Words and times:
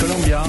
Colombia, 0.00 0.42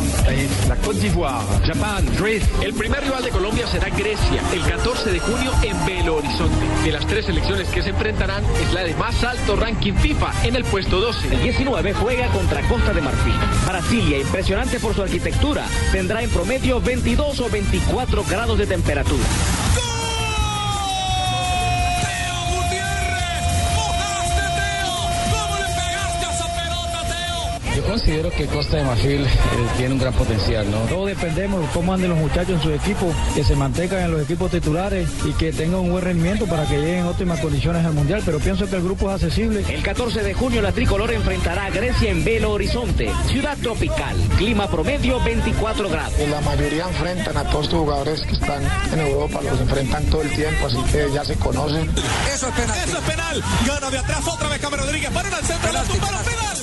la 0.67 0.75
Côte 0.77 0.99
d'Ivoire, 0.99 1.43
Japan, 1.65 2.05
Greece. 2.17 2.47
El 2.61 2.73
primer 2.73 3.01
rival 3.01 3.23
de 3.23 3.29
Colombia 3.29 3.67
será 3.67 3.89
Grecia 3.89 4.41
el 4.53 4.61
14 4.61 5.11
de 5.11 5.19
junio 5.19 5.51
en 5.63 5.85
Belo 5.85 6.17
Horizonte. 6.17 6.65
De 6.83 6.91
las 6.91 7.05
tres 7.07 7.25
selecciones 7.25 7.67
que 7.69 7.81
se 7.81 7.89
enfrentarán 7.89 8.43
es 8.61 8.73
la 8.73 8.83
de 8.83 8.95
más 8.95 9.23
alto 9.23 9.55
ranking 9.55 9.93
FIFA 9.93 10.31
en 10.43 10.55
el 10.55 10.63
puesto 10.65 10.99
12. 10.99 11.33
El 11.33 11.43
19 11.43 11.93
juega 11.93 12.27
contra 12.27 12.61
Costa 12.67 12.93
de 12.93 13.01
Marfil. 13.01 13.35
Brasilia, 13.65 14.19
impresionante 14.19 14.79
por 14.79 14.93
su 14.93 15.01
arquitectura, 15.01 15.65
tendrá 15.91 16.21
en 16.21 16.29
promedio 16.29 16.81
22 16.81 17.39
o 17.39 17.49
24 17.49 18.23
grados 18.25 18.57
de 18.57 18.67
temperatura. 18.67 19.23
Considero 27.97 28.29
que 28.29 28.45
Costa 28.45 28.77
de 28.77 28.83
Marfil 28.83 29.21
eh, 29.21 29.27
tiene 29.75 29.95
un 29.95 29.99
gran 29.99 30.13
potencial, 30.13 30.69
¿no? 30.69 30.77
Todos 30.81 31.07
dependemos 31.07 31.61
de 31.61 31.67
cómo 31.73 31.93
anden 31.95 32.11
los 32.11 32.19
muchachos 32.19 32.51
en 32.51 32.61
su 32.61 32.71
equipo, 32.71 33.11
que 33.33 33.43
se 33.43 33.55
mantengan 33.55 34.03
en 34.03 34.11
los 34.11 34.21
equipos 34.21 34.51
titulares 34.51 35.09
y 35.25 35.33
que 35.33 35.51
tengan 35.51 35.79
un 35.79 35.89
buen 35.89 36.03
rendimiento 36.03 36.45
para 36.45 36.67
que 36.67 36.77
lleguen 36.77 36.99
en 36.99 37.05
óptimas 37.05 37.39
condiciones 37.39 37.83
al 37.83 37.93
Mundial, 37.93 38.21
pero 38.23 38.37
pienso 38.37 38.67
que 38.69 38.75
el 38.75 38.83
grupo 38.83 39.09
es 39.09 39.15
accesible. 39.15 39.65
El 39.67 39.81
14 39.81 40.21
de 40.21 40.33
junio 40.35 40.61
la 40.61 40.71
tricolor 40.73 41.11
enfrentará 41.11 41.65
a 41.65 41.69
Grecia 41.71 42.11
en 42.11 42.23
Belo 42.23 42.51
Horizonte, 42.51 43.09
ciudad 43.29 43.57
tropical, 43.57 44.15
clima 44.37 44.69
promedio 44.69 45.19
24 45.23 45.89
grados. 45.89 46.13
La 46.29 46.41
mayoría 46.41 46.87
enfrentan 46.87 47.35
a 47.35 47.45
todos 47.45 47.65
estos 47.65 47.79
jugadores 47.79 48.21
que 48.21 48.33
están 48.33 48.61
en 48.93 48.99
Europa, 48.99 49.41
los 49.41 49.59
enfrentan 49.59 50.05
todo 50.05 50.21
el 50.21 50.29
tiempo, 50.29 50.67
así 50.67 50.77
que 50.91 51.09
ya 51.11 51.25
se 51.25 51.33
conocen. 51.37 51.89
Eso 52.31 52.47
es 52.47 52.53
penal. 52.53 52.77
Eso 52.87 52.97
es 52.99 53.03
penal. 53.05 53.43
Gana 53.65 53.89
de 53.89 53.97
atrás 53.97 54.27
otra 54.27 54.49
vez 54.49 54.59
Cameron 54.59 54.85
Rodríguez. 54.85 55.09
Para 55.09 55.29
el 55.29 55.45
centro, 55.45 55.71
la 55.71 55.83
tumba, 55.83 56.07
penal. 56.07 56.57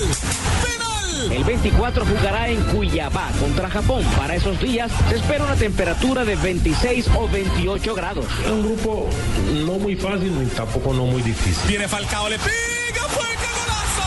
Penal. 0.63 0.84
El 1.31 1.45
24 1.45 2.05
jugará 2.05 2.49
en 2.49 2.63
Cuyabá 2.65 3.31
contra 3.41 3.71
Japón. 3.71 4.05
Para 4.17 4.35
esos 4.37 4.61
días 4.61 4.91
se 5.09 5.17
espera 5.17 5.45
una 5.45 5.57
temperatura 5.57 6.25
de 6.25 6.37
26 6.37 7.09
o 7.17 7.29
28 7.29 7.95
grados. 7.95 8.27
Es 8.45 8.51
un 8.51 8.63
grupo 8.63 9.09
no 9.65 9.79
muy 9.79 9.97
fácil 9.97 10.39
ni 10.39 10.47
tampoco 10.47 10.93
no 10.93 11.07
muy 11.07 11.23
difícil. 11.23 11.69
Viene 11.69 11.89
Falcao, 11.89 12.29
le 12.29 12.39
pega, 12.39 13.09
fuerte 13.09 13.47
golazo. 13.57 14.03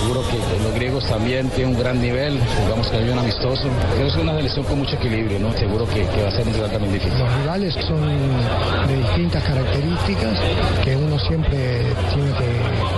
Seguro 0.00 0.22
que 0.28 0.36
los 0.64 0.74
griegos 0.74 1.08
también 1.08 1.48
tienen 1.50 1.76
un 1.76 1.80
gran 1.80 2.00
nivel. 2.00 2.40
Jugamos 2.64 2.88
con 2.88 3.08
un 3.08 3.18
amistoso. 3.18 3.68
Creo 3.94 4.06
que 4.06 4.08
es 4.08 4.16
una 4.16 4.36
selección 4.36 4.64
con 4.64 4.78
mucho 4.78 4.96
equilibrio, 4.96 5.38
¿no? 5.38 5.52
Seguro 5.52 5.86
que, 5.86 6.06
que 6.06 6.22
va 6.22 6.28
a 6.28 6.32
ser 6.32 6.46
un 6.46 6.54
rival 6.54 6.70
también 6.70 6.92
difícil. 6.92 7.18
Los 7.18 7.34
rivales 7.40 7.74
son 7.74 8.08
de 8.88 8.96
distintas 8.96 9.44
características 9.44 10.38
que 10.84 10.96
uno 10.96 11.18
siempre 11.20 11.82
tiene 12.12 12.32
que, 12.32 12.46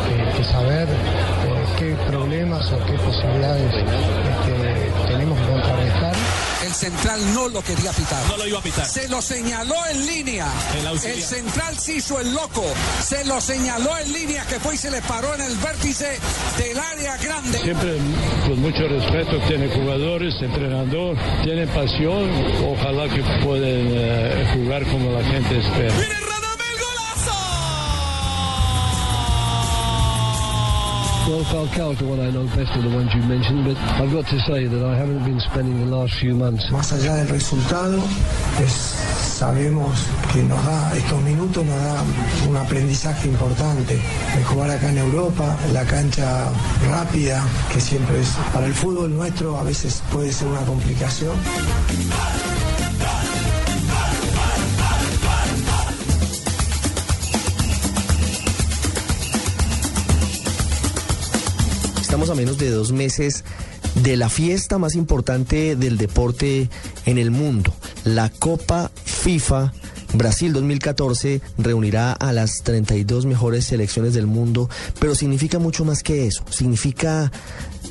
que, 0.09 0.37
que 0.39 0.45
saber 0.45 0.89
qué 1.81 1.97
problemas 2.11 2.71
o 2.73 2.79
qué 2.85 2.93
posibilidades 2.93 3.73
este, 3.75 5.09
tenemos 5.09 5.41
que 5.41 5.47
contrarrestar. 5.47 6.15
El 6.63 6.75
central 6.75 7.35
no 7.35 7.49
lo 7.49 7.63
quería 7.63 7.91
pitar. 7.93 8.23
No 8.29 8.37
lo 8.37 8.47
iba 8.47 8.59
a 8.59 8.63
pitar. 8.63 8.85
Se 8.85 9.09
lo 9.09 9.23
señaló 9.23 9.75
en 9.91 10.07
línea. 10.07 10.47
El, 10.79 10.87
el, 10.87 11.23
central 11.23 11.79
se 11.79 11.95
hizo 11.95 12.21
el 12.21 12.35
loco. 12.35 12.65
Se 13.03 13.25
lo 13.25 13.41
señaló 13.41 13.97
en 13.97 14.13
línea 14.13 14.45
que 14.45 14.61
fue 14.61 14.75
y 14.75 14.77
se 14.77 14.91
le 14.91 15.01
paró 15.01 15.35
en 15.35 15.41
el 15.41 15.57
vértice 15.57 16.19
del 16.59 16.79
área 16.79 17.17
grande. 17.17 17.59
Siempre 17.61 17.97
con 18.47 18.61
mucho 18.61 18.87
respeto 18.87 19.39
tiene 19.49 19.69
jugadores, 19.69 20.35
entrenador, 20.43 21.17
tiene 21.43 21.67
pasión. 21.69 22.31
Ojalá 22.63 23.09
que 23.09 23.23
puedan 23.43 23.87
uh, 23.87 24.53
jugar 24.53 24.85
como 24.89 25.13
la 25.13 25.25
gente 25.25 25.59
espera. 25.59 25.95
Well, 31.31 31.45
Falcao's 31.45 31.97
the 32.01 32.07
one 32.07 32.19
I 32.19 32.29
know 32.29 32.43
best 32.59 32.75
of 32.75 32.83
the 32.83 32.91
ones 32.91 33.15
you 33.15 33.23
mentioned, 33.23 33.65
but 33.65 33.77
I've 34.03 34.13
got 34.13 34.27
to 34.27 34.41
say 34.41 34.67
that 34.67 34.83
I 34.83 34.97
haven't 34.97 35.23
been 35.23 35.39
spending 35.39 35.79
the 35.79 35.97
last 35.97 36.15
few 36.15 36.35
months. 36.35 36.69
Más 36.73 36.93
allá 36.93 37.15
del 37.15 37.29
resultado, 37.29 38.03
es, 38.61 38.73
sabemos 39.39 39.95
que 40.33 40.43
nos 40.43 40.59
da, 40.67 40.93
estos 40.97 41.23
minutos 41.23 41.65
nos 41.65 41.81
da 41.85 42.03
un 42.49 42.57
aprendizaje 42.57 43.29
importante. 43.29 44.03
El 44.37 44.45
jugar 44.45 44.71
acá 44.71 44.91
en 44.91 44.99
Europa, 44.99 45.57
la 45.73 45.85
cancha 45.85 46.51
rápida, 46.91 47.45
que 47.73 47.81
siempre 47.81 48.21
es, 48.21 48.31
para 48.53 48.67
el 48.67 48.75
fútbol 48.75 49.15
nuestro 49.15 49.57
a 49.57 49.63
veces 49.63 50.03
puede 50.11 50.33
ser 50.33 50.49
una 50.49 50.63
complicación. 50.63 51.37
A 62.21 62.35
menos 62.35 62.59
de 62.59 62.71
dos 62.71 62.93
meses 62.93 63.45
de 64.05 64.15
la 64.17 64.29
fiesta 64.29 64.77
más 64.77 64.95
importante 64.95 65.75
del 65.75 65.97
deporte 65.97 66.69
en 67.07 67.17
el 67.17 67.31
mundo, 67.31 67.75
la 68.05 68.29
Copa 68.29 68.91
FIFA. 69.05 69.73
Brasil 70.13 70.53
2014 70.53 71.41
reunirá 71.57 72.13
a 72.13 72.33
las 72.33 72.63
32 72.63 73.25
mejores 73.25 73.65
selecciones 73.65 74.13
del 74.13 74.27
mundo, 74.27 74.69
pero 75.01 75.15
significa 75.15 75.59
mucho 75.59 75.85
más 75.87 76.03
que 76.03 76.27
eso. 76.27 76.45
Significa 76.51 77.33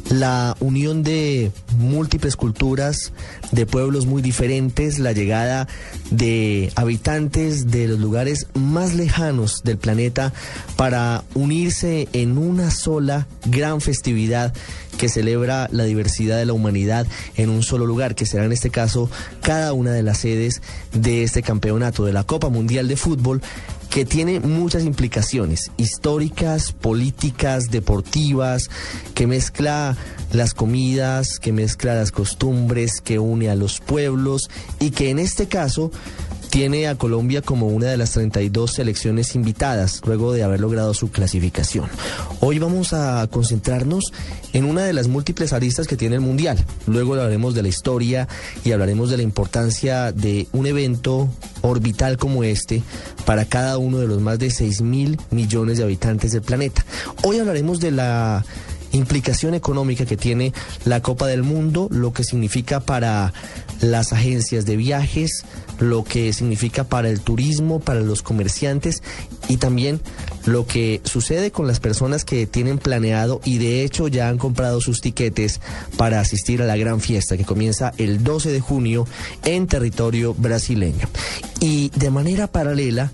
la 0.09 0.57
unión 0.59 1.03
de 1.03 1.51
múltiples 1.77 2.35
culturas, 2.35 3.13
de 3.51 3.65
pueblos 3.65 4.05
muy 4.05 4.21
diferentes, 4.21 4.99
la 4.99 5.11
llegada 5.11 5.67
de 6.11 6.71
habitantes 6.75 7.69
de 7.69 7.87
los 7.87 7.99
lugares 7.99 8.47
más 8.53 8.95
lejanos 8.95 9.61
del 9.63 9.77
planeta 9.77 10.33
para 10.75 11.23
unirse 11.35 12.07
en 12.13 12.37
una 12.37 12.71
sola 12.71 13.27
gran 13.45 13.81
festividad 13.81 14.53
que 14.97 15.09
celebra 15.09 15.69
la 15.71 15.85
diversidad 15.85 16.37
de 16.37 16.45
la 16.45 16.53
humanidad 16.53 17.07
en 17.35 17.49
un 17.49 17.63
solo 17.63 17.85
lugar, 17.85 18.15
que 18.15 18.25
será 18.25 18.45
en 18.45 18.51
este 18.51 18.69
caso 18.69 19.09
cada 19.41 19.73
una 19.73 19.91
de 19.91 20.03
las 20.03 20.19
sedes 20.19 20.61
de 20.93 21.23
este 21.23 21.41
campeonato 21.41 22.03
de 22.03 22.13
la 22.13 22.23
Copa 22.23 22.49
Mundial 22.49 22.87
de 22.87 22.97
Fútbol 22.97 23.41
que 23.89 24.05
tiene 24.05 24.39
muchas 24.39 24.83
implicaciones 24.83 25.71
históricas, 25.77 26.71
políticas, 26.71 27.71
deportivas, 27.71 28.69
que 29.15 29.27
mezcla 29.27 29.97
las 30.31 30.53
comidas, 30.53 31.39
que 31.39 31.51
mezcla 31.51 31.95
las 31.95 32.11
costumbres, 32.11 33.01
que 33.01 33.19
une 33.19 33.49
a 33.49 33.55
los 33.55 33.79
pueblos 33.79 34.49
y 34.79 34.91
que 34.91 35.09
en 35.09 35.19
este 35.19 35.47
caso 35.47 35.91
tiene 36.49 36.87
a 36.87 36.95
Colombia 36.95 37.41
como 37.41 37.67
una 37.67 37.87
de 37.87 37.97
las 37.97 38.11
32 38.11 38.73
selecciones 38.73 39.35
invitadas 39.35 40.01
luego 40.05 40.33
de 40.33 40.43
haber 40.43 40.59
logrado 40.59 40.93
su 40.93 41.11
clasificación. 41.11 41.87
Hoy 42.39 42.59
vamos 42.59 42.93
a 42.93 43.27
concentrarnos 43.29 44.11
en 44.53 44.65
una 44.65 44.83
de 44.83 44.93
las 44.93 45.07
múltiples 45.07 45.53
aristas 45.53 45.87
que 45.87 45.95
tiene 45.95 46.15
el 46.15 46.21
Mundial. 46.21 46.63
Luego 46.87 47.13
hablaremos 47.13 47.53
de 47.53 47.61
la 47.61 47.67
historia 47.67 48.27
y 48.63 48.71
hablaremos 48.71 49.09
de 49.09 49.17
la 49.17 49.23
importancia 49.23 50.11
de 50.11 50.47
un 50.51 50.65
evento 50.65 51.29
orbital 51.61 52.17
como 52.17 52.43
este 52.43 52.81
para 53.25 53.45
cada 53.45 53.77
uno 53.77 53.99
de 53.99 54.07
los 54.07 54.21
más 54.21 54.39
de 54.39 54.49
6 54.49 54.81
mil 54.81 55.19
millones 55.29 55.77
de 55.77 55.83
habitantes 55.83 56.31
del 56.31 56.41
planeta. 56.41 56.83
Hoy 57.23 57.37
hablaremos 57.37 57.79
de 57.79 57.91
la 57.91 58.43
implicación 58.91 59.53
económica 59.53 60.05
que 60.05 60.17
tiene 60.17 60.53
la 60.85 61.01
Copa 61.01 61.27
del 61.27 61.43
Mundo, 61.43 61.87
lo 61.91 62.11
que 62.11 62.23
significa 62.23 62.79
para 62.79 63.33
las 63.81 64.13
agencias 64.13 64.65
de 64.65 64.75
viajes, 64.75 65.43
lo 65.79 66.03
que 66.03 66.31
significa 66.33 66.83
para 66.83 67.09
el 67.09 67.21
turismo, 67.21 67.79
para 67.79 68.01
los 68.01 68.21
comerciantes 68.21 69.01
y 69.47 69.57
también 69.57 70.01
lo 70.45 70.65
que 70.65 71.01
sucede 71.03 71.51
con 71.51 71.67
las 71.67 71.79
personas 71.79 72.25
que 72.25 72.47
tienen 72.47 72.77
planeado 72.77 73.41
y 73.45 73.57
de 73.57 73.83
hecho 73.83 74.07
ya 74.07 74.29
han 74.29 74.37
comprado 74.37 74.81
sus 74.81 75.01
tiquetes 75.01 75.59
para 75.97 76.19
asistir 76.19 76.61
a 76.61 76.65
la 76.65 76.77
gran 76.77 77.01
fiesta 77.01 77.37
que 77.37 77.45
comienza 77.45 77.93
el 77.97 78.23
12 78.23 78.51
de 78.51 78.59
junio 78.59 79.07
en 79.43 79.67
territorio 79.67 80.33
brasileño. 80.33 81.07
Y 81.59 81.89
de 81.95 82.09
manera 82.09 82.47
paralela, 82.47 83.11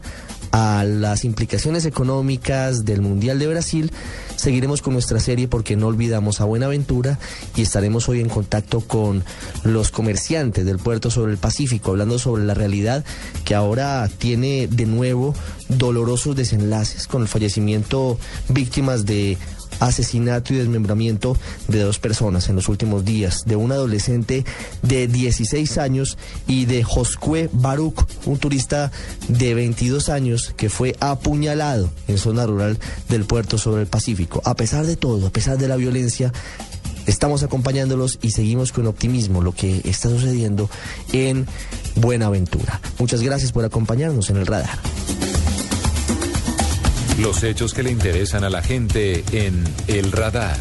a 0.51 0.85
las 0.85 1.25
implicaciones 1.25 1.85
económicas 1.85 2.85
del 2.85 3.01
Mundial 3.01 3.39
de 3.39 3.47
Brasil, 3.47 3.91
seguiremos 4.35 4.81
con 4.81 4.93
nuestra 4.93 5.19
serie 5.19 5.47
porque 5.47 5.75
no 5.75 5.87
olvidamos 5.87 6.41
a 6.41 6.45
Buenaventura 6.45 7.19
y 7.55 7.61
estaremos 7.61 8.09
hoy 8.09 8.21
en 8.21 8.29
contacto 8.29 8.81
con 8.81 9.23
los 9.63 9.91
comerciantes 9.91 10.65
del 10.65 10.77
puerto 10.77 11.09
sobre 11.09 11.31
el 11.31 11.37
Pacífico, 11.37 11.91
hablando 11.91 12.19
sobre 12.19 12.43
la 12.43 12.53
realidad 12.53 13.03
que 13.43 13.55
ahora 13.55 14.09
tiene 14.17 14.67
de 14.67 14.85
nuevo 14.85 15.33
dolorosos 15.69 16.35
desenlaces 16.35 17.07
con 17.07 17.21
el 17.21 17.27
fallecimiento 17.27 18.17
víctimas 18.49 19.05
de 19.05 19.37
asesinato 19.79 20.53
y 20.53 20.57
desmembramiento 20.57 21.37
de 21.67 21.81
dos 21.81 21.99
personas 21.99 22.49
en 22.49 22.55
los 22.55 22.69
últimos 22.69 23.05
días, 23.05 23.43
de 23.45 23.55
un 23.55 23.71
adolescente 23.71 24.45
de 24.81 25.07
16 25.07 25.77
años 25.77 26.17
y 26.47 26.65
de 26.65 26.83
Josque 26.83 27.49
Baruch, 27.51 28.05
un 28.25 28.37
turista 28.37 28.91
de 29.27 29.53
22 29.53 30.09
años 30.09 30.53
que 30.55 30.69
fue 30.69 30.95
apuñalado 30.99 31.89
en 32.07 32.17
zona 32.17 32.45
rural 32.45 32.77
del 33.09 33.25
puerto 33.25 33.57
sobre 33.57 33.81
el 33.81 33.87
Pacífico. 33.87 34.41
A 34.45 34.55
pesar 34.55 34.85
de 34.85 34.95
todo, 34.95 35.27
a 35.27 35.31
pesar 35.31 35.57
de 35.57 35.67
la 35.67 35.75
violencia, 35.75 36.31
estamos 37.05 37.43
acompañándolos 37.43 38.19
y 38.21 38.31
seguimos 38.31 38.71
con 38.71 38.87
optimismo 38.87 39.41
lo 39.41 39.53
que 39.53 39.81
está 39.85 40.09
sucediendo 40.09 40.69
en 41.13 41.45
Buenaventura. 41.95 42.81
Muchas 42.99 43.21
gracias 43.21 43.51
por 43.51 43.65
acompañarnos 43.65 44.29
en 44.29 44.37
el 44.37 44.45
radar. 44.45 44.79
Los 47.19 47.43
hechos 47.43 47.73
que 47.73 47.81
le 47.81 47.91
interesan 47.91 48.43
a 48.43 48.49
la 48.49 48.61
gente 48.61 49.23
en 49.31 49.63
El 49.87 50.11
Radar. 50.11 50.59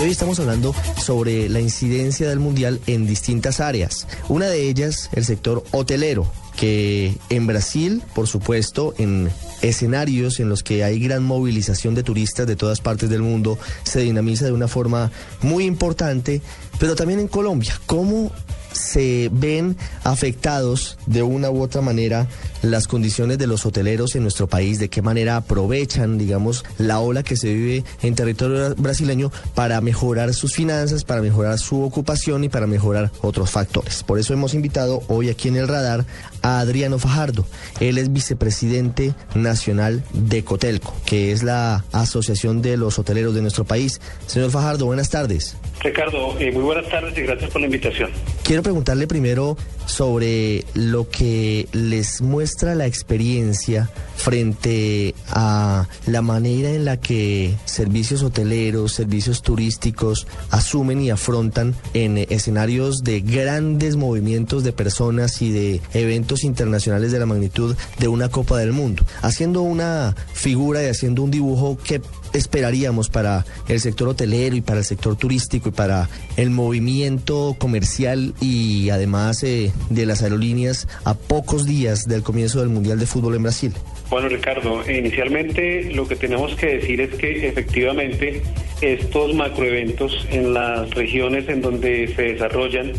Hoy 0.00 0.10
estamos 0.10 0.38
hablando 0.38 0.74
sobre 0.96 1.48
la 1.48 1.60
incidencia 1.60 2.28
del 2.28 2.38
mundial 2.38 2.80
en 2.86 3.06
distintas 3.06 3.58
áreas. 3.58 4.06
Una 4.28 4.46
de 4.46 4.68
ellas, 4.68 5.10
el 5.12 5.24
sector 5.24 5.64
hotelero, 5.72 6.30
que 6.56 7.16
en 7.28 7.48
Brasil, 7.48 8.00
por 8.14 8.28
supuesto, 8.28 8.94
en 8.98 9.28
escenarios 9.60 10.38
en 10.38 10.48
los 10.48 10.62
que 10.62 10.84
hay 10.84 11.00
gran 11.00 11.24
movilización 11.24 11.96
de 11.96 12.04
turistas 12.04 12.46
de 12.46 12.54
todas 12.54 12.80
partes 12.80 13.10
del 13.10 13.22
mundo, 13.22 13.58
se 13.82 14.00
dinamiza 14.00 14.44
de 14.44 14.52
una 14.52 14.68
forma 14.68 15.10
muy 15.40 15.64
importante, 15.64 16.42
pero 16.78 16.94
también 16.94 17.18
en 17.18 17.28
Colombia. 17.28 17.74
¿Cómo 17.86 18.30
se 18.72 19.28
ven 19.32 19.76
afectados 20.04 20.98
de 21.06 21.22
una 21.22 21.50
u 21.50 21.62
otra 21.62 21.80
manera 21.80 22.26
las 22.62 22.86
condiciones 22.86 23.38
de 23.38 23.46
los 23.46 23.66
hoteleros 23.66 24.14
en 24.14 24.22
nuestro 24.22 24.46
país, 24.46 24.78
de 24.78 24.88
qué 24.88 25.02
manera 25.02 25.36
aprovechan, 25.36 26.18
digamos, 26.18 26.64
la 26.78 27.00
ola 27.00 27.22
que 27.22 27.36
se 27.36 27.52
vive 27.52 27.84
en 28.02 28.14
territorio 28.14 28.74
brasileño 28.76 29.30
para 29.54 29.80
mejorar 29.80 30.32
sus 30.34 30.54
finanzas, 30.54 31.04
para 31.04 31.20
mejorar 31.20 31.58
su 31.58 31.82
ocupación 31.82 32.44
y 32.44 32.48
para 32.48 32.66
mejorar 32.66 33.10
otros 33.20 33.50
factores. 33.50 34.02
Por 34.02 34.18
eso 34.18 34.32
hemos 34.32 34.54
invitado 34.54 35.02
hoy 35.08 35.28
aquí 35.28 35.48
en 35.48 35.56
el 35.56 35.68
radar 35.68 36.04
a 36.42 36.60
Adriano 36.60 36.98
Fajardo. 36.98 37.46
Él 37.80 37.98
es 37.98 38.12
vicepresidente 38.12 39.14
nacional 39.34 40.02
de 40.12 40.44
Cotelco, 40.44 40.94
que 41.04 41.32
es 41.32 41.42
la 41.42 41.84
asociación 41.92 42.62
de 42.62 42.76
los 42.76 42.98
hoteleros 42.98 43.34
de 43.34 43.42
nuestro 43.42 43.64
país. 43.64 44.00
Señor 44.26 44.50
Fajardo, 44.50 44.86
buenas 44.86 45.10
tardes. 45.10 45.56
Ricardo, 45.80 46.38
eh, 46.38 46.52
muy 46.52 46.62
buenas 46.62 46.88
tardes 46.88 47.16
y 47.18 47.22
gracias 47.22 47.50
por 47.50 47.60
la 47.60 47.66
invitación. 47.66 48.10
Quiero 48.44 48.62
preguntarle 48.62 49.06
primero 49.06 49.56
sobre 49.86 50.64
lo 50.74 51.08
que 51.08 51.68
les 51.72 52.20
muestra 52.20 52.51
la 52.60 52.86
experiencia 52.86 53.90
frente 54.16 55.14
a 55.28 55.88
la 56.06 56.22
manera 56.22 56.70
en 56.70 56.84
la 56.84 56.98
que 56.98 57.54
servicios 57.64 58.22
hoteleros, 58.22 58.92
servicios 58.92 59.42
turísticos 59.42 60.26
asumen 60.50 61.00
y 61.00 61.10
afrontan 61.10 61.74
en 61.94 62.18
escenarios 62.18 63.02
de 63.02 63.20
grandes 63.20 63.96
movimientos 63.96 64.62
de 64.64 64.72
personas 64.72 65.42
y 65.42 65.50
de 65.50 65.80
eventos 65.94 66.44
internacionales 66.44 67.10
de 67.10 67.18
la 67.18 67.26
magnitud 67.26 67.76
de 67.98 68.08
una 68.08 68.28
Copa 68.28 68.58
del 68.58 68.72
Mundo, 68.72 69.04
haciendo 69.22 69.62
una 69.62 70.14
figura 70.32 70.82
y 70.82 70.86
haciendo 70.86 71.22
un 71.22 71.30
dibujo 71.30 71.78
que 71.82 72.00
esperaríamos 72.32 73.08
para 73.08 73.44
el 73.68 73.80
sector 73.80 74.08
hotelero 74.08 74.56
y 74.56 74.60
para 74.60 74.78
el 74.78 74.84
sector 74.84 75.16
turístico 75.16 75.68
y 75.68 75.72
para 75.72 76.08
el 76.36 76.50
movimiento 76.50 77.56
comercial 77.58 78.34
y 78.40 78.90
además 78.90 79.42
eh, 79.42 79.72
de 79.90 80.06
las 80.06 80.22
aerolíneas 80.22 80.88
a 81.04 81.14
pocos 81.14 81.66
días 81.66 82.04
del 82.04 82.22
comienzo 82.22 82.60
del 82.60 82.68
Mundial 82.68 82.98
de 82.98 83.06
Fútbol 83.06 83.34
en 83.36 83.42
Brasil? 83.42 83.72
Bueno, 84.10 84.28
Ricardo, 84.28 84.82
inicialmente 84.90 85.90
lo 85.94 86.06
que 86.06 86.16
tenemos 86.16 86.54
que 86.56 86.78
decir 86.78 87.00
es 87.00 87.14
que 87.14 87.48
efectivamente 87.48 88.42
estos 88.80 89.34
macroeventos 89.34 90.26
en 90.30 90.52
las 90.52 90.90
regiones 90.90 91.48
en 91.48 91.62
donde 91.62 92.12
se 92.14 92.22
desarrollan 92.22 92.92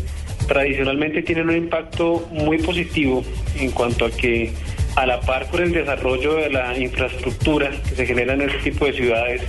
tradicionalmente 0.48 1.22
tienen 1.22 1.48
un 1.48 1.56
impacto 1.56 2.26
muy 2.32 2.58
positivo 2.58 3.24
en 3.56 3.70
cuanto 3.70 4.06
a 4.06 4.10
que 4.10 4.52
a 4.96 5.06
la 5.06 5.20
par 5.20 5.48
con 5.48 5.62
el 5.62 5.72
desarrollo 5.72 6.34
de 6.34 6.50
la 6.50 6.78
infraestructura 6.78 7.70
que 7.88 7.94
se 7.94 8.06
genera 8.06 8.34
en 8.34 8.42
este 8.42 8.70
tipo 8.70 8.86
de 8.86 8.92
ciudades, 8.92 9.42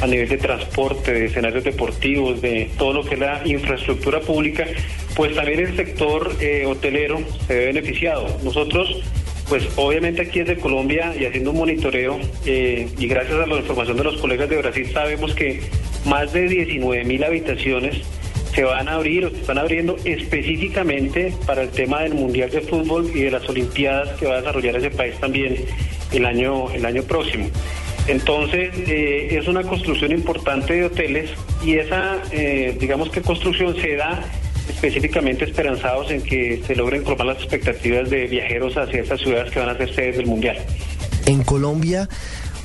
a 0.00 0.06
nivel 0.06 0.28
de 0.28 0.36
transporte, 0.36 1.12
de 1.12 1.26
escenarios 1.26 1.64
deportivos, 1.64 2.40
de 2.42 2.70
todo 2.76 2.92
lo 2.92 3.04
que 3.04 3.14
es 3.14 3.20
la 3.20 3.40
infraestructura 3.44 4.20
pública, 4.20 4.66
pues 5.14 5.34
también 5.34 5.60
el 5.60 5.74
sector 5.74 6.36
eh, 6.40 6.66
hotelero 6.66 7.20
se 7.46 7.54
ve 7.54 7.66
beneficiado. 7.66 8.26
Nosotros, 8.44 9.02
pues 9.48 9.66
obviamente 9.76 10.22
aquí 10.22 10.40
desde 10.40 10.56
Colombia 10.56 11.14
y 11.18 11.24
haciendo 11.24 11.50
un 11.52 11.58
monitoreo 11.58 12.18
eh, 12.44 12.88
y 12.98 13.06
gracias 13.06 13.40
a 13.40 13.46
la 13.46 13.56
información 13.56 13.96
de 13.96 14.04
los 14.04 14.16
colegas 14.18 14.48
de 14.50 14.58
Brasil 14.58 14.90
sabemos 14.92 15.34
que 15.34 15.62
más 16.04 16.32
de 16.32 16.48
19 16.48 17.04
mil 17.04 17.24
habitaciones 17.24 18.02
se 18.56 18.64
van 18.64 18.88
a 18.88 18.94
abrir 18.94 19.26
o 19.26 19.30
se 19.30 19.36
están 19.36 19.58
abriendo 19.58 19.96
específicamente 20.04 21.34
para 21.46 21.62
el 21.62 21.68
tema 21.68 22.00
del 22.00 22.14
Mundial 22.14 22.50
de 22.50 22.62
Fútbol 22.62 23.10
y 23.14 23.20
de 23.20 23.30
las 23.30 23.46
Olimpiadas 23.50 24.18
que 24.18 24.24
va 24.24 24.36
a 24.36 24.36
desarrollar 24.38 24.76
ese 24.76 24.90
país 24.90 25.14
también 25.20 25.66
el 26.10 26.24
año, 26.24 26.70
el 26.70 26.86
año 26.86 27.02
próximo. 27.02 27.50
Entonces, 28.08 28.70
eh, 28.88 29.36
es 29.38 29.46
una 29.46 29.62
construcción 29.62 30.10
importante 30.10 30.72
de 30.72 30.84
hoteles 30.86 31.30
y 31.62 31.74
esa, 31.74 32.22
eh, 32.32 32.74
digamos 32.80 33.10
que 33.10 33.20
construcción 33.20 33.76
se 33.76 33.94
da 33.96 34.24
específicamente 34.70 35.44
esperanzados 35.44 36.10
en 36.10 36.22
que 36.22 36.62
se 36.66 36.74
logren 36.74 37.04
colmar 37.04 37.26
las 37.26 37.38
expectativas 37.38 38.08
de 38.08 38.26
viajeros 38.26 38.74
hacia 38.78 39.02
estas 39.02 39.20
ciudades 39.20 39.52
que 39.52 39.60
van 39.60 39.68
a 39.68 39.76
ser 39.76 39.94
sedes 39.94 40.16
del 40.16 40.26
Mundial. 40.26 40.56
En 41.26 41.42
Colombia, 41.42 42.08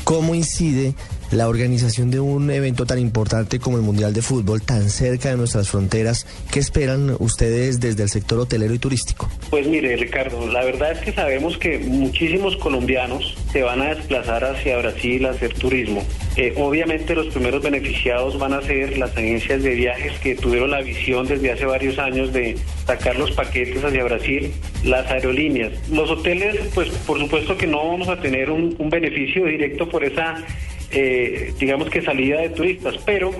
¿cómo 0.05 0.35
incide 0.35 0.93
la 1.31 1.47
organización 1.47 2.11
de 2.11 2.19
un 2.19 2.51
evento 2.51 2.85
tan 2.85 2.99
importante 2.99 3.59
como 3.59 3.77
el 3.77 3.83
Mundial 3.83 4.13
de 4.13 4.21
Fútbol, 4.21 4.61
tan 4.61 4.89
cerca 4.89 5.29
de 5.29 5.37
nuestras 5.37 5.69
fronteras, 5.69 6.27
¿qué 6.51 6.59
esperan 6.59 7.15
ustedes 7.19 7.79
desde 7.79 8.03
el 8.03 8.09
sector 8.09 8.39
hotelero 8.39 8.73
y 8.73 8.79
turístico? 8.79 9.29
Pues 9.49 9.65
mire, 9.65 9.95
Ricardo, 9.95 10.45
la 10.47 10.63
verdad 10.63 10.91
es 10.91 10.99
que 10.99 11.13
sabemos 11.13 11.57
que 11.57 11.79
muchísimos 11.79 12.57
colombianos 12.57 13.35
se 13.51 13.63
van 13.63 13.81
a 13.81 13.95
desplazar 13.95 14.43
hacia 14.43 14.77
Brasil 14.77 15.25
a 15.25 15.31
hacer 15.31 15.53
turismo. 15.53 16.03
Eh, 16.35 16.53
obviamente 16.57 17.15
los 17.15 17.27
primeros 17.27 17.61
beneficiados 17.61 18.37
van 18.37 18.53
a 18.53 18.61
ser 18.61 18.97
las 18.97 19.11
agencias 19.11 19.63
de 19.63 19.75
viajes 19.75 20.19
que 20.19 20.35
tuvieron 20.35 20.71
la 20.71 20.81
visión 20.81 21.27
desde 21.27 21.51
hace 21.51 21.65
varios 21.65 21.97
años 21.97 22.33
de 22.33 22.57
sacar 22.85 23.17
los 23.17 23.31
paquetes 23.31 23.83
hacia 23.83 24.03
Brasil, 24.03 24.51
las 24.83 25.09
aerolíneas. 25.09 25.71
Los 25.89 26.09
hoteles, 26.09 26.57
pues 26.73 26.89
por 26.89 27.19
supuesto 27.19 27.57
que 27.57 27.67
no 27.67 27.87
vamos 27.87 28.09
a 28.09 28.19
tener 28.19 28.49
un, 28.49 28.75
un 28.77 28.89
beneficio 28.89 29.45
directo 29.45 29.87
por 29.87 30.03
esa 30.03 30.43
eh, 30.91 31.53
digamos 31.59 31.89
que 31.89 32.01
salida 32.01 32.41
de 32.41 32.49
turistas, 32.49 32.97
pero 33.05 33.31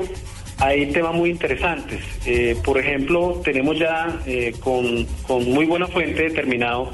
hay 0.57 0.88
temas 0.88 1.13
muy 1.13 1.30
interesantes. 1.30 2.01
Eh, 2.25 2.56
por 2.63 2.77
ejemplo, 2.77 3.42
tenemos 3.44 3.77
ya 3.80 4.19
eh, 4.25 4.53
con, 4.59 5.07
muy 5.45 5.65
buena 5.65 5.87
fuente 5.87 6.23
determinado 6.23 6.92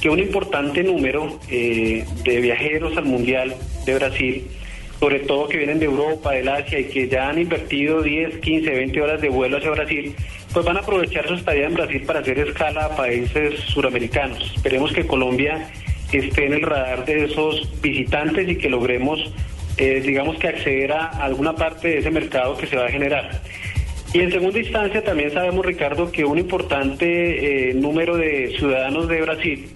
que 0.00 0.10
un 0.10 0.18
importante 0.18 0.82
número 0.82 1.38
de 1.48 2.40
viajeros 2.40 2.96
al 2.96 3.04
Mundial 3.04 3.54
de 3.86 3.94
Brasil, 3.94 4.46
sobre 4.98 5.20
todo 5.20 5.48
que 5.48 5.58
vienen 5.58 5.78
de 5.78 5.84
Europa, 5.84 6.32
del 6.32 6.48
Asia 6.48 6.80
y 6.80 6.84
que 6.86 7.08
ya 7.08 7.28
han 7.28 7.38
invertido 7.38 8.02
10, 8.02 8.38
15, 8.38 8.70
20 8.70 9.00
horas 9.00 9.20
de 9.20 9.28
vuelo 9.28 9.58
hacia 9.58 9.70
Brasil, 9.70 10.12
pues 10.52 10.66
van 10.66 10.76
a 10.76 10.80
aprovechar 10.80 11.28
su 11.28 11.34
estadía 11.34 11.66
en 11.66 11.74
Brasil 11.74 12.02
para 12.04 12.18
hacer 12.18 12.36
escala 12.40 12.86
a 12.86 12.96
países 12.96 13.60
suramericanos. 13.60 14.54
Esperemos 14.56 14.92
que 14.92 15.06
Colombia 15.06 15.70
esté 16.12 16.46
en 16.46 16.54
el 16.54 16.62
radar 16.62 17.04
de 17.04 17.24
esos 17.24 17.68
visitantes 17.80 18.48
y 18.48 18.56
que 18.56 18.68
logremos 18.68 19.32
eh, 19.76 20.00
digamos 20.04 20.36
que 20.38 20.48
acceder 20.48 20.92
a 20.92 21.06
alguna 21.06 21.54
parte 21.54 21.88
de 21.88 21.98
ese 21.98 22.10
mercado 22.10 22.56
que 22.56 22.66
se 22.66 22.76
va 22.76 22.86
a 22.86 22.90
generar. 22.90 23.42
Y 24.14 24.20
en 24.20 24.30
segunda 24.30 24.58
instancia 24.58 25.02
también 25.02 25.32
sabemos, 25.32 25.64
Ricardo, 25.64 26.12
que 26.12 26.24
un 26.24 26.38
importante 26.38 27.70
eh, 27.70 27.74
número 27.74 28.16
de 28.16 28.54
ciudadanos 28.58 29.08
de 29.08 29.22
Brasil, 29.22 29.70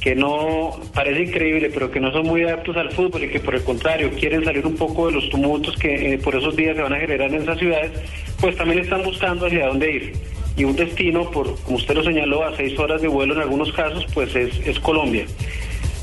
que 0.00 0.16
no 0.16 0.80
parece 0.92 1.22
increíble, 1.22 1.70
pero 1.72 1.90
que 1.90 2.00
no 2.00 2.10
son 2.10 2.26
muy 2.26 2.42
adaptos 2.42 2.76
al 2.76 2.90
fútbol 2.90 3.24
y 3.24 3.28
que 3.28 3.38
por 3.38 3.54
el 3.54 3.62
contrario 3.62 4.10
quieren 4.18 4.44
salir 4.44 4.66
un 4.66 4.74
poco 4.74 5.06
de 5.06 5.12
los 5.12 5.28
tumultos 5.30 5.76
que 5.76 6.14
eh, 6.14 6.18
por 6.18 6.34
esos 6.34 6.56
días 6.56 6.74
se 6.74 6.82
van 6.82 6.94
a 6.94 6.98
generar 6.98 7.32
en 7.32 7.42
esas 7.42 7.58
ciudades, 7.58 7.92
pues 8.40 8.56
también 8.56 8.80
están 8.80 9.04
buscando 9.04 9.46
hacia 9.46 9.68
dónde 9.68 9.92
ir. 9.92 10.12
Y 10.56 10.64
un 10.64 10.74
destino, 10.74 11.30
por 11.30 11.56
como 11.62 11.76
usted 11.76 11.94
lo 11.94 12.02
señaló, 12.02 12.44
a 12.44 12.56
seis 12.56 12.76
horas 12.78 13.02
de 13.02 13.08
vuelo 13.08 13.34
en 13.34 13.40
algunos 13.40 13.72
casos, 13.72 14.04
pues 14.14 14.34
es, 14.34 14.66
es 14.66 14.80
Colombia. 14.80 15.26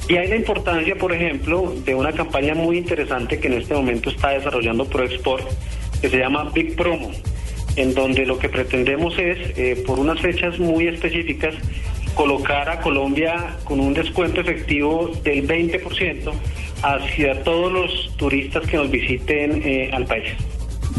Y 0.09 0.17
hay 0.17 0.27
la 0.27 0.35
importancia, 0.35 0.95
por 0.95 1.13
ejemplo, 1.13 1.73
de 1.85 1.95
una 1.95 2.11
campaña 2.11 2.53
muy 2.53 2.77
interesante 2.77 3.39
que 3.39 3.47
en 3.47 3.53
este 3.53 3.73
momento 3.73 4.09
está 4.09 4.31
desarrollando 4.31 4.85
ProExport, 4.85 5.47
que 6.01 6.09
se 6.09 6.17
llama 6.17 6.51
Big 6.53 6.75
Promo, 6.75 7.11
en 7.77 7.93
donde 7.93 8.25
lo 8.25 8.37
que 8.37 8.49
pretendemos 8.49 9.17
es, 9.17 9.57
eh, 9.57 9.81
por 9.87 9.99
unas 9.99 10.19
fechas 10.19 10.59
muy 10.59 10.87
específicas, 10.87 11.55
colocar 12.15 12.69
a 12.69 12.81
Colombia 12.81 13.57
con 13.63 13.79
un 13.79 13.93
descuento 13.93 14.41
efectivo 14.41 15.11
del 15.23 15.47
20% 15.47 16.31
hacia 16.83 17.41
todos 17.43 17.71
los 17.71 18.17
turistas 18.17 18.67
que 18.67 18.77
nos 18.77 18.91
visiten 18.91 19.61
eh, 19.65 19.89
al 19.93 20.05
país. 20.05 20.33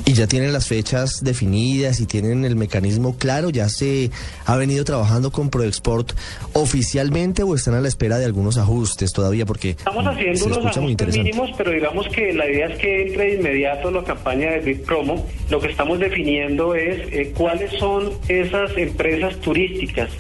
¿Y 0.07 0.13
ya 0.13 0.27
tienen 0.27 0.53
las 0.53 0.69
fechas 0.69 1.25
definidas 1.25 1.99
y 1.99 2.07
tienen 2.07 2.45
el 2.45 2.57
mecanismo 2.57 3.17
claro? 3.17 3.49
¿Ya 3.49 3.71
se 3.71 4.11
ha 4.45 4.55
venido 4.57 4.85
trabajando 4.85 5.33
con 5.33 5.49
ProExport 5.49 6.13
oficialmente 6.53 7.43
o 7.43 7.55
están 7.55 7.73
a 7.73 7.81
la 7.81 7.89
espera 7.89 8.19
de 8.19 8.27
algunos 8.27 8.59
ajustes 8.59 9.15
todavía? 9.15 9.47
Porque 9.47 9.71
Estamos 9.71 10.07
haciendo 10.07 10.45
unos 10.45 10.77
ajustes 10.77 11.17
mínimos, 11.17 11.51
pero 11.57 11.71
digamos 11.71 12.07
que 12.09 12.35
la 12.35 12.47
idea 12.47 12.67
es 12.67 12.79
que 12.79 13.07
entre 13.07 13.25
de 13.25 13.35
inmediato 13.37 13.91
la 13.91 14.05
campaña 14.05 14.51
de 14.51 14.61
Big 14.61 14.85
Promo. 14.85 15.27
Lo 15.49 15.59
que 15.59 15.69
estamos 15.69 15.99
definiendo 15.99 16.75
es 16.75 17.01
eh, 17.11 17.33
cuáles 17.35 17.73
son 17.79 18.11
esas 18.29 18.77
empresas 18.77 19.37
turísticas. 19.37 20.11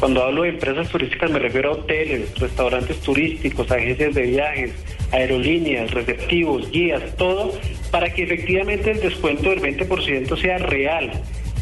Cuando 0.00 0.22
hablo 0.22 0.42
de 0.42 0.50
empresas 0.50 0.88
turísticas 0.88 1.30
me 1.30 1.38
refiero 1.38 1.72
a 1.72 1.72
hoteles, 1.74 2.34
restaurantes 2.38 3.00
turísticos, 3.00 3.70
agencias 3.70 4.14
de 4.14 4.22
viajes, 4.22 4.72
aerolíneas, 5.16 5.90
receptivos, 5.90 6.70
guías, 6.70 7.02
todo, 7.16 7.52
para 7.90 8.12
que 8.12 8.24
efectivamente 8.24 8.90
el 8.90 9.00
descuento 9.00 9.50
del 9.50 9.60
20% 9.60 10.40
sea 10.40 10.58
real 10.58 11.10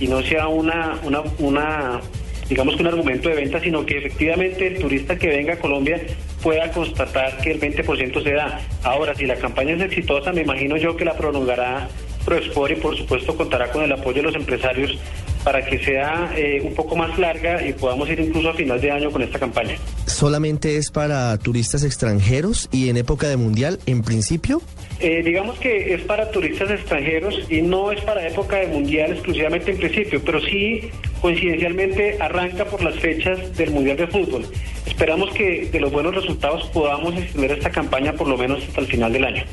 y 0.00 0.08
no 0.08 0.23
sea 0.23 0.49
una, 0.49 0.99
una, 1.04 1.23
una, 1.38 2.00
digamos 2.49 2.76
que 2.76 2.82
un 2.82 2.88
argumento 2.88 3.28
de 3.28 3.37
venta, 3.37 3.61
sino 3.61 3.87
que 3.87 3.99
efectivamente 3.99 4.66
el 4.66 4.78
turista 4.78 5.16
que 5.16 5.28
venga 5.28 5.54
a 5.54 5.58
Colombia 5.58 6.00
pueda 6.42 6.70
constatar 6.73 7.38
que 7.38 7.52
el 7.52 7.61
20% 7.61 8.23
se 8.23 8.32
da. 8.32 8.61
Ahora, 8.82 9.14
si 9.14 9.25
la 9.26 9.37
campaña 9.37 9.75
es 9.75 9.82
exitosa, 9.82 10.32
me 10.32 10.42
imagino 10.42 10.76
yo 10.76 10.96
que 10.96 11.04
la 11.04 11.14
prolongará 11.14 11.88
ProExport 12.25 12.73
y 12.73 12.76
por 12.76 12.96
supuesto 12.96 13.37
contará 13.37 13.70
con 13.70 13.84
el 13.84 13.92
apoyo 13.92 14.16
de 14.16 14.23
los 14.23 14.34
empresarios 14.34 14.99
para 15.45 15.65
que 15.65 15.79
sea 15.85 16.33
eh, 16.37 16.63
un 16.65 16.75
poco 16.75 16.97
más 16.97 17.19
larga 17.19 17.65
y 17.65 17.75
podamos 17.75 18.09
ir 18.09 18.19
incluso 18.19 18.49
a 18.49 18.55
final 18.55 18.81
de 18.81 18.91
año 18.91 19.11
con 19.11 19.23
esta 19.23 19.39
campaña. 19.39 19.77
¿Solamente 20.07 20.79
es 20.79 20.91
para 20.91 21.37
turistas 21.39 21.85
extranjeros 21.85 22.69
y 22.73 22.89
en 22.89 22.97
época 22.97 23.29
de 23.29 23.37
mundial 23.37 23.79
en 23.87 24.03
principio? 24.03 24.63
Eh, 25.01 25.23
digamos 25.23 25.59
que 25.59 25.93
es 25.93 26.01
para 26.03 26.31
turistas 26.31 26.71
extranjeros 26.71 27.35
y 27.51 27.61
no 27.61 27.93
es 27.93 28.01
para 28.03 28.27
época 28.27 28.57
de 28.57 28.69
mundial 28.69 29.13
exclusivamente 29.13 29.73
en 29.73 29.77
principio, 29.77 30.23
pero 30.25 30.41
sí 30.41 30.91
coincidencialmente 31.21 32.17
arranca 32.21 32.65
por 32.65 32.83
las 32.83 32.95
fechas 32.97 33.57
del 33.57 33.71
mundial 33.71 33.99
de 33.99 34.07
fútbol. 34.07 34.47
Esperamos 34.87 35.31
que 35.35 35.69
de 35.71 35.81
los 35.81 35.93
buenos 35.93 36.15
resultados 36.15 36.65
podamos 36.69 37.15
extender 37.17 37.53
esta 37.53 37.71
campaña 37.71 38.15
por 38.15 38.29
lo 38.29 38.39
menos 38.39 38.63
hasta 38.67 38.81
el 38.81 38.87
final 38.87 39.13
del 39.13 39.25
año. 39.25 39.45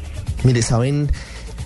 Mire, 0.43 0.61
saben 0.61 1.09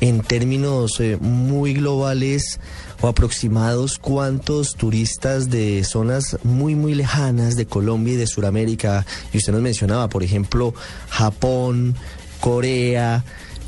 en 0.02 0.22
términos 0.22 1.00
eh, 1.00 1.18
muy 1.20 1.74
globales 1.74 2.60
o 3.02 3.08
aproximados 3.08 3.98
cuántos 4.00 4.74
turistas 4.74 5.50
de 5.50 5.84
zonas 5.84 6.38
muy 6.44 6.76
muy 6.76 6.96
lejanas 6.96 7.56
de 7.56 7.66
Colombia 7.66 8.14
y 8.14 8.18
de 8.18 8.28
Sudamérica, 8.28 9.06
y 9.34 9.38
usted 9.38 9.54
nos 9.54 9.62
mencionaba, 9.62 10.10
por 10.10 10.24
ejemplo, 10.24 10.74
Japón, 11.10 11.96
Corea, 12.40 13.24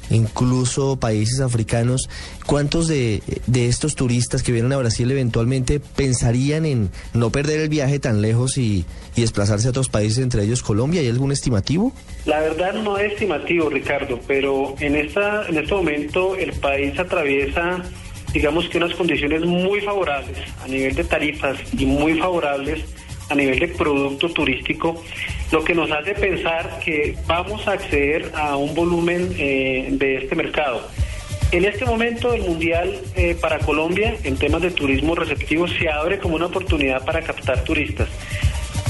incluso 0.09 0.97
países 0.97 1.39
africanos, 1.39 2.09
¿cuántos 2.45 2.87
de, 2.87 3.21
de, 3.47 3.67
estos 3.67 3.95
turistas 3.95 4.43
que 4.43 4.51
vienen 4.51 4.71
a 4.73 4.77
Brasil 4.77 5.09
eventualmente 5.11 5.79
pensarían 5.79 6.65
en 6.65 6.89
no 7.13 7.31
perder 7.31 7.59
el 7.61 7.69
viaje 7.69 7.99
tan 7.99 8.21
lejos 8.21 8.57
y, 8.57 8.85
y, 9.15 9.21
desplazarse 9.21 9.67
a 9.67 9.71
otros 9.71 9.89
países, 9.89 10.19
entre 10.19 10.43
ellos 10.43 10.63
Colombia? 10.63 11.01
¿Hay 11.01 11.09
algún 11.09 11.31
estimativo? 11.31 11.91
La 12.25 12.39
verdad 12.39 12.73
no 12.73 12.97
es 12.97 13.13
estimativo, 13.13 13.69
Ricardo, 13.69 14.19
pero 14.27 14.75
en, 14.79 14.95
esta, 14.95 15.47
en 15.47 15.57
este 15.57 15.73
momento 15.73 16.35
el 16.35 16.53
país 16.53 16.97
atraviesa 16.99 17.83
digamos 18.37 18.69
que 18.69 18.77
unas 18.77 18.93
condiciones 18.93 19.41
muy 19.41 19.81
favorables 19.81 20.37
a 20.63 20.67
nivel 20.67 20.93
de 20.93 21.03
tarifas 21.03 21.57
y 21.75 21.87
muy 21.87 22.19
favorables 22.19 22.85
a 23.31 23.33
nivel 23.33 23.57
de 23.57 23.67
producto 23.69 24.29
turístico, 24.29 25.03
lo 25.51 25.63
que 25.63 25.73
nos 25.73 25.89
hace 25.89 26.13
pensar 26.13 26.79
que 26.85 27.17
vamos 27.25 27.67
a 27.67 27.71
acceder 27.71 28.31
a 28.35 28.55
un 28.55 28.75
volumen 28.75 29.33
eh, 29.39 29.87
de 29.89 30.17
este 30.17 30.35
mercado. 30.35 30.87
En 31.51 31.65
este 31.65 31.83
momento 31.83 32.31
el 32.31 32.43
Mundial 32.43 33.01
eh, 33.15 33.35
para 33.41 33.57
Colombia 33.57 34.15
en 34.23 34.37
temas 34.37 34.61
de 34.61 34.69
turismo 34.69 35.15
receptivo 35.15 35.67
se 35.67 35.89
abre 35.89 36.19
como 36.19 36.35
una 36.35 36.45
oportunidad 36.45 37.03
para 37.03 37.23
captar 37.23 37.63
turistas. 37.63 38.07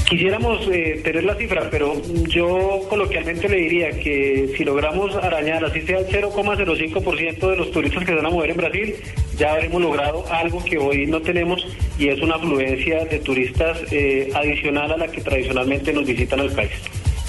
Quisiéramos 0.08 0.66
eh, 0.72 1.02
tener 1.04 1.24
la 1.24 1.34
cifra, 1.34 1.68
pero 1.70 2.00
yo 2.28 2.80
coloquialmente 2.88 3.46
le 3.46 3.56
diría 3.56 3.90
que 3.90 4.54
si 4.56 4.64
logramos 4.64 5.14
arañar, 5.16 5.62
así 5.66 5.82
sea 5.82 5.98
el 5.98 6.06
0,05% 6.06 7.50
de 7.50 7.56
los 7.56 7.70
turistas 7.70 8.04
que 8.04 8.12
se 8.12 8.14
van 8.14 8.24
a 8.24 8.30
mover 8.30 8.50
en 8.50 8.56
Brasil, 8.56 8.94
ya 9.36 9.52
habremos 9.52 9.82
logrado 9.82 10.24
algo 10.32 10.64
que 10.64 10.78
hoy 10.78 11.06
no 11.06 11.20
tenemos 11.20 11.60
y 11.98 12.08
es 12.08 12.22
una 12.22 12.36
afluencia 12.36 13.04
de 13.04 13.18
turistas 13.18 13.76
eh, 13.90 14.30
adicional 14.34 14.92
a 14.92 14.96
la 14.96 15.08
que 15.08 15.20
tradicionalmente 15.20 15.92
nos 15.92 16.06
visitan 16.06 16.40
al 16.40 16.52
país. 16.52 16.70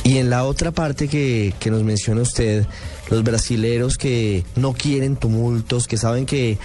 Y 0.05 0.17
en 0.17 0.29
la 0.29 0.45
otra 0.45 0.71
parte 0.71 1.09
que, 1.09 1.53
que 1.59 1.69
nos 1.69 1.83
menciona 1.83 2.21
usted, 2.21 2.65
los 3.09 3.23
brasileros 3.23 3.97
que 3.97 4.45
no 4.55 4.71
quieren 4.71 5.17
tumultos, 5.17 5.85
que 5.85 5.97
saben 5.97 6.25
que 6.25 6.57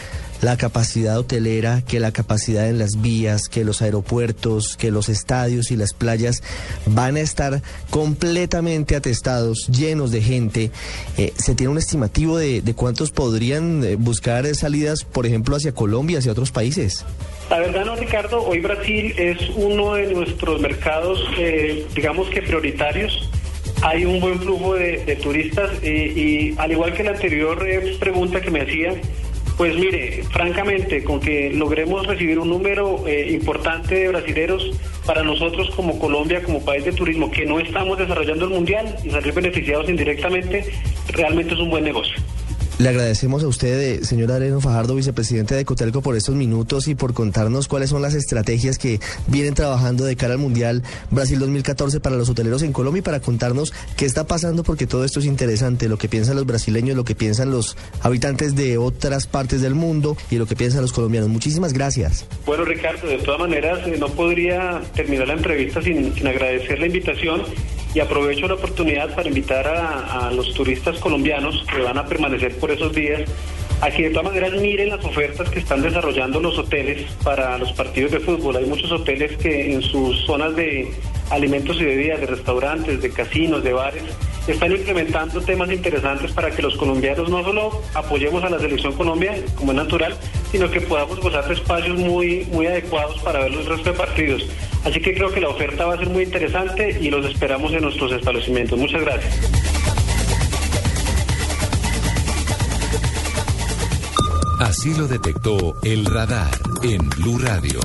la 0.45 0.57
capacidad 0.57 1.19
hotelera, 1.19 1.83
que 1.87 2.01
la 2.01 2.13
capacidad 2.13 2.69
en 2.69 2.79
las 2.79 3.01
vías, 3.01 3.49
que 3.49 3.65
los 3.65 3.83
aeropuertos, 3.83 4.77
que 4.77 4.91
los 4.91 5.09
estadios 5.09 5.71
y 5.71 5.77
las 5.77 5.95
playas 5.95 6.43
van 6.87 7.17
a 7.17 7.21
estar 7.21 7.63
completamente 7.91 8.95
atestados, 8.95 9.67
llenos 9.69 10.11
de 10.11 10.21
gente. 10.21 10.71
Eh, 11.17 11.33
¿Se 11.37 11.55
tiene 11.55 11.73
un 11.73 11.79
estimativo 11.79 12.37
de, 12.37 12.61
de 12.61 12.75
cuántos 12.75 13.11
podrían 13.11 13.83
eh, 13.83 13.97
buscar 13.97 14.47
salidas, 14.55 15.05
por 15.05 15.27
ejemplo, 15.27 15.57
hacia 15.57 15.73
Colombia, 15.73 16.19
hacia 16.19 16.33
otros 16.33 16.51
países? 16.51 17.05
La 17.51 17.59
verdad 17.59 17.85
no, 17.85 17.97
Ricardo, 17.97 18.43
hoy 18.43 18.61
Brasil 18.61 19.15
es 19.19 19.39
uno 19.55 19.95
de 19.95 20.13
nuestros 20.13 20.61
mercados, 20.61 21.21
eh, 21.39 21.87
digamos 21.95 22.29
que 22.31 22.43
prioritarios. 22.43 23.31
Hay 23.83 24.05
un 24.05 24.21
buen 24.21 24.41
flujo 24.41 24.75
de, 24.75 25.19
turistas 25.23 25.71
eh, 25.83 26.13
y 26.17 26.59
al 26.59 26.73
igual 26.73 26.95
que 26.95 27.03
la 27.03 27.11
anterior 27.11 27.67
pregunta 27.99 28.41
que 28.41 28.51
me 28.51 28.63
hacía, 28.63 28.95
pues 29.57 29.77
mire, 29.77 30.25
francamente, 30.25 31.05
con 31.05 31.21
que 31.21 31.51
logremos 31.51 32.07
recibir 32.07 32.39
un 32.39 32.49
número 32.49 33.07
eh, 33.07 33.31
importante 33.31 33.95
de 33.95 34.09
brasileros, 34.09 34.71
para 35.07 35.23
nosotros 35.23 35.71
como 35.77 35.99
Colombia, 35.99 36.43
como 36.43 36.65
país 36.65 36.85
de 36.85 36.93
turismo, 36.93 37.31
que 37.31 37.45
no 37.45 37.61
estamos 37.61 37.99
desarrollando 37.99 38.47
el 38.47 38.53
mundial 38.53 38.97
y 39.05 39.11
salir 39.11 39.33
beneficiados 39.33 39.89
indirectamente, 39.89 40.65
realmente 41.09 41.55
es 41.55 41.61
un 41.61 41.71
buen 41.71 41.85
negocio. 41.85 42.15
Le 42.77 42.89
agradecemos 42.89 43.45
a 43.45 43.47
usted, 43.47 43.81
eh, 43.81 44.05
señor 44.05 44.33
Areno 44.33 44.61
Fajardo, 44.61 44.97
vicepresidente 44.97 45.55
de 45.55 45.65
Cotelco, 45.65 46.03
por 46.03 46.17
estos 46.17 46.35
minutos 46.35 46.89
y 46.89 46.97
por 46.97 47.15
contarnos 47.15 47.69
cuáles 47.69 47.91
son 47.91 48.03
las 48.03 48.15
estrategias 48.15 48.79
que 48.79 48.99
vienen 49.29 49.55
trabajando 49.55 50.05
de 50.05 50.17
cara 50.17 50.33
al 50.33 50.41
Mundial 50.41 50.83
Brasil 51.13 51.39
2014 51.39 52.01
para 52.01 52.17
los 52.17 52.29
hoteleros 52.29 52.63
en 52.63 52.73
Colombia 52.73 52.99
y 52.99 53.03
para 53.03 53.21
contarnos 53.21 53.73
qué 53.97 54.07
está 54.07 54.27
pasando, 54.27 54.65
porque 54.65 54.89
todo 54.89 55.05
esto 55.05 55.21
es 55.21 55.27
interesante, 55.27 55.89
lo 55.89 55.99
que 55.99 56.09
piensan 56.09 56.35
los 56.35 56.47
brasileños, 56.47 56.97
lo 56.97 57.05
que 57.05 57.15
piensan 57.15 57.53
los 57.53 57.77
habitantes 58.03 58.57
de 58.57 58.77
otras 58.77 59.29
partes 59.29 59.63
del 59.63 59.77
mundo 59.77 60.17
y 60.33 60.39
lo 60.39 60.47
que 60.47 60.57
piensan 60.57 60.83
los 60.83 60.93
colombianos. 60.93 61.29
Muchísimas 61.29 61.73
gracias. 61.75 62.27
Bueno, 62.45 62.65
Ricardo, 62.65 63.07
de 63.07 63.19
todas 63.19 63.39
maneras, 63.39 63.87
eh, 63.87 63.97
no 64.01 64.09
podría 64.09 64.83
terminar 64.97 65.29
la 65.29 65.35
entrevista 65.35 65.81
sin, 65.81 66.13
sin 66.13 66.27
agradecer 66.27 66.81
la 66.81 66.87
invitación 66.87 67.43
y 67.95 68.01
aprovecho 68.01 68.49
la 68.49 68.55
oportunidad 68.55 69.15
para 69.15 69.29
invitar 69.29 69.67
a, 69.67 70.31
los 70.33 70.53
turistas 70.53 70.99
colombianos 70.99 71.65
que 71.73 71.81
van 71.81 71.97
a 71.97 72.07
permanecer 72.07 72.59
por 72.59 72.71
esos 72.71 72.93
días 72.93 73.23
a 73.81 73.91
que 73.91 74.05
de 74.05 74.11
todas 74.11 74.27
maneras 74.27 74.53
miren 74.61 74.89
las 74.89 75.05
ofertas 75.05 75.49
que 75.51 75.61
están 75.61 75.83
desarrollando 75.83 76.41
los 76.41 76.59
hoteles 76.59 77.07
para 77.23 77.57
los 77.59 77.73
partidos 77.73 78.13
de 78.13 78.21
fútbol. 78.21 78.57
Hay 78.57 78.67
muchos 78.67 78.91
hoteles 78.91 79.37
que 79.37 79.73
en 79.73 79.83
sus 79.83 80.25
zonas 80.27 80.57
de 80.57 80.93
alimentos 81.31 81.81
y 81.81 81.85
bebidas, 81.85 82.21
de 82.21 82.27
restaurantes, 82.27 83.01
de 83.01 83.11
casinos, 83.11 83.63
de 83.63 83.73
bares, 83.73 84.03
están 84.47 84.73
implementando 84.73 85.41
temas 85.41 85.71
interesantes 85.71 86.33
para 86.33 86.51
que 86.51 86.61
los 86.61 86.77
colombianos 86.77 87.31
no 87.31 87.43
solo 87.43 87.83
apoyemos 87.95 88.45
a 88.45 88.51
la 88.51 88.59
selección 88.59 88.93
Colombia, 88.93 89.35
como 89.57 89.73
es 89.73 89.77
natural, 89.77 90.17
sino 90.53 90.71
que 90.71 90.81
podamos 90.83 91.19
gozar 91.21 91.49
de 91.49 91.55
espacios 91.55 91.99
muy, 91.99 92.47
muy 92.53 92.67
adecuados 92.67 93.19
para 93.21 93.41
ver 93.41 93.53
el 93.53 93.65
resto 93.65 93.91
de 93.91 93.97
partidos. 93.97 94.45
Así 94.85 95.01
que 95.01 95.15
creo 95.15 95.33
que 95.33 95.41
la 95.41 95.49
oferta 95.49 95.87
va 95.87 95.95
a 95.95 95.99
ser 95.99 96.11
muy 96.11 96.25
interesante 96.25 96.99
y 97.01 97.11
los 97.11 97.25
esperamos 97.25 97.73
en 97.73 97.83
nuestros 97.83 98.13
establecimientos. 98.13 98.79
Muchas 98.79 99.01
gracias. 99.01 99.41
Así 104.61 104.95
lo 104.95 105.07
detectó 105.07 105.77
el 105.83 106.05
radar 106.07 106.51
en 106.83 107.09
Blue 107.11 107.39
Radio. 107.39 107.81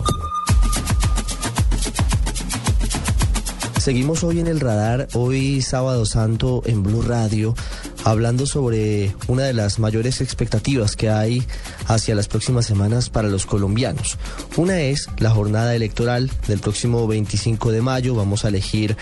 Seguimos 3.89 4.23
hoy 4.23 4.39
en 4.39 4.45
el 4.45 4.59
radar, 4.59 5.07
hoy 5.15 5.63
sábado 5.63 6.05
santo 6.05 6.61
en 6.67 6.83
Blue 6.83 7.01
Radio, 7.01 7.55
hablando 8.03 8.45
sobre 8.45 9.15
una 9.27 9.45
de 9.45 9.53
las 9.53 9.79
mayores 9.79 10.21
expectativas 10.21 10.95
que 10.95 11.09
hay 11.09 11.41
hacia 11.87 12.13
las 12.13 12.27
próximas 12.27 12.67
semanas 12.67 13.09
para 13.09 13.29
los 13.29 13.47
colombianos. 13.47 14.19
Una 14.57 14.79
es 14.79 15.07
la 15.17 15.31
jornada 15.31 15.73
electoral 15.73 16.29
del 16.47 16.59
próximo 16.59 17.07
25 17.07 17.71
de 17.71 17.81
mayo. 17.81 18.13
Vamos 18.13 18.45
a 18.45 18.49
elegir 18.49 18.95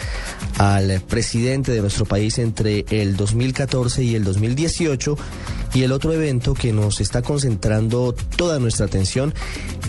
al 0.58 1.02
presidente 1.02 1.74
de 1.74 1.82
nuestro 1.82 2.06
país 2.06 2.40
entre 2.40 2.86
el 2.90 3.18
2014 3.18 4.06
y 4.06 4.16
el 4.16 4.24
2018. 4.24 5.18
Y 5.78 5.84
el 5.84 5.92
otro 5.92 6.12
evento 6.12 6.56
que 6.56 6.74
nos 6.74 7.02
está 7.02 7.22
concentrando 7.22 8.16
toda 8.36 8.58
nuestra 8.58 8.88
atención 8.88 9.32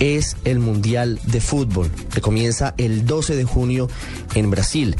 es 0.00 0.36
el 0.44 0.58
Mundial 0.58 1.18
de 1.24 1.40
Fútbol, 1.40 1.90
que 2.12 2.20
comienza 2.20 2.74
el 2.76 3.06
12 3.06 3.36
de 3.36 3.44
junio 3.44 3.88
en 4.34 4.50
Brasil. 4.50 4.96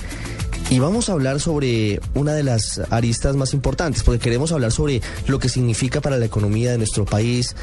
Y 0.71 0.79
vamos 0.79 1.11
a 1.11 1.13
hablar 1.13 1.41
sobre 1.41 2.01
una 2.15 2.33
de 2.33 2.43
las 2.43 2.81
aristas 2.89 3.37
más 3.37 3.53
importantes, 3.53 4.03
porque 4.03 4.19
queremos 4.19 4.51
hablar 4.51 4.73
sobre 4.73 5.03
lo 5.27 5.39
que 5.39 5.51
significa 5.51 6.01
para 6.01 6.17
la 6.17 6.25
economía 6.25 6.71
de 6.71 6.79
nuestro 6.79 7.05
país, 7.05 7.55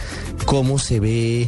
cómo 0.46 0.77
se 0.77 1.00
ve 1.00 1.48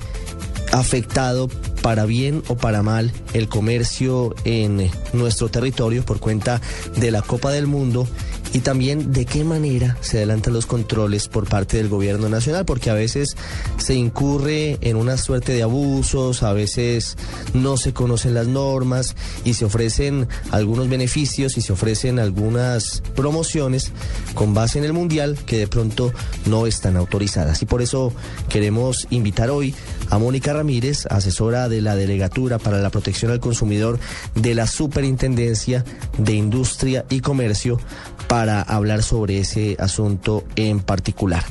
afectado 0.72 1.48
para 1.84 2.06
bien 2.06 2.42
o 2.48 2.58
para 2.58 2.82
mal 2.82 3.12
el 3.34 3.50
comercio 3.50 4.34
en 4.46 4.90
nuestro 5.14 5.50
territorio 5.50 6.04
por 6.04 6.20
cuenta 6.20 6.60
de 6.96 7.12
la 7.12 7.22
Copa 7.22 7.52
del 7.52 7.68
Mundo 7.68 8.08
y 8.54 8.60
también 8.60 9.12
de 9.12 9.26
qué 9.26 9.44
manera 9.44 9.98
se 10.02 10.18
adelantan 10.18 10.54
los 10.54 10.66
controles 10.66 11.28
por 11.28 11.48
parte 11.48 11.78
del 11.78 11.90
gobierno 11.90 12.30
nacional, 12.30 12.66
porque 12.66 12.90
a 12.90 12.94
veces 12.94 13.36
se 13.78 13.96
incurre 13.96 14.78
en 14.82 14.96
una 14.96 15.18
suerte 15.18 15.54
de 15.54 15.64
abusos, 15.64 16.44
a 16.44 16.54
veces 16.54 17.18
no 17.54 17.78
se 17.78 17.94
conocen 17.94 18.34
las 18.34 18.48
normas 18.48 19.16
y 19.44 19.54
se 19.54 19.66
ofrecen 19.66 20.28
algunos 20.52 20.90
beneficios 20.90 21.58
y 21.58 21.62
se 21.62 21.74
ofrecen 21.74 22.20
algunas 22.20 23.02
promociones 23.16 23.92
con 24.34 24.54
base 24.54 24.80
en 24.80 24.86
el 24.86 24.94
Mundial 24.94 25.38
que 25.46 25.58
de 25.58 25.68
pronto 25.68 26.12
no 26.46 26.68
están 26.68 26.98
autorizadas. 26.98 27.62
Y 27.62 27.66
por 27.66 27.82
eso 27.82 28.14
queremos 28.50 29.08
invitar 29.10 29.50
hoy 29.50 29.76
a 30.10 30.18
Mónica 30.18 30.54
Ramírez, 30.54 31.06
asesora 31.10 31.70
de 31.70 31.82
la 31.82 31.96
Delegatura 31.96 32.60
para 32.60 32.80
la 32.80 32.90
Protección 32.90 33.32
al 33.32 33.40
Consumidor 33.40 34.00
de 34.36 34.56
la 34.56 34.68
Superintendencia 34.68 35.84
de 36.18 36.34
Industria 36.34 37.06
y 37.10 37.20
Comercio, 37.20 37.80
para 38.28 38.62
hablar 38.62 39.04
sobre 39.04 39.40
ese 39.40 39.76
asunto 39.80 40.44
en 40.56 40.80
particular. 40.80 41.44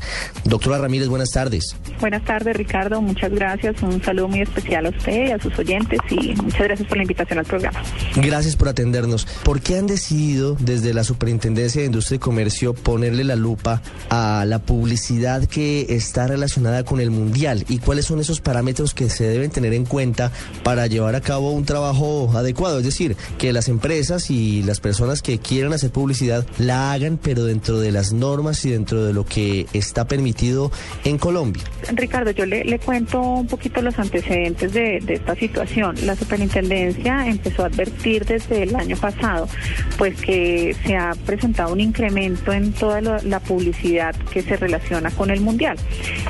Doctora 0.44 0.78
Ramírez, 0.78 1.08
buenas 1.08 1.30
tardes. 1.30 1.76
Buenas 2.00 2.24
tardes, 2.24 2.56
Ricardo. 2.56 3.00
Muchas 3.00 3.32
gracias. 3.32 3.82
Un 3.82 4.02
saludo 4.02 4.28
muy 4.28 4.42
especial 4.42 4.86
a 4.86 4.90
usted 4.90 5.28
y 5.28 5.30
a 5.30 5.38
sus 5.38 5.58
oyentes 5.58 5.98
y 6.10 6.34
muchas 6.42 6.62
gracias 6.62 6.88
por 6.88 6.98
la 6.98 7.02
invitación 7.04 7.38
al 7.38 7.44
programa. 7.44 7.82
Gracias 8.16 8.56
por 8.56 8.68
atendernos. 8.68 9.26
¿Por 9.42 9.60
qué 9.60 9.78
han 9.78 9.86
decidido 9.86 10.56
desde 10.60 10.92
la 10.92 11.04
Superintendencia 11.04 11.80
de 11.80 11.86
Industria 11.86 12.16
y 12.16 12.18
Comercio 12.18 12.74
ponerle 12.74 13.24
la 13.24 13.36
lupa 13.36 13.82
a 14.10 14.44
la 14.46 14.58
publicidad 14.58 15.44
que 15.46 15.86
está 15.90 16.26
relacionada 16.26 16.84
con 16.84 17.00
el 17.00 17.10
Mundial 17.10 17.64
y 17.68 17.78
cuáles 17.78 18.06
son 18.06 18.20
esos 18.20 18.40
parámetros 18.40 18.94
que 18.94 19.08
se 19.08 19.24
deben 19.24 19.50
tener 19.50 19.72
en 19.72 19.84
cuenta 19.84 20.30
para 20.62 20.86
llevar 20.86 21.14
a 21.14 21.20
cabo 21.20 21.52
un 21.52 21.64
trabajo 21.64 22.30
adecuado? 22.34 22.78
Es 22.78 22.84
decir, 22.84 23.16
que 23.38 23.52
las 23.52 23.68
empresas 23.68 24.30
y 24.30 24.62
las 24.62 24.80
personas 24.80 25.22
que 25.22 25.38
quieran 25.38 25.72
hacer 25.72 25.90
publicidad 25.90 26.46
la 26.66 26.92
hagan, 26.92 27.18
pero 27.22 27.44
dentro 27.44 27.78
de 27.78 27.92
las 27.92 28.12
normas 28.12 28.64
y 28.64 28.70
dentro 28.70 29.04
de 29.04 29.12
lo 29.12 29.24
que 29.24 29.66
está 29.72 30.06
permitido 30.06 30.70
en 31.04 31.18
Colombia. 31.18 31.62
Ricardo, 31.92 32.32
yo 32.32 32.44
le, 32.46 32.78
cuento 32.78 33.20
un 33.20 33.46
poquito 33.46 33.80
los 33.80 33.98
antecedentes 33.98 34.72
de, 34.72 35.02
esta 35.08 35.34
situación. 35.34 35.94
La 36.04 36.16
superintendencia 36.16 37.26
empezó 37.26 37.62
a 37.62 37.66
advertir 37.66 38.24
desde 38.24 38.64
el 38.64 38.74
año 38.74 38.96
pasado, 38.96 39.48
pues 39.96 40.20
que 40.20 40.76
se 40.84 40.96
ha 40.96 41.14
presentado 41.24 41.72
un 41.72 41.80
incremento 41.80 42.52
en 42.52 42.72
toda 42.72 43.00
la, 43.00 43.36
publicidad 43.46 44.16
que 44.32 44.42
se 44.42 44.56
relaciona 44.56 45.10
con 45.10 45.30
el 45.30 45.40
mundial, 45.40 45.76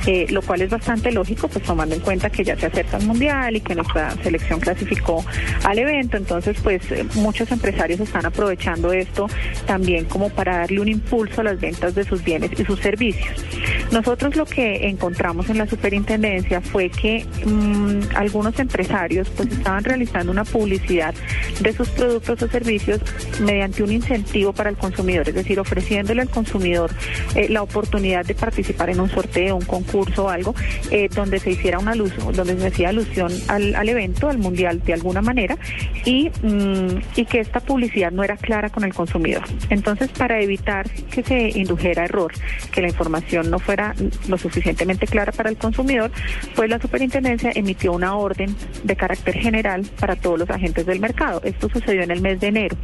eh, 0.06 0.26
lo 0.28 0.42
cual 0.42 0.60
es 0.60 0.70
bastante 0.70 1.10
lógico, 1.12 1.48
pues 1.48 1.64
tomando 1.64 1.94
en 1.94 2.00
cuenta 2.02 2.28
que 2.28 2.44
ya 2.44 2.58
se 2.58 2.66
acerca 2.66 2.98
el 2.98 3.06
mundial 3.06 3.56
y 3.56 3.60
que 3.60 3.74
nuestra 3.74 4.10
selección 4.22 4.60
clasificó 4.60 5.24
al 5.64 5.78
evento. 5.78 6.16
Entonces, 6.16 6.56
pues 6.62 6.82
eh, 6.90 7.06
muchos 7.14 7.50
empresarios 7.52 8.00
están 8.00 8.26
aprovechando 8.26 8.92
esto 8.92 9.28
también 9.66 10.04
como 10.04 10.25
para 10.30 10.58
darle 10.58 10.80
un 10.80 10.88
impulso 10.88 11.40
a 11.40 11.44
las 11.44 11.60
ventas 11.60 11.94
de 11.94 12.04
sus 12.04 12.22
bienes 12.22 12.50
y 12.58 12.64
sus 12.64 12.80
servicios. 12.80 13.44
Nosotros 13.92 14.36
lo 14.36 14.44
que 14.44 14.88
encontramos 14.88 15.48
en 15.48 15.58
la 15.58 15.66
superintendencia 15.66 16.60
fue 16.60 16.90
que 16.90 17.24
mm, 17.44 18.16
algunos 18.16 18.58
empresarios 18.58 19.28
pues 19.30 19.50
estaban 19.52 19.84
realizando 19.84 20.32
una 20.32 20.44
publicidad 20.44 21.14
de 21.60 21.72
sus 21.72 21.88
productos 21.90 22.42
o 22.42 22.48
servicios 22.48 23.00
mediante 23.40 23.82
un 23.82 23.92
incentivo 23.92 24.52
para 24.52 24.70
el 24.70 24.76
consumidor, 24.76 25.28
es 25.28 25.34
decir, 25.34 25.58
ofreciéndole 25.60 26.22
al 26.22 26.28
consumidor 26.28 26.90
eh, 27.34 27.48
la 27.48 27.62
oportunidad 27.62 28.24
de 28.24 28.34
participar 28.34 28.90
en 28.90 29.00
un 29.00 29.10
sorteo, 29.10 29.56
un 29.56 29.64
concurso 29.64 30.24
o 30.24 30.28
algo, 30.28 30.54
eh, 30.90 31.08
donde 31.14 31.38
se 31.38 31.52
hiciera 31.52 31.78
una 31.78 31.94
luz, 31.94 32.12
donde 32.32 32.58
se 32.58 32.66
hacía 32.66 32.88
alusión 32.90 33.32
al, 33.48 33.88
evento, 33.88 34.28
al 34.28 34.38
mundial 34.38 34.82
de 34.84 34.94
alguna 34.94 35.22
manera, 35.22 35.56
y, 36.04 36.30
mm, 36.42 36.98
y 37.16 37.24
que 37.24 37.40
esta 37.40 37.60
publicidad 37.60 38.10
no 38.10 38.24
era 38.24 38.36
clara 38.36 38.70
con 38.70 38.84
el 38.84 38.94
consumidor. 38.94 39.44
Entonces, 39.70 40.10
para 40.18 40.40
evitar 40.40 40.88
que 40.90 41.22
se 41.22 41.50
indujera 41.58 42.04
error, 42.04 42.32
que 42.72 42.80
la 42.80 42.88
información 42.88 43.50
no 43.50 43.58
fuera 43.58 43.94
lo 44.28 44.38
suficientemente 44.38 45.06
clara 45.06 45.32
para 45.32 45.50
el 45.50 45.56
consumidor, 45.56 46.10
pues 46.54 46.70
la 46.70 46.80
superintendencia 46.80 47.52
emitió 47.54 47.92
una 47.92 48.16
orden 48.16 48.54
de 48.82 48.96
carácter 48.96 49.34
general 49.34 49.86
para 49.98 50.16
todos 50.16 50.38
los 50.38 50.50
agentes 50.50 50.86
del 50.86 51.00
mercado. 51.00 51.40
Esto 51.44 51.68
sucedió 51.68 52.02
en 52.02 52.10
el 52.10 52.20
mes 52.20 52.40
de 52.40 52.48
enero. 52.48 52.76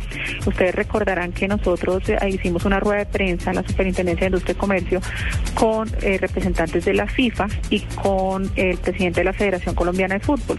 Ustedes 0.47 0.75
recordarán 0.75 1.33
que 1.33 1.49
nosotros 1.49 2.09
eh, 2.09 2.19
hicimos 2.29 2.65
una 2.65 2.81
rueda 2.81 3.01
de 3.01 3.07
prensa 3.07 3.51
en 3.51 3.57
la 3.57 3.63
Superintendencia 3.63 4.25
de 4.25 4.27
Industria 4.29 4.53
y 4.53 4.57
Comercio 4.57 5.01
con 5.55 5.89
eh, 6.03 6.19
representantes 6.19 6.85
de 6.85 6.95
la 6.95 7.07
FIFA 7.07 7.47
y 7.71 7.81
con 7.81 8.51
el 8.57 8.79
presidente 8.79 9.21
de 9.21 9.25
la 9.25 9.33
Federación 9.33 9.75
Colombiana 9.75 10.15
de 10.15 10.21
Fútbol. 10.21 10.59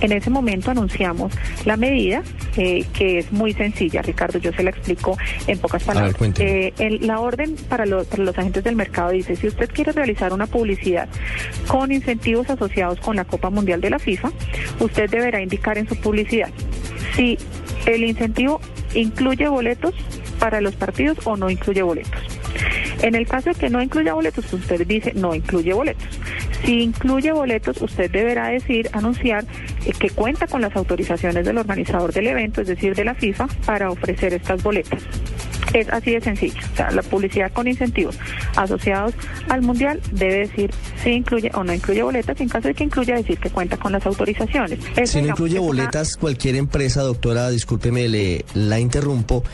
En 0.00 0.12
ese 0.12 0.30
momento 0.30 0.70
anunciamos 0.70 1.32
la 1.64 1.76
medida, 1.76 2.22
eh, 2.56 2.84
que 2.92 3.18
es 3.18 3.32
muy 3.32 3.52
sencilla, 3.52 4.02
Ricardo, 4.02 4.38
yo 4.38 4.52
se 4.52 4.62
la 4.62 4.70
explico 4.70 5.16
en 5.46 5.58
pocas 5.58 5.82
palabras. 5.84 6.11
Eh, 6.38 6.98
la 7.00 7.20
orden 7.20 7.56
para, 7.68 7.86
los 7.86 8.06
agentes 8.38 8.64
del 8.64 8.76
mercado 8.76 9.10
dice, 9.10 9.36
si 9.36 9.48
usted 9.48 9.70
quiere 9.70 9.92
realizar 9.92 10.32
una 10.32 10.46
publicidad 10.46 11.08
con 11.66 11.92
incentivos 11.92 12.48
asociados 12.50 13.00
con 13.00 13.16
la 13.16 13.24
Copa 13.24 13.50
Mundial 13.50 13.80
de 13.80 13.90
la 13.90 13.98
FIFA, 13.98 14.32
usted 14.80 15.10
deberá 15.10 15.42
indicar 15.42 15.78
en 15.78 15.88
su 15.88 15.96
publicidad 15.96 16.50
si 17.14 17.38
el 17.86 18.04
incentivo 18.04 18.60
incluye 18.94 19.48
boletos 19.48 19.94
para 20.38 20.60
los 20.60 20.74
partidos 20.74 21.18
o 21.24 21.36
no 21.36 21.50
incluye 21.50 21.82
boletos. 21.82 22.20
En 23.02 23.14
el 23.14 23.26
caso 23.26 23.50
de 23.50 23.56
que 23.56 23.70
no 23.70 23.82
incluya 23.82 24.14
boletos, 24.14 24.52
usted 24.52 24.86
dice 24.86 25.12
no 25.14 25.34
incluye 25.34 25.72
boletos. 25.72 26.08
Si 26.64 26.82
incluye 26.82 27.32
boletos, 27.32 27.82
usted 27.82 28.10
deberá 28.10 28.48
decir, 28.48 28.88
anunciar 28.92 29.44
eh, 29.84 29.92
que 29.98 30.10
cuenta 30.10 30.46
con 30.46 30.60
las 30.60 30.74
autorizaciones 30.76 31.44
del 31.44 31.58
organizador 31.58 32.12
del 32.12 32.28
evento, 32.28 32.60
es 32.60 32.68
decir, 32.68 32.94
de 32.94 33.04
la 33.04 33.14
FIFA, 33.14 33.48
para 33.66 33.90
ofrecer 33.90 34.34
estas 34.34 34.62
boletas. 34.62 35.02
Es 35.72 35.88
así 35.88 36.12
de 36.12 36.20
sencillo. 36.20 36.60
O 36.72 36.76
sea, 36.76 36.90
la 36.90 37.02
publicidad 37.02 37.52
con 37.52 37.66
incentivos 37.66 38.18
asociados 38.56 39.14
al 39.48 39.62
mundial 39.62 40.00
debe 40.12 40.46
decir 40.46 40.70
si 41.02 41.10
incluye 41.10 41.50
o 41.54 41.64
no 41.64 41.72
incluye 41.72 42.02
boletas. 42.02 42.40
En 42.40 42.48
caso 42.48 42.68
de 42.68 42.74
que 42.74 42.84
incluya, 42.84 43.16
decir 43.16 43.38
que 43.38 43.50
cuenta 43.50 43.76
con 43.76 43.92
las 43.92 44.04
autorizaciones. 44.06 44.78
si 45.04 45.22
no 45.22 45.28
incluye 45.28 45.58
boletas, 45.58 46.16
cualquier 46.16 46.56
empresa, 46.56 47.02
doctora, 47.02 47.50
discúlpeme, 47.50 48.08
le 48.08 48.44
la 48.54 48.80
interrumpo. 48.80 49.44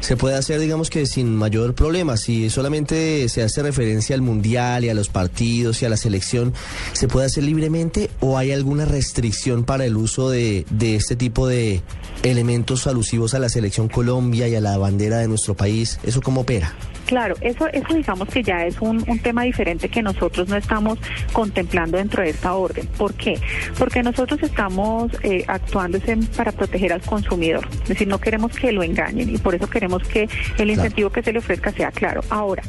Se 0.00 0.16
puede 0.16 0.36
hacer, 0.36 0.60
digamos 0.60 0.90
que 0.90 1.06
sin 1.06 1.34
mayor 1.34 1.74
problema. 1.74 2.16
Si 2.16 2.50
solamente 2.50 3.28
se 3.28 3.42
hace 3.42 3.62
referencia 3.62 4.14
al 4.14 4.22
mundial 4.22 4.84
y 4.84 4.88
a 4.88 4.94
los 4.94 5.08
partidos 5.08 5.82
y 5.82 5.86
a 5.86 5.88
la 5.88 5.96
selección, 5.96 6.54
¿se 6.92 7.08
puede 7.08 7.26
hacer 7.26 7.44
libremente 7.44 8.10
o 8.20 8.38
hay 8.38 8.52
alguna 8.52 8.84
restricción 8.84 9.64
para 9.64 9.84
el 9.84 9.96
uso 9.96 10.30
de, 10.30 10.64
de 10.70 10.96
este 10.96 11.16
tipo 11.16 11.46
de 11.46 11.82
elementos 12.22 12.86
alusivos 12.86 13.34
a 13.34 13.38
la 13.38 13.48
selección 13.48 13.88
Colombia 13.88 14.48
y 14.48 14.54
a 14.54 14.60
la 14.60 14.76
bandera 14.78 15.18
de 15.18 15.28
nuestro 15.28 15.54
país? 15.56 15.98
¿Eso 16.02 16.20
cómo 16.20 16.42
opera? 16.42 16.74
Claro, 17.06 17.36
eso, 17.40 17.68
eso 17.68 17.94
digamos 17.94 18.28
que 18.28 18.42
ya 18.42 18.66
es 18.66 18.80
un, 18.80 19.04
tema 19.22 19.44
diferente 19.44 19.88
que 19.88 20.02
nosotros 20.02 20.48
no 20.48 20.56
estamos 20.56 20.98
contemplando 21.32 21.96
dentro 21.96 22.22
de 22.22 22.30
esta 22.30 22.54
orden. 22.54 22.86
¿Por 22.98 23.14
qué? 23.14 23.40
Porque 23.78 24.02
nosotros 24.02 24.42
estamos 24.42 25.10
eh, 25.22 25.44
actuando 25.46 25.98
para 26.36 26.52
proteger 26.52 26.92
al 26.92 27.00
consumidor. 27.02 27.66
Es 27.82 27.88
decir, 27.88 28.08
no 28.08 28.18
queremos 28.18 28.52
que 28.52 28.72
lo 28.72 28.82
engañen 28.82 29.30
y 29.30 29.38
por 29.38 29.54
eso 29.54 29.68
queremos 29.68 30.02
que 30.02 30.28
el 30.58 30.70
incentivo 30.70 31.10
que 31.10 31.22
se 31.22 31.32
le 31.32 31.38
ofrezca 31.38 31.72
sea 31.72 31.90
claro. 31.90 32.20
Ahora, 32.28 32.62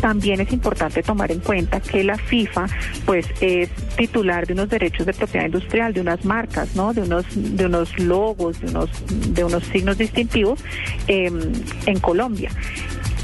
también 0.00 0.40
es 0.40 0.52
importante 0.52 1.02
tomar 1.02 1.30
en 1.30 1.40
cuenta 1.40 1.80
que 1.80 2.04
la 2.04 2.16
FIFA, 2.16 2.66
pues, 3.04 3.26
es 3.40 3.70
titular 3.96 4.46
de 4.46 4.54
unos 4.54 4.68
derechos 4.68 5.06
de 5.06 5.12
propiedad 5.12 5.46
industrial, 5.46 5.92
de 5.92 6.00
unas 6.00 6.24
marcas, 6.24 6.74
¿no? 6.74 6.92
De 6.92 7.02
unos, 7.02 7.24
de 7.34 7.66
unos 7.66 7.98
logos, 7.98 8.60
de 8.60 8.68
unos, 8.68 8.90
de 9.34 9.44
unos 9.44 9.64
signos 9.64 9.98
distintivos 9.98 10.62
em, 11.06 11.52
en 11.86 12.00
Colombia. 12.00 12.50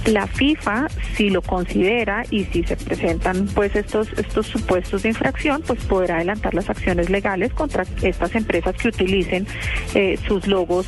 La 0.06 0.26
FIFA, 0.26 0.88
si 1.14 1.30
lo 1.30 1.42
considera 1.42 2.24
y 2.30 2.44
si 2.44 2.62
se 2.64 2.76
presentan 2.76 3.46
pues 3.54 3.76
estos 3.76 4.08
estos 4.16 4.46
supuestos 4.46 5.02
de 5.02 5.10
infracción, 5.10 5.62
pues 5.66 5.84
podrá 5.84 6.16
adelantar 6.16 6.54
las 6.54 6.70
acciones 6.70 7.10
legales 7.10 7.52
contra 7.52 7.84
estas 8.02 8.34
empresas 8.34 8.74
que 8.76 8.88
utilicen 8.88 9.46
eh, 9.94 10.18
sus 10.26 10.46
logos 10.46 10.86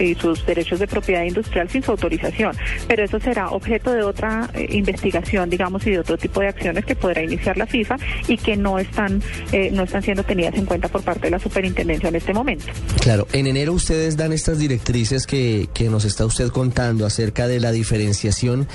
y 0.00 0.14
sus 0.14 0.44
derechos 0.46 0.80
de 0.80 0.86
propiedad 0.86 1.24
industrial 1.24 1.68
sin 1.68 1.82
su 1.82 1.90
autorización. 1.90 2.56
Pero 2.88 3.04
eso 3.04 3.20
será 3.20 3.50
objeto 3.50 3.92
de 3.92 4.02
otra 4.02 4.50
eh, 4.54 4.68
investigación, 4.70 5.50
digamos, 5.50 5.86
y 5.86 5.90
de 5.90 5.98
otro 5.98 6.16
tipo 6.18 6.40
de 6.40 6.48
acciones 6.48 6.84
que 6.84 6.96
podrá 6.96 7.22
iniciar 7.22 7.56
la 7.56 7.66
FIFA 7.66 7.96
y 8.28 8.36
que 8.36 8.56
no 8.56 8.78
están, 8.78 9.22
eh, 9.52 9.70
no 9.72 9.84
están 9.84 10.02
siendo 10.02 10.22
tenidas 10.24 10.54
en 10.54 10.66
cuenta 10.66 10.88
por 10.88 11.02
parte 11.02 11.22
de 11.22 11.30
la 11.30 11.38
superintendencia 11.38 12.08
en 12.08 12.16
este 12.16 12.32
momento. 12.32 12.66
Claro, 13.00 13.26
en 13.32 13.46
enero 13.46 13.72
ustedes 13.72 14.16
dan 14.16 14.32
estas 14.32 14.58
directrices 14.58 15.26
que, 15.26 15.68
que 15.72 15.88
nos 15.88 16.04
está 16.04 16.24
usted 16.24 16.48
contando 16.48 17.06
acerca 17.06 17.46
de 17.46 17.60
la 17.60 17.72
diferenciación 17.72 18.66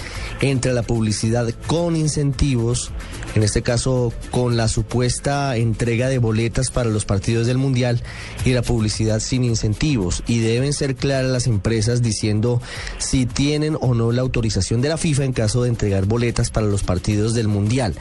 entre 0.41 0.73
la 0.73 0.83
publicidad 0.83 1.49
con 1.67 1.95
incentivos, 1.95 2.91
en 3.35 3.43
este 3.43 3.61
caso 3.61 4.13
con 4.31 4.57
la 4.57 4.67
supuesta 4.67 5.55
entrega 5.57 6.09
de 6.09 6.17
boletas 6.17 6.71
para 6.71 6.89
los 6.89 7.05
partidos 7.05 7.47
del 7.47 7.57
Mundial 7.57 8.01
y 8.45 8.53
la 8.53 8.61
publicidad 8.61 9.19
sin 9.19 9.43
incentivos. 9.43 10.23
Y 10.27 10.39
deben 10.39 10.73
ser 10.73 10.95
claras 10.99 11.31
las 11.31 11.47
empresas 11.47 12.01
diciendo 12.03 12.61
si 12.99 13.25
tienen 13.25 13.77
o 13.79 13.95
no 13.95 14.11
la 14.11 14.21
autorización 14.21 14.81
de 14.81 14.89
la 14.89 14.97
FIFA 14.97 15.25
en 15.25 15.33
caso 15.33 15.63
de 15.63 15.69
entregar 15.69 16.05
boletas 16.05 16.51
para 16.51 16.67
los 16.67 16.83
partidos 16.83 17.33
del 17.33 17.47
Mundial. 17.47 17.95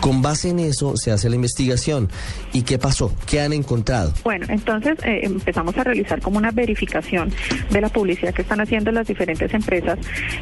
Con 0.00 0.22
base 0.22 0.50
en 0.50 0.58
eso 0.58 0.96
se 0.96 1.12
hace 1.12 1.28
la 1.28 1.36
investigación. 1.36 2.08
¿Y 2.52 2.62
qué 2.62 2.78
pasó? 2.78 3.14
¿Qué 3.26 3.40
han 3.40 3.52
encontrado? 3.52 4.12
Bueno, 4.24 4.46
entonces 4.48 4.98
eh, 5.04 5.20
empezamos 5.22 5.76
a 5.76 5.84
realizar 5.84 6.20
como 6.20 6.38
una 6.38 6.50
verificación 6.50 7.32
de 7.70 7.80
la 7.80 7.88
publicidad 7.88 8.34
que 8.34 8.42
están 8.42 8.60
haciendo 8.60 8.90
las 8.90 9.06
diferentes 9.06 9.52
empresas 9.54 9.98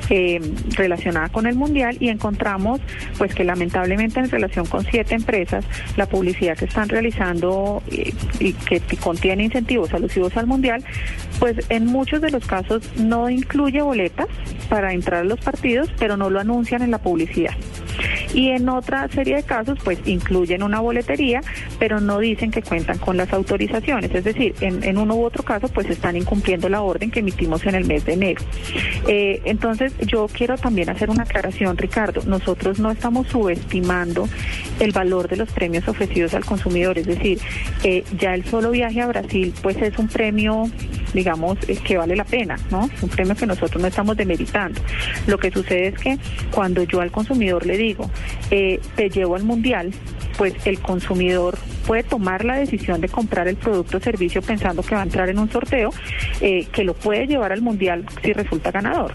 eh, 0.09 0.41
relacionada 0.77 1.29
con 1.29 1.47
el 1.47 1.57
Mundial 1.57 1.97
y 2.01 2.09
encontramos 2.09 2.81
pues 3.19 3.35
que 3.35 3.45
lamentablemente 3.45 4.21
en 4.21 4.31
relación 4.31 4.67
con 4.67 4.85
siete 4.85 5.15
empresas 5.15 5.65
la 5.97 6.07
publicidad 6.07 6.57
que 6.57 6.65
están 6.65 6.89
realizando 6.89 7.83
eh, 7.91 8.13
y 8.39 8.53
que 8.53 8.81
contiene 8.97 9.45
incentivos 9.45 9.93
alusivos 9.93 10.37
al 10.37 10.47
Mundial 10.47 10.85
pues 11.39 11.57
en 11.69 11.87
muchos 11.87 12.21
de 12.21 12.31
los 12.31 12.47
casos 12.47 12.83
no 12.97 13.31
incluye 13.31 13.83
boletas 13.83 14.27
para 14.69 14.93
entrar 14.93 15.21
a 15.21 15.25
los 15.25 15.41
partidos 15.41 15.89
pero 15.99 16.17
no 16.17 16.31
lo 16.31 16.41
anuncian 16.41 16.83
en 16.83 16.91
la 16.91 16.99
publicidad 16.99 17.55
y 18.35 18.51
en 18.51 18.69
otra 18.69 19.09
serie 19.09 19.37
de 19.37 19.40
casos 19.43 19.79
pues 19.83 19.99
incluyen 20.07 20.63
una 20.63 20.81
boletería, 20.81 21.41
pero 21.79 22.01
no 22.01 22.19
dicen 22.19 22.51
que 22.51 22.63
cuentan 22.63 22.99
con 22.99 23.17
las 23.17 23.33
autorizaciones, 23.33 24.15
es 24.15 24.25
decir, 24.25 24.55
en, 24.61 24.99
uno 24.99 25.15
u 25.15 25.25
otro 25.25 25.43
caso 25.43 25.69
pues 25.69 25.89
están 25.89 26.17
incumpliendo 26.17 26.69
la 26.69 26.83
orden 26.83 27.11
que 27.11 27.21
emitimos 27.21 27.65
en 27.67 27.75
el 27.75 27.85
mes 27.85 28.05
de 28.05 28.13
enero. 28.15 28.43
Eh, 29.07 29.41
entonces 29.45 29.93
yo 30.07 30.27
quiero 30.33 30.57
también 30.57 30.91
hacer 30.91 31.11
una 31.11 31.23
aclaración, 31.23 31.77
Ricardo, 31.77 32.23
nosotros 32.27 32.79
no 32.79 32.91
estamos 32.91 33.29
subestimando 33.29 34.29
el 34.79 34.93
valor 34.93 35.29
de 35.29 35.37
los 35.37 35.51
premios 35.53 35.87
ofrecidos 35.89 36.35
al 36.35 36.45
consumidor, 36.45 36.99
es 36.99 37.07
decir, 37.07 37.41
eh, 37.85 38.05
ya 38.19 38.35
el 38.35 38.45
solo 38.45 38.71
viaje 38.71 39.01
a 39.01 39.07
Brasil 39.07 39.53
pues 39.63 39.77
es 39.79 39.99
un 39.99 40.09
premio 40.09 40.71
digamos, 41.13 41.59
eh, 41.67 41.77
que 41.77 41.97
vale 41.97 42.15
la 42.15 42.25
pena, 42.25 42.57
¿no? 42.71 42.89
Un 43.03 43.09
premio 43.09 43.35
que 43.35 43.45
nosotros 43.45 43.83
no 43.83 43.89
estamos 43.89 44.17
demeritando. 44.17 44.81
Lo 45.27 45.39
que 45.39 45.51
sucede 45.51 45.89
es 45.89 45.99
que 45.99 46.19
cuando 46.53 46.85
yo 46.85 47.01
al 47.01 47.11
consumidor 47.11 47.67
le 47.67 47.77
digo, 47.77 48.09
te 48.49 49.11
llevo 49.11 49.30
al 49.37 49.45
mundial, 49.45 49.93
pues 50.37 50.55
el 50.67 50.81
consumidor 50.81 51.59
puede 51.87 52.03
tomar 52.03 52.45
la 52.45 52.57
decisión 52.57 53.01
de 53.01 53.09
comprar 53.09 53.49
el 53.49 53.57
producto 53.57 53.99
o 53.99 54.01
servicio 54.01 54.43
pensando 54.43 54.83
que 54.83 54.95
va 54.95 55.01
a 55.01 55.05
entrar 55.05 55.29
en 55.29 55.39
un 55.39 55.51
sorteo, 55.51 55.91
eh, 56.41 56.67
que 56.73 56.85
lo 56.85 56.95
puede 56.95 57.27
llevar 57.27 57.53
al 57.53 57.63
mundial 57.63 58.05
si 58.23 58.33
resulta 58.33 58.71
ganador 58.71 59.13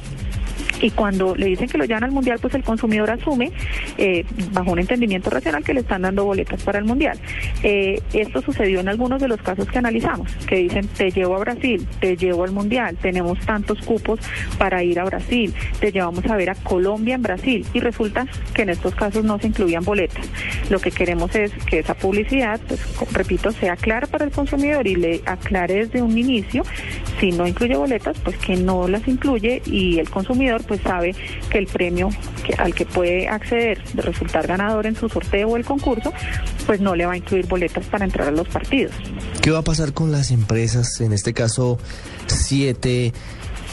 y 0.82 0.92
cuando 0.92 1.36
le 1.36 1.48
dicen 1.48 1.68
que 1.68 1.78
lo 1.78 1.86
llevan 1.86 2.04
al 2.04 2.12
mundial, 2.12 2.40
pues 2.42 2.54
el 2.56 2.64
consumidor 2.64 3.10
asume, 3.12 3.52
eh, 3.98 4.26
bajo 4.52 4.72
un 4.72 4.80
entendimiento 4.80 5.30
racional, 5.30 5.64
que 5.64 5.74
le 5.74 5.82
están 5.82 6.04
dando 6.04 6.26
boletas 6.26 6.62
para 6.64 6.80
el 6.80 6.86
mundial. 6.86 7.20
Eh, 7.64 8.02
esto 8.14 8.42
sucedió 8.42 8.80
en 8.80 8.90
algunos 8.90 9.22
de 9.22 9.28
los 9.28 9.42
casos 9.42 9.68
que 9.68 9.78
analizamos, 9.78 10.32
que 10.48 10.58
dicen, 10.58 10.88
te 10.88 11.12
llevo 11.12 11.36
a 11.36 11.40
Brasil, 11.40 11.88
te 12.00 12.16
llevo 12.18 12.44
al 12.44 12.52
mundial, 12.52 12.98
tenemos 13.02 13.40
tantos 13.46 13.80
cupos 13.82 14.20
para 14.58 14.84
ir 14.84 15.00
a 15.00 15.06
Brasil, 15.06 15.54
te 15.80 15.92
llevamos 15.92 16.26
a 16.26 16.36
ver 16.36 16.50
a 16.50 16.56
Colombia 16.56 17.16
en 17.16 17.22
Brasil, 17.22 17.66
y 17.74 17.80
resulta 17.80 18.26
que 18.54 18.64
en 18.64 18.70
estos 18.70 18.96
casos 18.96 19.24
no 19.24 19.40
se 19.40 19.48
incluían 19.48 19.84
boletas. 19.84 20.26
Lo 20.70 20.80
que 20.80 20.92
queremos 20.92 21.36
es 21.36 21.52
que 21.66 21.80
esa 21.80 21.94
publicidad, 21.94 22.60
pues, 22.68 22.82
repito, 23.14 23.52
sea 23.52 23.76
clara 23.76 24.08
para 24.08 24.26
el 24.26 24.32
consumidor 24.32 24.88
y 24.88 24.96
le 24.96 25.22
aclare 25.26 25.86
desde 25.86 26.02
un 26.02 26.18
inicio, 26.18 26.64
si 27.20 27.32
no 27.32 27.48
incluye 27.48 27.76
boletas, 27.76 28.18
pues 28.20 28.38
que 28.38 28.56
no 28.56 28.88
las 28.88 29.08
incluye 29.08 29.62
y 29.66 30.00
el 30.00 30.10
consumidor 30.10 30.64
pues 30.68 30.75
sabe 30.78 31.16
que 31.50 31.58
el 31.58 31.68
premio 31.68 32.10
al 32.58 32.74
que 32.74 32.86
puede 32.86 33.28
acceder 33.28 33.84
de 33.94 34.02
resultar 34.02 34.48
ganador 34.48 34.86
en 34.86 34.96
su 34.96 35.10
sorteo 35.10 35.50
o 35.50 35.58
el 35.58 35.66
concurso, 35.66 36.14
pues 36.66 36.80
no 36.80 36.96
le 36.96 37.06
va 37.06 37.14
a 37.14 37.18
incluir 37.18 37.48
boletas 37.48 37.86
para 37.88 38.06
entrar 38.06 38.28
a 38.28 38.32
los 38.32 38.48
partidos. 38.48 38.94
¿Qué 39.42 39.52
va 39.52 39.60
a 39.60 39.64
pasar 39.64 39.94
con 39.94 40.12
las 40.12 40.32
empresas, 40.32 41.02
en 41.02 41.14
este 41.14 41.34
caso 41.34 41.78
siete 42.28 43.14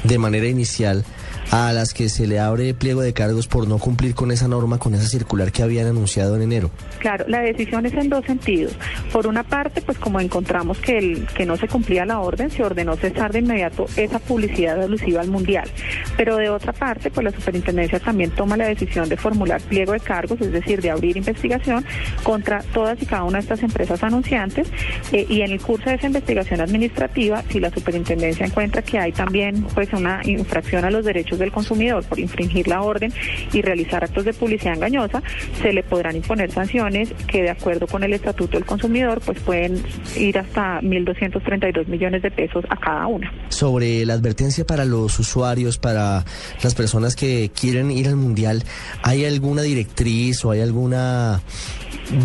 de 0.04 0.18
manera 0.18 0.46
inicial? 0.46 1.04
a 1.52 1.70
las 1.74 1.92
que 1.92 2.08
se 2.08 2.26
le 2.26 2.40
abre 2.40 2.72
pliego 2.72 3.02
de 3.02 3.12
cargos 3.12 3.46
por 3.46 3.68
no 3.68 3.76
cumplir 3.76 4.14
con 4.14 4.30
esa 4.30 4.48
norma, 4.48 4.78
con 4.78 4.94
esa 4.94 5.06
circular 5.06 5.52
que 5.52 5.62
habían 5.62 5.86
anunciado 5.86 6.34
en 6.34 6.42
enero? 6.42 6.70
Claro, 7.02 7.24
la 7.26 7.40
decisión 7.40 7.84
es 7.84 7.94
en 7.94 8.08
dos 8.08 8.24
sentidos. 8.24 8.76
Por 9.12 9.26
una 9.26 9.42
parte, 9.42 9.82
pues 9.82 9.98
como 9.98 10.20
encontramos 10.20 10.78
que, 10.78 11.26
no 11.44 11.56
se 11.56 11.66
cumplía 11.66 12.06
la 12.06 12.20
orden, 12.20 12.48
se 12.48 12.62
ordenó 12.62 12.94
cesar 12.94 13.32
de 13.32 13.40
inmediato 13.40 13.86
esa 13.96 14.20
publicidad 14.20 14.80
alusiva 14.80 15.20
al 15.20 15.28
mundial. 15.28 15.68
Pero 16.16 16.36
de 16.36 16.48
otra 16.48 16.72
parte, 16.72 17.10
pues 17.10 17.24
la 17.24 17.32
superintendencia 17.32 17.98
también 17.98 18.30
toma 18.30 18.56
la 18.56 18.68
decisión 18.68 19.08
de 19.08 19.16
formular 19.16 19.60
pliego 19.62 19.94
de 19.94 19.98
cargos, 19.98 20.40
es 20.40 20.52
decir, 20.52 20.80
de 20.80 20.92
abrir 20.92 21.16
investigación 21.16 21.84
contra 22.22 22.62
todas 22.72 23.02
y 23.02 23.06
cada 23.06 23.24
una 23.24 23.38
de 23.38 23.42
estas 23.42 23.64
empresas 23.64 24.00
anunciantes. 24.04 24.70
Eh, 25.10 25.26
y 25.28 25.40
en 25.40 25.50
el 25.50 25.60
curso 25.60 25.90
de 25.90 25.96
esa 25.96 26.06
investigación 26.06 26.60
administrativa, 26.60 27.42
si 27.50 27.58
la 27.58 27.70
superintendencia 27.70 28.46
encuentra 28.46 28.80
que 28.80 29.00
hay 29.00 29.10
también 29.10 29.64
pues 29.74 29.92
una 29.92 30.20
infracción 30.22 30.84
a 30.84 30.90
los 30.92 31.04
derechos 31.04 31.40
del 31.40 31.50
consumidor 31.50 32.04
por 32.04 32.20
infringir 32.20 32.68
la 32.68 32.80
orden 32.82 33.12
y 33.52 33.60
realizar 33.60 34.04
actos 34.04 34.24
de 34.24 34.32
publicidad 34.32 34.74
engañosa, 34.74 35.20
se 35.60 35.72
le 35.72 35.82
podrán 35.82 36.14
imponer 36.14 36.52
sanciones 36.52 36.91
que 37.26 37.42
de 37.42 37.50
acuerdo 37.50 37.86
con 37.86 38.02
el 38.02 38.12
Estatuto 38.12 38.56
del 38.56 38.64
Consumidor 38.64 39.20
pues 39.24 39.38
pueden 39.40 39.82
ir 40.16 40.38
hasta 40.38 40.80
1.232 40.80 41.86
millones 41.86 42.22
de 42.22 42.30
pesos 42.30 42.64
a 42.68 42.76
cada 42.76 43.06
una. 43.06 43.32
Sobre 43.48 44.04
la 44.04 44.14
advertencia 44.14 44.64
para 44.64 44.84
los 44.84 45.18
usuarios, 45.18 45.78
para 45.78 46.24
las 46.62 46.74
personas 46.74 47.16
que 47.16 47.50
quieren 47.58 47.90
ir 47.90 48.08
al 48.08 48.16
Mundial, 48.16 48.62
¿hay 49.02 49.24
alguna 49.24 49.62
directriz 49.62 50.44
o 50.44 50.50
hay 50.50 50.60
alguna 50.60 51.42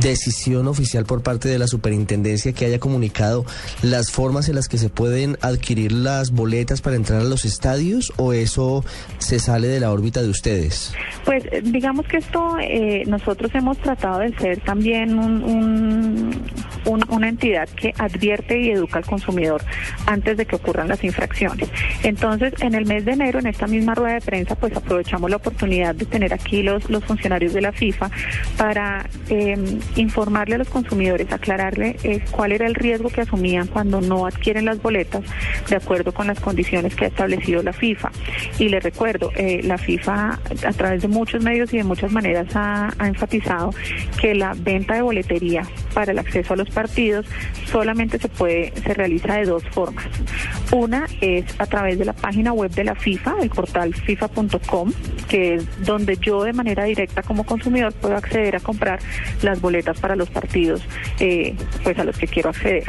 decisión 0.01 0.67
oficial 0.67 1.06
por 1.06 1.23
parte 1.23 1.49
de 1.49 1.60
la 1.60 1.67
superintendencia 1.67 2.51
que 2.53 2.65
haya 2.65 2.80
comunicado 2.80 3.45
las 3.82 4.12
formas 4.12 4.49
en 4.49 4.56
las 4.56 4.67
que 4.67 4.77
se 4.77 4.89
pueden 4.89 5.38
adquirir 5.41 5.91
las 5.91 6.32
boletas 6.32 6.82
para 6.82 6.95
entrar 6.95 7.21
a 7.21 7.23
los 7.23 7.45
estadios 7.45 8.12
o 8.17 8.34
eso 8.34 8.84
se 9.17 9.39
sale 9.39 9.67
de 9.67 9.80
la 9.80 9.91
órbita 9.91 10.21
de 10.21 10.30
ustedes? 10.30 10.93
Pues 11.25 11.43
eh, 11.51 11.62
digamos 11.63 12.06
que 12.08 12.17
esto 12.17 12.58
eh, 12.60 13.03
nosotros 13.08 13.51
hemos 13.53 13.77
tratado 13.77 14.19
de 14.19 14.36
ser 14.38 14.57
también 14.65 15.20
una 16.86 17.30
entidad 17.30 17.68
que 17.70 17.94
advierte 17.98 18.60
y 18.60 18.72
educa 18.72 19.00
al 19.00 19.06
consumidor 19.06 19.63
antes 20.06 20.38
de 20.38 20.46
que 20.46 20.56
ocurran 20.56 20.88
las 20.88 21.04
infracciones. 21.04 21.70
Entonces, 22.04 22.54
en 22.62 22.76
el 22.76 22.86
mes 22.86 23.06
de 23.06 23.13
enero, 23.13 23.40
en 23.40 23.48
esta 23.48 23.68
misma 23.68 23.96
rueda 23.96 24.16
de 24.16 24.22
prensa, 24.22 24.56
pues 24.56 24.76
aprovechamos 24.76 25.30
la 25.30 25.38
oportunidad 25.38 25.96
de 25.96 26.06
tener 26.06 26.34
aquí 26.34 26.63
los, 26.63 26.90
los 26.90 27.04
funcionarios 27.04 27.54
de 27.54 27.62
la 27.62 27.72
FIFA 27.72 28.10
para 28.58 29.10
em, 29.30 29.80
informarle 29.96 30.56
a 30.56 30.58
los 30.58 30.70
consumidores, 30.70 31.32
aclararle 31.32 31.98
eh, 32.04 32.24
cuál 32.32 32.52
era 32.52 32.68
el 32.68 32.76
riesgo 32.76 33.10
que 33.10 33.22
asumían 33.22 33.68
cuando 33.68 34.02
no 34.02 34.26
adquieren 34.26 34.66
las 34.66 34.82
boletas 34.82 35.24
de 35.70 35.76
acuerdo 35.76 36.13
con 36.13 36.28
las 36.28 36.40
condiciones 36.40 36.96
que 36.96 37.06
ha 37.06 37.08
establecido 37.08 37.63
la 37.63 37.74
FIFA. 37.74 38.12
Y 38.60 38.70
le 38.70 38.80
recuerdo, 38.80 39.32
eh, 39.36 39.62
la 39.63 39.78
FIFA 39.78 40.40
a 40.66 40.74
través 40.74 41.02
de 41.02 41.08
muchos 41.08 41.44
medios 41.44 41.74
y 41.74 41.78
de 41.78 41.84
muchas 41.84 42.12
maneras 42.12 42.48
ha, 42.56 42.94
enfatizado 43.00 43.74
que 44.20 44.36
la 44.36 44.54
venta 44.58 44.96
de 44.96 45.02
boletería 45.02 45.63
para 45.94 46.12
el 46.12 46.20
acceso 46.20 46.54
a 46.54 46.58
los 46.58 46.70
partidos 46.78 47.26
solamente 47.72 48.20
se 48.20 48.30
puede, 48.30 48.72
se 48.84 48.94
realiza 48.94 49.34
de 49.34 49.46
dos 49.46 49.63
formas. 49.72 50.06
Una 50.72 51.08
es 51.22 51.44
a 51.58 51.66
través 51.66 51.98
de 51.98 52.06
la 52.06 52.13
página 52.13 52.54
web 52.54 52.70
de 52.70 52.84
la 52.84 52.94
FIFA, 52.94 53.38
el 53.42 53.50
portal 53.50 53.96
fifa.com, 53.96 54.94
que 55.28 55.56
es 55.56 55.84
donde 55.84 56.18
yo 56.18 56.44
de 56.44 56.54
manera 56.54 56.84
directa 56.84 57.24
como 57.24 57.46
consumidor 57.46 57.94
puedo 57.94 58.16
acceder 58.16 58.58
a 58.58 58.60
comprar 58.60 59.00
las 59.42 59.60
boletas 59.60 60.00
para 60.00 60.16
los 60.16 60.30
partidos 60.30 60.84
eh, 61.20 61.56
pues 61.84 61.98
a 61.98 62.04
los 62.04 62.16
que 62.16 62.28
quiero 62.28 62.50
acceder. 62.50 62.84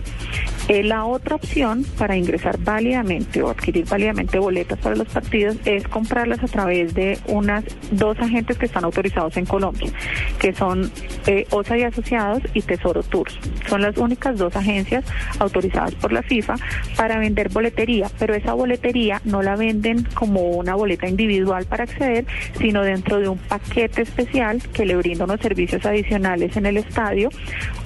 Eh, 0.68 0.82
la 0.82 1.06
otra 1.06 1.36
opción 1.36 1.82
para 1.96 2.14
ingresar 2.14 2.58
válidamente 2.58 3.42
o 3.42 3.48
adquirir 3.48 3.86
válidamente 3.86 4.38
boletas 4.38 4.78
para 4.80 4.96
los 4.96 5.08
partidos 5.08 5.56
es 5.64 5.88
comprarlas 5.88 6.44
a 6.44 6.46
través 6.46 6.92
de 6.92 7.18
unas 7.26 7.64
dos 7.90 8.18
agentes 8.18 8.58
que 8.58 8.66
están 8.66 8.84
autorizados 8.84 9.34
en 9.38 9.46
Colombia, 9.46 9.90
que 10.38 10.52
son 10.52 10.92
eh, 11.26 11.46
OSA 11.50 11.78
y 11.78 11.82
Asociados 11.84 12.42
y 12.52 12.60
Tesoro 12.60 13.02
Tours. 13.02 13.38
Son 13.68 13.82
las 13.82 13.96
únicas 13.98 14.36
dos 14.38 14.54
agencias 14.56 15.04
autorizadas 15.38 15.94
por 15.96 16.12
la 16.12 16.22
FIFA 16.22 16.54
para 16.96 17.18
vender 17.18 17.48
boletería, 17.50 18.10
pero 18.18 18.34
esa 18.34 18.54
boletería 18.54 19.20
no 19.24 19.42
la 19.42 19.56
venden 19.56 20.04
como 20.14 20.40
una 20.40 20.74
boleta 20.74 21.08
individual 21.08 21.66
para 21.66 21.84
acceder, 21.84 22.26
sino 22.58 22.82
dentro 22.82 23.18
de 23.20 23.28
un 23.28 23.38
paquete 23.38 24.02
especial 24.02 24.62
que 24.72 24.86
le 24.86 24.96
brinda 24.96 25.24
unos 25.24 25.40
servicios 25.40 25.84
adicionales 25.84 26.56
en 26.56 26.66
el 26.66 26.78
estadio 26.78 27.28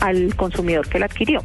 al 0.00 0.34
consumidor 0.36 0.88
que 0.88 0.98
la 0.98 1.06
adquirió 1.06 1.42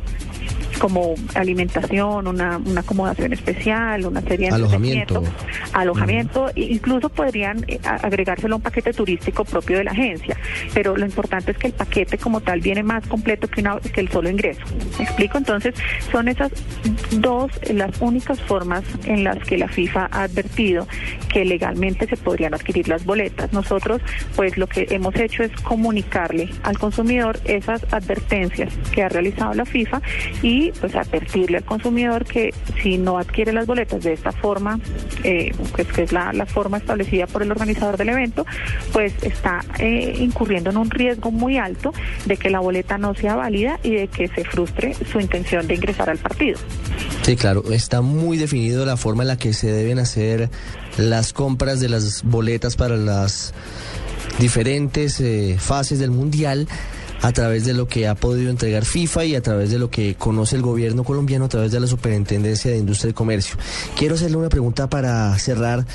como 0.80 1.16
alimentación, 1.36 2.28
una, 2.28 2.58
una 2.58 2.82
acomodación 2.82 3.34
especial, 3.34 4.06
una 4.06 4.22
serie 4.22 4.50
de 4.50 4.56
alojamiento, 4.56 5.24
alojamiento, 5.74 6.52
incluso 6.56 7.10
podrían 7.10 7.63
eh, 7.68 7.80
agregárselo 7.84 8.56
a 8.56 8.58
un 8.58 8.62
paquete 8.62 8.94
turístico 8.94 9.46
propio 9.46 9.78
de 9.78 9.84
la 9.86 9.92
agencia, 9.92 10.38
pero 10.74 10.96
lo 10.96 11.06
importante 11.06 11.52
es 11.52 11.58
que 11.58 11.68
el 11.68 11.74
paquete 11.74 12.18
como 12.18 12.42
tal 12.42 12.62
viene 12.62 12.84
más 12.84 13.06
completo 13.08 13.48
que, 13.48 13.62
una, 13.62 13.80
que 13.80 14.02
el 14.02 14.10
solo 14.10 14.30
ingreso. 14.30 14.62
¿Me 14.98 15.06
explico? 15.06 15.38
Entonces, 15.38 15.76
son 16.12 16.28
esas 16.28 16.52
dos 17.12 17.52
las 17.70 18.00
únicas 18.02 18.40
formas 18.42 18.84
en 19.06 19.24
las 19.24 19.38
que 19.40 19.58
la 19.58 19.68
FIFA 19.68 20.10
ha 20.12 20.24
advertido 20.24 20.88
que 21.32 21.46
legalmente 21.46 22.08
se 22.08 22.18
podrían 22.18 22.54
adquirir 22.54 22.88
las 22.88 23.06
boletas. 23.06 23.52
Nosotros, 23.54 24.02
pues 24.36 24.58
lo 24.58 24.68
que 24.68 24.88
hemos 24.90 25.16
hecho 25.16 25.44
es 25.44 25.52
comunicarle 25.62 26.50
al 26.63 26.78
consumidor 26.78 27.40
esas 27.46 27.82
advertencias 27.94 28.74
que 28.92 29.04
ha 29.04 29.10
realizado 29.10 29.54
la 29.54 29.66
FIFA 29.66 30.02
y 30.42 30.66
pues 30.80 30.95
advertirle 30.95 31.58
al 31.58 31.65
consumidor 31.65 32.25
que 32.25 32.53
si 32.82 32.97
no 32.97 33.17
adquiere 33.17 33.53
las 33.53 33.65
boletas 33.65 34.03
de 34.03 34.13
esta 34.13 34.32
forma, 34.32 34.80
eh, 35.23 35.53
pues 35.75 35.88
que 35.88 36.03
es 36.03 36.12
la, 36.12 36.34
la, 36.34 36.45
forma 36.45 36.77
establecida 36.77 37.27
por 37.27 37.43
el 37.43 37.51
organizador 37.51 37.97
del 37.97 38.10
evento, 38.10 38.45
pues 38.93 39.13
está 39.21 39.63
eh, 39.80 40.15
incurriendo 40.19 40.69
en 40.69 40.77
un 40.77 40.89
riesgo 40.89 41.32
muy 41.32 41.58
alto 41.58 41.93
de 42.25 42.38
que 42.38 42.49
la 42.49 42.60
boleta 42.60 42.97
no 42.97 43.13
sea 43.13 43.36
válida 43.36 43.80
y 43.84 43.95
de 43.95 44.08
que 44.08 44.27
se 44.27 44.43
frustre 44.43 44.95
su 45.12 45.19
intención 45.19 45.67
de 45.67 45.75
ingresar 45.75 46.10
al 46.10 46.17
partido. 46.17 46.58
Sí, 47.23 47.36
claro, 47.36 47.63
está 47.71 48.01
muy 48.01 48.38
definido 48.38 48.86
la 48.86 48.97
forma 48.97 49.23
en 49.23 49.27
la 49.27 49.38
que 49.38 49.53
se 49.53 49.71
deben 49.71 49.99
hacer 49.99 50.49
las 50.97 51.34
compras 51.34 51.80
de 51.80 51.89
las 51.89 52.23
boletas 52.23 52.75
para 52.75 52.95
las 52.95 53.53
diferentes 54.39 55.19
eh, 55.19 55.58
fases 55.60 55.99
del 55.99 56.12
Mundial 56.12 56.67
a 57.21 57.32
través 57.32 57.65
de 57.65 57.73
lo 57.73 57.88
que 57.88 58.08
ha 58.08 58.15
podido 58.15 58.49
entregar 58.49 58.86
FIFA 58.86 59.25
y 59.25 59.36
a 59.36 59.41
través 59.41 59.71
de 59.71 59.80
lo 59.80 59.89
que 59.89 60.15
conoce 60.15 60.56
el 60.56 60.62
gobierno 60.62 61.03
colombiano 61.03 61.45
a 61.45 61.49
través 61.49 61.71
de 61.71 61.80
la 61.80 61.88
Superintendencia 61.88 62.71
de 62.71 62.77
Industria 62.77 63.12
y 63.12 63.13
Comercio. 63.13 63.58
Quiero 63.97 64.15
hacerle 64.15 64.38
una 64.38 64.49
pregunta 64.49 64.89
para 64.89 65.38
cerrar, 65.39 65.86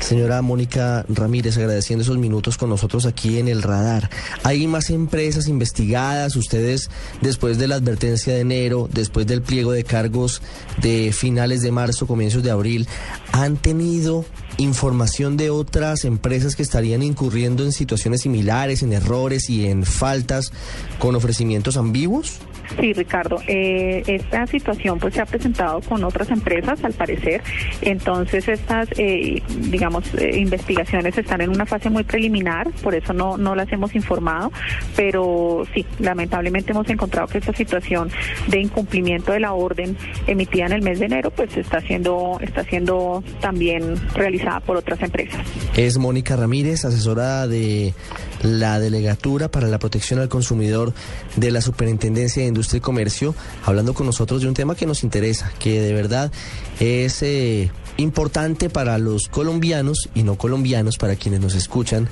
señora 0.00 0.42
Mónica 0.42 1.04
Ramírez, 1.08 1.56
agradeciendo 1.56 2.02
esos 2.02 2.18
minutos 2.18 2.56
con 2.56 2.70
nosotros 2.70 3.06
aquí 3.06 3.38
en 3.38 3.48
el 3.48 3.62
radar. 3.62 4.10
¿Hay 4.42 4.66
más 4.66 4.90
empresas 4.90 5.48
investigadas? 5.48 6.36
Ustedes, 6.36 6.90
después 7.20 7.58
de 7.58 7.68
la 7.68 7.76
advertencia 7.76 8.34
de 8.34 8.40
enero, 8.40 8.88
después 8.92 9.26
del 9.26 9.42
pliego 9.42 9.72
de 9.72 9.84
cargos 9.84 10.42
de 10.80 11.12
finales 11.12 11.62
de 11.62 11.72
marzo, 11.72 12.06
comienzos 12.06 12.42
de 12.42 12.50
abril, 12.50 12.88
¿han 13.32 13.56
tenido 13.56 14.24
información 14.58 15.36
de 15.36 15.50
otras 15.50 16.04
empresas 16.04 16.56
que 16.56 16.62
estarían 16.62 17.02
incurriendo 17.02 17.64
en 17.64 17.72
situaciones 17.72 18.22
similares, 18.22 18.82
en 18.82 18.92
errores 18.92 19.48
y 19.50 19.66
en 19.66 19.84
faltas 19.84 20.52
con 20.98 21.14
ofrecimientos 21.14 21.76
ambiguos? 21.76 22.40
Sí, 22.80 22.92
Ricardo. 22.92 23.40
Eh, 23.46 24.02
esta 24.06 24.46
situación 24.46 24.98
pues 24.98 25.14
se 25.14 25.20
ha 25.20 25.26
presentado 25.26 25.80
con 25.80 26.04
otras 26.04 26.30
empresas, 26.30 26.82
al 26.84 26.92
parecer. 26.92 27.42
Entonces 27.82 28.48
estas, 28.48 28.88
eh, 28.96 29.42
digamos, 29.70 30.04
eh, 30.14 30.38
investigaciones 30.38 31.16
están 31.16 31.40
en 31.40 31.50
una 31.50 31.66
fase 31.66 31.90
muy 31.90 32.04
preliminar, 32.04 32.70
por 32.82 32.94
eso 32.94 33.12
no, 33.12 33.36
no 33.36 33.54
las 33.54 33.70
hemos 33.72 33.94
informado. 33.94 34.52
Pero 34.96 35.64
sí, 35.74 35.84
lamentablemente 35.98 36.72
hemos 36.72 36.88
encontrado 36.88 37.28
que 37.28 37.38
esta 37.38 37.52
situación 37.52 38.10
de 38.48 38.60
incumplimiento 38.60 39.32
de 39.32 39.40
la 39.40 39.52
orden 39.52 39.96
emitida 40.26 40.66
en 40.66 40.72
el 40.72 40.82
mes 40.82 40.98
de 40.98 41.06
enero, 41.06 41.30
pues 41.30 41.56
está 41.56 41.80
siendo, 41.80 42.38
está 42.40 42.64
siendo 42.64 43.22
también 43.40 43.94
realizada 44.14 44.60
por 44.60 44.76
otras 44.76 45.00
empresas. 45.02 45.40
Es 45.76 45.98
Mónica 45.98 46.36
Ramírez, 46.36 46.84
asesora 46.84 47.46
de 47.46 47.94
la 48.42 48.78
Delegatura 48.78 49.50
para 49.50 49.68
la 49.68 49.78
Protección 49.78 50.20
al 50.20 50.28
Consumidor 50.28 50.92
de 51.36 51.50
la 51.50 51.60
Superintendencia 51.60 52.42
de 52.42 52.48
Industria 52.58 52.78
y 52.78 52.80
Comercio, 52.80 53.34
hablando 53.64 53.94
con 53.94 54.04
nosotros 54.04 54.42
de 54.42 54.48
un 54.48 54.54
tema 54.54 54.74
que 54.74 54.84
nos 54.84 55.04
interesa, 55.04 55.52
que 55.60 55.80
de 55.80 55.92
verdad 55.92 56.32
es 56.80 57.22
eh, 57.22 57.70
importante 57.98 58.68
para 58.68 58.98
los 58.98 59.28
colombianos 59.28 60.08
y 60.12 60.24
no 60.24 60.34
colombianos, 60.34 60.98
para 60.98 61.14
quienes 61.14 61.40
nos 61.40 61.54
escuchan 61.54 62.08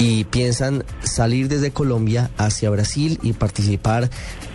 y 0.00 0.24
piensan 0.24 0.84
salir 1.04 1.46
desde 1.46 1.70
Colombia 1.70 2.30
hacia 2.36 2.68
Brasil 2.70 3.20
y 3.22 3.32
participar 3.32 4.10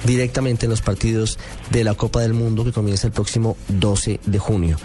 directamente 0.05 0.65
en 0.65 0.69
los 0.71 0.81
partidos 0.81 1.39
de 1.69 1.85
la 1.85 1.93
Copa 1.93 2.19
del 2.19 2.33
Mundo 2.33 2.65
que 2.65 2.73
comienza 2.73 3.07
el 3.07 3.13
próximo 3.13 3.55
12 3.69 4.19
de 4.25 4.39
junio. 4.39 4.77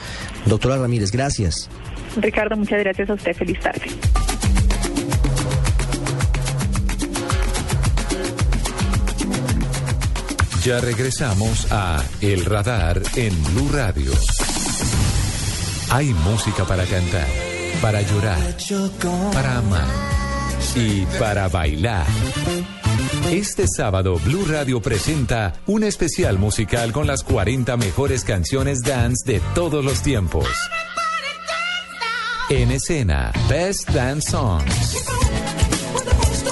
Doctora 0.45 0.77
Ramírez, 0.77 1.11
gracias. 1.11 1.69
Ricardo, 2.17 2.57
muchas 2.57 2.79
gracias 2.79 3.11
a 3.11 3.15
usted. 3.15 3.35
Feliz 3.35 3.59
tarde. 3.59 3.87
Ya 10.67 10.81
regresamos 10.81 11.71
a 11.71 12.03
El 12.21 12.45
Radar 12.45 13.01
en 13.15 13.33
Blue 13.45 13.71
Radio. 13.73 14.11
Hay 15.91 16.13
música 16.13 16.65
para 16.65 16.85
cantar, 16.87 17.29
para 17.81 18.03
llorar, 18.03 18.57
para 19.33 19.59
amar 19.59 19.87
y 20.75 21.07
para 21.21 21.47
bailar. 21.47 22.05
Este 23.31 23.69
sábado 23.69 24.19
Blue 24.25 24.45
Radio 24.45 24.83
presenta 24.83 25.53
un 25.67 25.85
especial 25.85 26.37
musical 26.37 26.91
con 26.91 27.07
las 27.07 27.23
40 27.23 27.77
mejores 27.77 28.25
canciones 28.25 28.83
dance 28.83 29.25
de 29.25 29.41
todos 29.55 29.85
los 29.85 30.03
tiempos. 30.03 30.49
En 32.51 32.73
escena, 32.73 33.31
Best 33.49 33.89
Dance 33.91 34.33
Songs. 34.33 35.07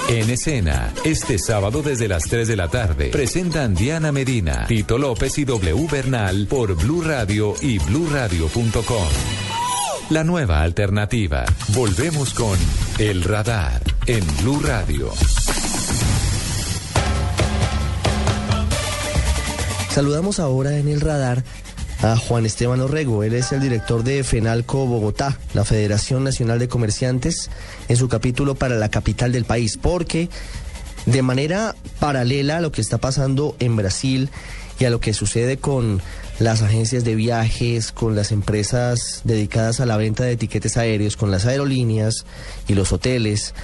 En 0.08 0.28
escena, 0.28 0.92
este 1.04 1.38
sábado 1.38 1.82
desde 1.82 2.08
las 2.08 2.24
3 2.24 2.46
de 2.46 2.56
la 2.56 2.68
tarde, 2.68 3.08
presentan 3.08 3.74
Diana 3.74 4.12
Medina, 4.12 4.66
Tito 4.68 4.98
López 4.98 5.38
y 5.38 5.46
W 5.46 5.86
Bernal 5.90 6.46
por 6.46 6.76
Blue 6.76 7.00
Radio 7.00 7.54
y 7.62 7.78
bluradio.com. 7.78 9.08
La 10.10 10.22
nueva 10.22 10.60
alternativa. 10.60 11.46
Volvemos 11.68 12.34
con 12.34 12.58
El 12.98 13.24
Radar 13.24 13.80
en 14.06 14.24
Blue 14.42 14.60
Radio. 14.60 15.10
Saludamos 19.88 20.38
ahora 20.38 20.76
en 20.76 20.88
el 20.88 21.00
radar 21.00 21.44
a 22.04 22.18
Juan 22.18 22.44
Esteban 22.44 22.82
Orrego. 22.82 23.24
Él 23.24 23.32
es 23.32 23.52
el 23.52 23.60
director 23.60 24.04
de 24.04 24.22
FENALCO 24.24 24.84
Bogotá, 24.86 25.38
la 25.54 25.64
Federación 25.64 26.22
Nacional 26.22 26.58
de 26.58 26.68
Comerciantes, 26.68 27.50
en 27.88 27.96
su 27.96 28.08
capítulo 28.08 28.54
para 28.54 28.76
la 28.76 28.90
capital 28.90 29.32
del 29.32 29.46
país, 29.46 29.78
porque 29.78 30.28
de 31.06 31.22
manera 31.22 31.74
paralela 32.00 32.58
a 32.58 32.60
lo 32.60 32.72
que 32.72 32.82
está 32.82 32.98
pasando 32.98 33.56
en 33.58 33.76
Brasil 33.76 34.28
y 34.78 34.84
a 34.84 34.90
lo 34.90 35.00
que 35.00 35.14
sucede 35.14 35.56
con 35.56 36.02
las 36.38 36.60
agencias 36.60 37.04
de 37.04 37.14
viajes, 37.14 37.90
con 37.90 38.14
las 38.14 38.32
empresas 38.32 39.22
dedicadas 39.24 39.80
a 39.80 39.86
la 39.86 39.96
venta 39.96 40.24
de 40.24 40.32
etiquetes 40.32 40.76
aéreos, 40.76 41.16
con 41.16 41.30
las 41.30 41.46
aerolíneas 41.46 42.26
y 42.68 42.74
los 42.74 42.92
hoteles, 42.92 43.54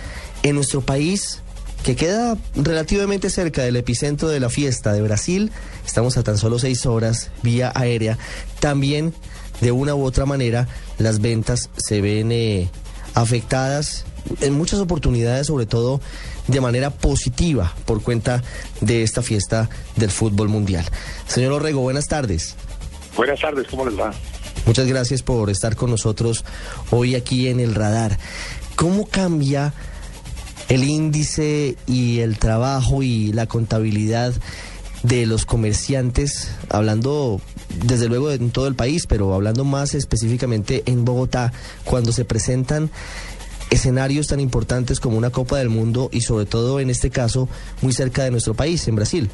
en 0.43 0.55
nuestro 0.55 0.81
país 0.81 1.43
que 1.85 1.97
queda 1.97 2.37
relativamente 2.55 3.31
cerca 3.31 3.63
del 3.63 3.77
epicentro 3.77 4.29
de 4.29 4.41
la 4.41 4.51
fiesta 4.51 4.93
de 4.93 5.03
Brasil. 5.03 5.51
Estamos 5.87 6.17
a 6.17 6.23
tan 6.23 6.39
solo 6.39 6.59
seis 6.59 6.87
horas 6.87 7.31
vía 7.43 7.73
aérea. 7.75 8.19
También, 8.61 9.15
de 9.61 9.73
una 9.73 9.95
u 9.95 10.05
otra 10.05 10.27
manera, 10.27 10.69
las 10.99 11.21
ventas 11.21 11.71
se 11.77 12.01
ven 12.01 12.33
eh, 12.33 12.69
afectadas 13.15 14.05
en 14.41 14.55
muchas 14.55 14.81
oportunidades, 14.81 15.47
sobre 15.47 15.67
todo 15.67 16.01
de 16.47 16.61
manera 16.61 16.91
positiva 16.91 17.75
por 17.87 18.03
cuenta 18.03 18.43
de 18.81 19.03
esta 19.03 19.23
fiesta 19.23 19.71
del 19.97 20.11
fútbol 20.11 20.49
mundial. 20.49 20.85
Señor 21.27 21.53
Orrego, 21.53 21.81
buenas 21.81 22.07
tardes. 22.07 22.57
Buenas 23.17 23.41
tardes, 23.41 23.67
¿cómo 23.69 23.87
les 23.87 23.99
va? 23.99 24.13
Muchas 24.67 24.87
gracias 24.87 25.23
por 25.23 25.49
estar 25.49 25.75
con 25.77 25.91
nosotros 25.91 26.45
hoy 26.91 27.15
aquí 27.15 27.49
en 27.49 27.61
el 27.61 27.75
radar. 27.75 28.19
¿Cómo 28.77 29.07
cambia 29.07 29.73
el 30.71 30.85
índice 30.85 31.77
y 31.87 32.21
el 32.21 32.39
trabajo 32.39 33.03
y 33.03 33.33
la 33.33 33.47
contabilidad 33.47 34.33
de 35.03 35.27
los 35.27 35.45
comerciantes, 35.45 36.55
hablando 36.69 37.41
desde 37.85 38.09
luego 38.09 38.31
en 38.31 38.51
todo 38.51 38.69
el 38.69 38.77
país, 38.77 39.07
pero 39.09 39.35
hablando 39.35 39.65
más 39.65 39.95
específicamente 39.95 40.85
en 40.87 41.05
Bogotá, 41.05 41.53
cuando 41.85 42.13
se 42.13 42.25
presentan 42.25 42.89
escenarios 43.71 44.29
tan 44.29 44.39
importantes 44.39 45.01
como 45.01 45.19
una 45.19 45.31
Copa 45.31 45.59
del 45.59 45.71
Mundo 45.71 46.09
y 46.13 46.21
sobre 46.21 46.47
todo 46.47 46.79
en 46.79 46.89
este 46.89 47.11
caso 47.11 47.49
muy 47.83 47.93
cerca 47.93 48.23
de 48.23 48.31
nuestro 48.31 48.55
país, 48.55 48.87
en 48.87 48.95
Brasil? 48.95 49.29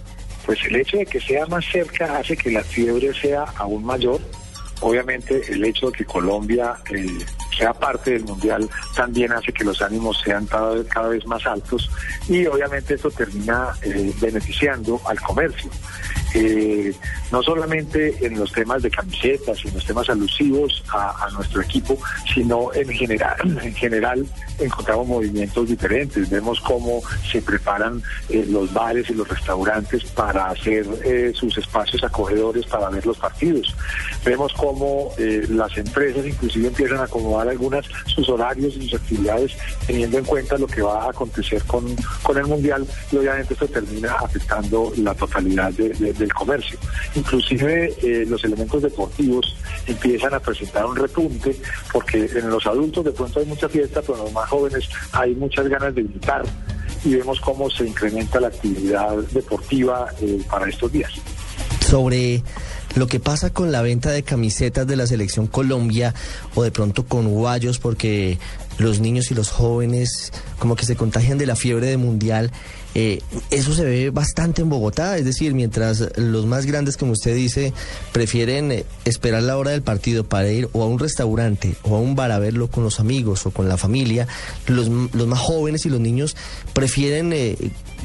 Pues 0.47 0.59
el 0.69 0.77
hecho 0.77 0.97
de 0.97 1.07
que 1.07 1.21
sea 1.21 1.45
más 1.47 1.65
cerca 1.71 2.19
hace 2.19 2.37
que 2.37 2.51
la 2.51 2.63
fiebre 2.63 3.13
sea 3.13 3.43
aún 3.57 3.85
mayor. 3.85 4.21
Obviamente 4.81 5.43
el 5.53 5.65
hecho 5.65 5.91
de 5.91 5.99
que 5.99 6.05
Colombia 6.05 6.77
eh, 6.95 7.07
sea 7.57 7.73
parte 7.73 8.13
del 8.13 8.25
Mundial 8.25 8.69
también 8.95 9.33
hace 9.33 9.53
que 9.53 9.65
los 9.65 9.81
ánimos 9.83 10.21
sean 10.25 10.47
cada 10.47 10.71
vez, 10.71 10.87
cada 10.87 11.09
vez 11.09 11.27
más 11.27 11.47
altos 11.47 11.91
y 12.29 12.47
obviamente 12.47 12.95
esto 12.95 13.11
termina 13.11 13.75
eh, 13.83 14.13
beneficiando 14.21 15.01
al 15.07 15.21
comercio. 15.21 15.71
Eh, 16.39 16.95
no 17.33 17.43
solamente 17.43 18.15
en 18.21 18.39
los 18.39 18.53
temas 18.53 18.83
de 18.83 18.91
camisetas 18.91 19.65
y 19.65 19.69
en 19.69 19.75
los 19.75 19.87
temas 19.87 20.11
alusivos 20.11 20.85
a, 20.93 21.29
nuestro 21.33 21.63
equipo, 21.63 21.99
sino 22.33 22.73
en 22.75 22.89
general, 22.91 23.37
en 23.63 23.75
general 23.75 24.27
encontramos 24.59 25.07
movimientos 25.07 25.67
diferentes. 25.67 26.29
Vemos 26.29 26.61
cómo 26.61 27.01
se 27.31 27.41
preparan 27.41 28.03
eh, 28.29 28.45
los 28.51 28.71
bares 28.73 29.09
y 29.09 29.15
los 29.15 29.27
restaurantes 29.27 30.05
para 30.11 30.51
hacer 30.51 30.87
eh, 31.05 31.33
sus 31.35 31.57
espacios 31.57 32.05
acogedores 32.05 32.67
para 32.67 32.91
ver 32.91 33.07
los 33.07 33.17
partidos. 33.17 33.75
Vemos 34.25 34.53
cómo 34.55 35.13
las 35.49 35.77
empresas 35.79 36.27
inclusive 36.27 36.69
empiezan 36.69 36.99
a 36.99 37.05
acomodar 37.05 37.49
algunas 37.49 37.87
sus 38.07 38.29
horarios 38.29 38.77
y 38.77 38.83
sus 38.83 39.01
actividades 39.01 39.53
teniendo 39.87 40.19
en 40.19 40.25
cuenta 40.25 40.59
lo 40.59 40.67
que 40.67 40.83
va 40.83 41.05
a 41.05 41.11
acontecer 41.11 41.63
con, 41.65 41.97
con 42.23 42.37
el 42.37 42.47
Mundial 42.47 42.87
y 43.11 43.17
obviamente 43.17 43.55
esto 43.55 43.69
termina 43.69 44.13
afectando 44.15 44.93
la 44.97 45.15
totalidad 45.15 45.73
de 45.73 46.26
del 46.27 46.35
comercio. 46.35 46.79
Inclusive 47.15 47.95
eh, 48.03 48.25
los 48.27 48.43
elementos 48.45 48.83
deportivos 48.83 49.57
empiezan 49.87 50.35
a 50.35 50.41
presentar 50.41 50.85
un 50.87 50.97
repunte 50.97 51.57
porque 51.93 52.29
en 52.35 52.51
los 52.51 52.67
adultos 52.67 53.05
de 53.05 53.13
pronto 53.13 53.41
hay 53.41 53.47
mucha 53.47 53.69
fiesta, 53.69 54.01
pero 54.03 54.19
en 54.19 54.25
los 54.25 54.33
más 54.33 54.49
jóvenes 54.49 54.89
hay 55.13 55.35
muchas 55.35 55.69
ganas 55.69 55.95
de 55.95 56.03
gritar 56.03 56.45
y 57.05 57.15
vemos 57.15 57.41
cómo 57.41 57.71
se 57.71 57.87
incrementa 57.87 58.41
la 58.41 58.49
actividad 58.49 59.17
deportiva 59.31 60.09
eh, 60.21 60.43
para 60.51 60.69
estos 60.69 60.91
días. 60.91 61.13
sobre 61.81 62.43
lo 62.97 63.07
que 63.07 63.21
pasa 63.21 63.51
con 63.51 63.71
la 63.71 63.83
venta 63.83 64.11
de 64.11 64.23
camisetas 64.23 64.87
de 64.87 64.97
la 64.97 65.07
selección 65.07 65.47
Colombia 65.47 66.15
o 66.55 66.63
de 66.63 66.71
pronto 66.71 67.05
con 67.05 67.29
guayos 67.29 67.79
porque 67.79 68.39
los 68.79 69.01
niños 69.01 69.31
y 69.31 69.35
los 69.35 69.51
jóvenes 69.51 70.33
como 70.59 70.77
que 70.77 70.87
se 70.87 70.97
contagian 70.97 71.39
de 71.39 71.47
la 71.47 71.57
fiebre 71.57 71.87
de 71.87 71.99
mundial. 71.99 72.51
Eh, 72.99 73.21
eso 73.51 73.75
se 73.75 73.85
ve 73.85 74.09
bastante 74.09 74.63
en 74.63 74.71
Bogotá, 74.71 75.19
es 75.19 75.27
decir, 75.27 75.53
mientras 75.53 76.17
los 76.17 76.47
más 76.47 76.65
grandes, 76.65 76.97
como 76.97 77.13
usted 77.13 77.35
dice, 77.35 77.75
prefieren 78.11 78.73
eh, 78.73 78.87
esperar 79.05 79.43
la 79.43 79.59
hora 79.59 79.73
del 79.73 79.83
partido 79.83 80.25
para 80.25 80.51
ir 80.51 80.71
o 80.73 80.83
a 80.83 80.87
un 80.87 80.99
restaurante 80.99 81.75
o 81.83 81.95
a 81.95 82.01
un 82.01 82.17
bar 82.17 82.33
a 82.33 82.39
verlo 82.39 82.71
con 82.71 82.85
los 82.85 82.99
amigos 82.99 83.45
o 83.45 83.51
con 83.51 83.69
la 83.69 83.77
familia, 83.77 84.27
los, 84.67 84.89
los 84.89 85.27
más 85.27 85.39
jóvenes 85.39 85.85
y 85.85 85.91
los 85.91 86.01
niños 86.01 86.37
prefieren 86.73 87.35
eh, 87.35 87.59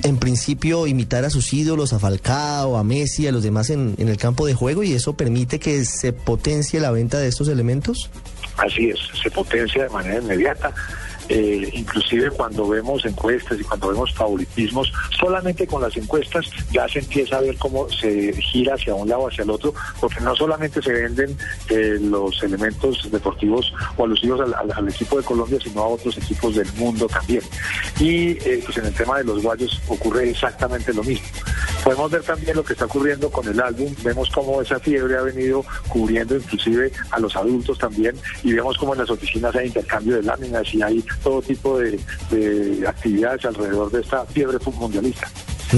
en 0.03 0.17
principio 0.17 0.85
imitar 0.87 1.23
a 1.23 1.29
sus 1.29 1.53
ídolos, 1.53 1.93
a 1.93 1.99
Falcao, 1.99 2.75
a 2.75 2.83
Messi, 2.83 3.27
a 3.27 3.31
los 3.31 3.43
demás 3.43 3.69
en, 3.69 3.95
en 3.97 4.09
el 4.09 4.17
campo 4.17 4.45
de 4.45 4.55
juego 4.55 4.83
y 4.83 4.91
eso 4.91 5.13
permite 5.13 5.57
que 5.57 5.85
se 5.85 6.11
potencie 6.11 6.81
la 6.81 6.91
venta 6.91 7.17
de 7.17 7.29
estos 7.29 7.47
elementos? 7.47 8.09
Así 8.57 8.89
es, 8.89 8.99
se 9.23 9.31
potencia 9.31 9.83
de 9.83 9.89
manera 9.89 10.21
inmediata. 10.21 10.73
Eh, 11.33 11.69
inclusive 11.71 12.29
cuando 12.31 12.67
vemos 12.67 13.05
encuestas 13.05 13.57
y 13.57 13.63
cuando 13.63 13.87
vemos 13.87 14.13
favoritismos, 14.13 14.91
solamente 15.17 15.65
con 15.65 15.81
las 15.81 15.95
encuestas 15.95 16.45
ya 16.73 16.85
se 16.89 16.99
empieza 16.99 17.37
a 17.37 17.41
ver 17.41 17.55
cómo 17.55 17.89
se 17.89 18.33
gira 18.33 18.73
hacia 18.73 18.93
un 18.93 19.07
lado 19.07 19.29
hacia 19.29 19.45
el 19.45 19.49
otro, 19.49 19.73
porque 20.01 20.19
no 20.19 20.35
solamente 20.35 20.81
se 20.81 20.91
venden 20.91 21.37
eh, 21.69 21.97
los 22.01 22.43
elementos 22.43 23.09
deportivos 23.09 23.73
o 23.95 24.03
alusivos 24.03 24.41
al, 24.41 24.53
al, 24.55 24.73
al, 24.73 24.89
equipo 24.89 25.17
de 25.17 25.23
Colombia, 25.23 25.57
sino 25.63 25.83
a 25.83 25.87
otros 25.87 26.17
equipos 26.17 26.53
del 26.53 26.67
mundo 26.73 27.07
también. 27.07 27.43
Y 27.97 28.31
eh, 28.31 28.61
pues 28.65 28.77
en 28.79 28.87
el 28.87 28.93
tema 28.93 29.19
de 29.19 29.23
los 29.23 29.41
guayos 29.41 29.81
ocurre 29.87 30.31
exactamente 30.31 30.93
lo 30.93 31.01
mismo. 31.01 31.25
Podemos 31.83 32.11
ver 32.11 32.23
también 32.23 32.55
lo 32.55 32.63
que 32.63 32.73
está 32.73 32.85
ocurriendo 32.85 33.29
con 33.29 33.47
el 33.47 33.59
álbum, 33.59 33.93
vemos 34.03 34.29
cómo 34.29 34.61
esa 34.61 34.79
fiebre 34.79 35.17
ha 35.17 35.21
venido 35.21 35.65
cubriendo 35.87 36.35
inclusive 36.35 36.91
a 37.09 37.19
los 37.19 37.35
adultos 37.35 37.77
también 37.77 38.15
y 38.43 38.53
vemos 38.53 38.77
cómo 38.77 38.93
en 38.93 38.99
las 38.99 39.09
oficinas 39.09 39.55
hay 39.55 39.67
intercambio 39.67 40.15
de 40.15 40.23
láminas 40.23 40.73
y 40.73 40.81
hay 40.81 41.03
todo 41.23 41.41
tipo 41.41 41.79
de, 41.79 41.99
de 42.29 42.87
actividades 42.87 43.45
alrededor 43.45 43.91
de 43.91 44.01
esta 44.01 44.25
fiebre 44.25 44.57
mundialista. 44.77 45.27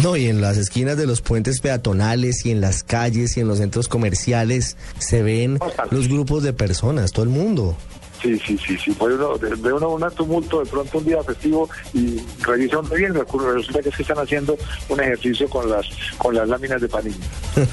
No, 0.02 0.16
y 0.18 0.28
en 0.28 0.42
las 0.42 0.58
esquinas 0.58 0.98
de 0.98 1.06
los 1.06 1.22
puentes 1.22 1.62
peatonales 1.62 2.46
y 2.46 2.52
en 2.52 2.62
las 2.62 2.84
calles 2.84 3.38
y 3.38 3.42
en 3.42 3.48
los 3.48 3.60
centros 3.60 3.88
comerciales 3.88 4.76
se 4.98 5.22
ven 5.22 5.60
los 5.92 6.08
grupos 6.08 6.42
de 6.42 6.52
personas, 6.52 7.12
todo 7.12 7.24
el 7.24 7.30
mundo. 7.30 7.78
Sí, 8.24 8.40
sí, 8.40 8.58
sí, 8.58 8.78
sí. 8.78 8.92
Pues 8.92 9.16
uno, 9.16 9.38
ve 9.38 9.74
uno 9.74 9.90
un 9.90 10.10
tumulto 10.12 10.64
de 10.64 10.66
pronto 10.66 11.00
un 11.00 11.04
día 11.04 11.22
festivo 11.24 11.70
y 11.94 12.22
revisa 12.42 12.78
dónde 12.78 12.96
bien, 12.96 13.14
resulta 13.14 13.82
que 13.82 13.90
es 13.90 13.96
que 13.98 14.02
están 14.02 14.18
haciendo 14.18 14.58
un 14.88 15.02
ejercicio 15.02 15.50
con 15.50 15.70
las 15.70 15.86
con 16.18 16.34
las 16.34 16.48
láminas 16.48 16.80
de 16.80 16.88
panini. 16.88 17.18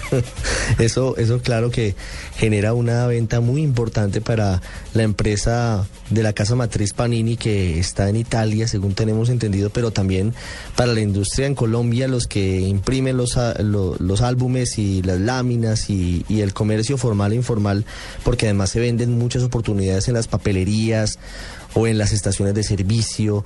eso, 0.80 1.16
eso 1.16 1.40
claro 1.40 1.70
que 1.70 1.94
genera 2.36 2.74
una 2.74 3.06
venta 3.06 3.38
muy 3.38 3.62
importante 3.62 4.20
para 4.20 4.60
la 4.92 5.04
empresa 5.04 5.86
de 6.10 6.24
la 6.24 6.32
casa 6.32 6.56
matriz 6.56 6.92
Panini 6.94 7.36
que 7.36 7.78
está 7.78 8.08
en 8.08 8.16
Italia, 8.16 8.66
según 8.66 8.94
tenemos 8.94 9.28
entendido, 9.28 9.70
pero 9.70 9.92
también 9.92 10.34
para 10.74 10.92
la 10.92 11.00
industria 11.00 11.46
en 11.46 11.54
Colombia, 11.54 12.08
los 12.08 12.26
que 12.26 12.58
imprimen 12.58 13.16
los, 13.16 13.38
los, 13.60 14.00
los 14.00 14.20
álbumes 14.20 14.78
y 14.78 15.02
las 15.02 15.20
láminas 15.20 15.90
y, 15.90 16.24
y 16.28 16.40
el 16.40 16.52
comercio 16.52 16.98
formal 16.98 17.32
e 17.32 17.36
informal, 17.36 17.84
porque 18.24 18.46
además 18.46 18.70
se 18.70 18.80
venden 18.80 19.16
muchas 19.16 19.44
oportunidades 19.44 20.08
en 20.08 20.14
las 20.14 20.26
papelerías 20.26 20.39
o 21.74 21.86
en 21.86 21.98
las 21.98 22.12
estaciones 22.12 22.54
de 22.54 22.62
servicio. 22.62 23.44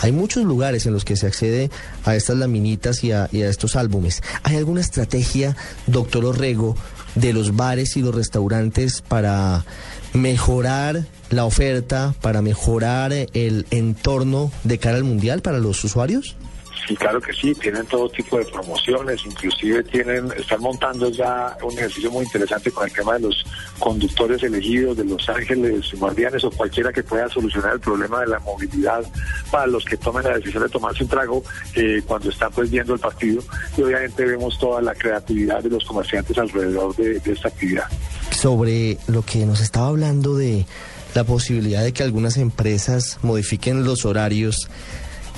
Hay 0.00 0.12
muchos 0.12 0.44
lugares 0.44 0.86
en 0.86 0.92
los 0.92 1.04
que 1.04 1.16
se 1.16 1.26
accede 1.26 1.70
a 2.04 2.16
estas 2.16 2.36
laminitas 2.36 3.04
y 3.04 3.12
a, 3.12 3.28
y 3.32 3.42
a 3.42 3.48
estos 3.48 3.76
álbumes. 3.76 4.22
¿Hay 4.42 4.56
alguna 4.56 4.80
estrategia, 4.80 5.56
doctor 5.86 6.24
Orrego, 6.24 6.76
de 7.14 7.32
los 7.32 7.56
bares 7.56 7.96
y 7.96 8.02
los 8.02 8.14
restaurantes 8.14 9.02
para 9.02 9.64
mejorar 10.12 11.06
la 11.30 11.44
oferta, 11.44 12.14
para 12.20 12.42
mejorar 12.42 13.12
el 13.12 13.66
entorno 13.70 14.50
de 14.64 14.78
cara 14.78 14.96
al 14.96 15.04
mundial 15.04 15.42
para 15.42 15.58
los 15.58 15.82
usuarios? 15.84 16.36
Sí, 16.86 16.94
claro 16.94 17.20
que 17.20 17.32
sí, 17.32 17.52
tienen 17.54 17.84
todo 17.86 18.08
tipo 18.08 18.38
de 18.38 18.44
promociones, 18.44 19.20
inclusive 19.26 19.82
tienen, 19.82 20.30
están 20.38 20.60
montando 20.60 21.08
ya 21.10 21.56
un 21.62 21.72
ejercicio 21.72 22.12
muy 22.12 22.24
interesante 22.24 22.70
con 22.70 22.86
el 22.86 22.92
tema 22.92 23.14
de 23.14 23.20
los 23.20 23.44
conductores 23.80 24.40
elegidos, 24.44 24.96
de 24.96 25.04
los 25.04 25.28
ángeles 25.28 25.92
guardianes 25.98 26.44
o 26.44 26.50
cualquiera 26.50 26.92
que 26.92 27.02
pueda 27.02 27.28
solucionar 27.28 27.74
el 27.74 27.80
problema 27.80 28.20
de 28.20 28.28
la 28.28 28.38
movilidad 28.38 29.04
para 29.50 29.66
los 29.66 29.84
que 29.84 29.96
tomen 29.96 30.22
la 30.22 30.36
decisión 30.36 30.62
de 30.62 30.68
tomarse 30.68 31.02
un 31.02 31.08
trago 31.08 31.42
eh, 31.74 32.02
cuando 32.06 32.30
están 32.30 32.52
pues 32.52 32.70
viendo 32.70 32.94
el 32.94 33.00
partido 33.00 33.42
y 33.76 33.82
obviamente 33.82 34.24
vemos 34.24 34.56
toda 34.56 34.80
la 34.80 34.94
creatividad 34.94 35.62
de 35.64 35.70
los 35.70 35.84
comerciantes 35.84 36.38
alrededor 36.38 36.94
de, 36.94 37.18
de 37.18 37.32
esta 37.32 37.48
actividad. 37.48 37.86
Sobre 38.30 38.98
lo 39.08 39.22
que 39.22 39.44
nos 39.44 39.60
estaba 39.60 39.88
hablando 39.88 40.36
de 40.36 40.66
la 41.14 41.24
posibilidad 41.24 41.82
de 41.82 41.92
que 41.92 42.04
algunas 42.04 42.36
empresas 42.36 43.18
modifiquen 43.22 43.84
los 43.84 44.04
horarios 44.04 44.68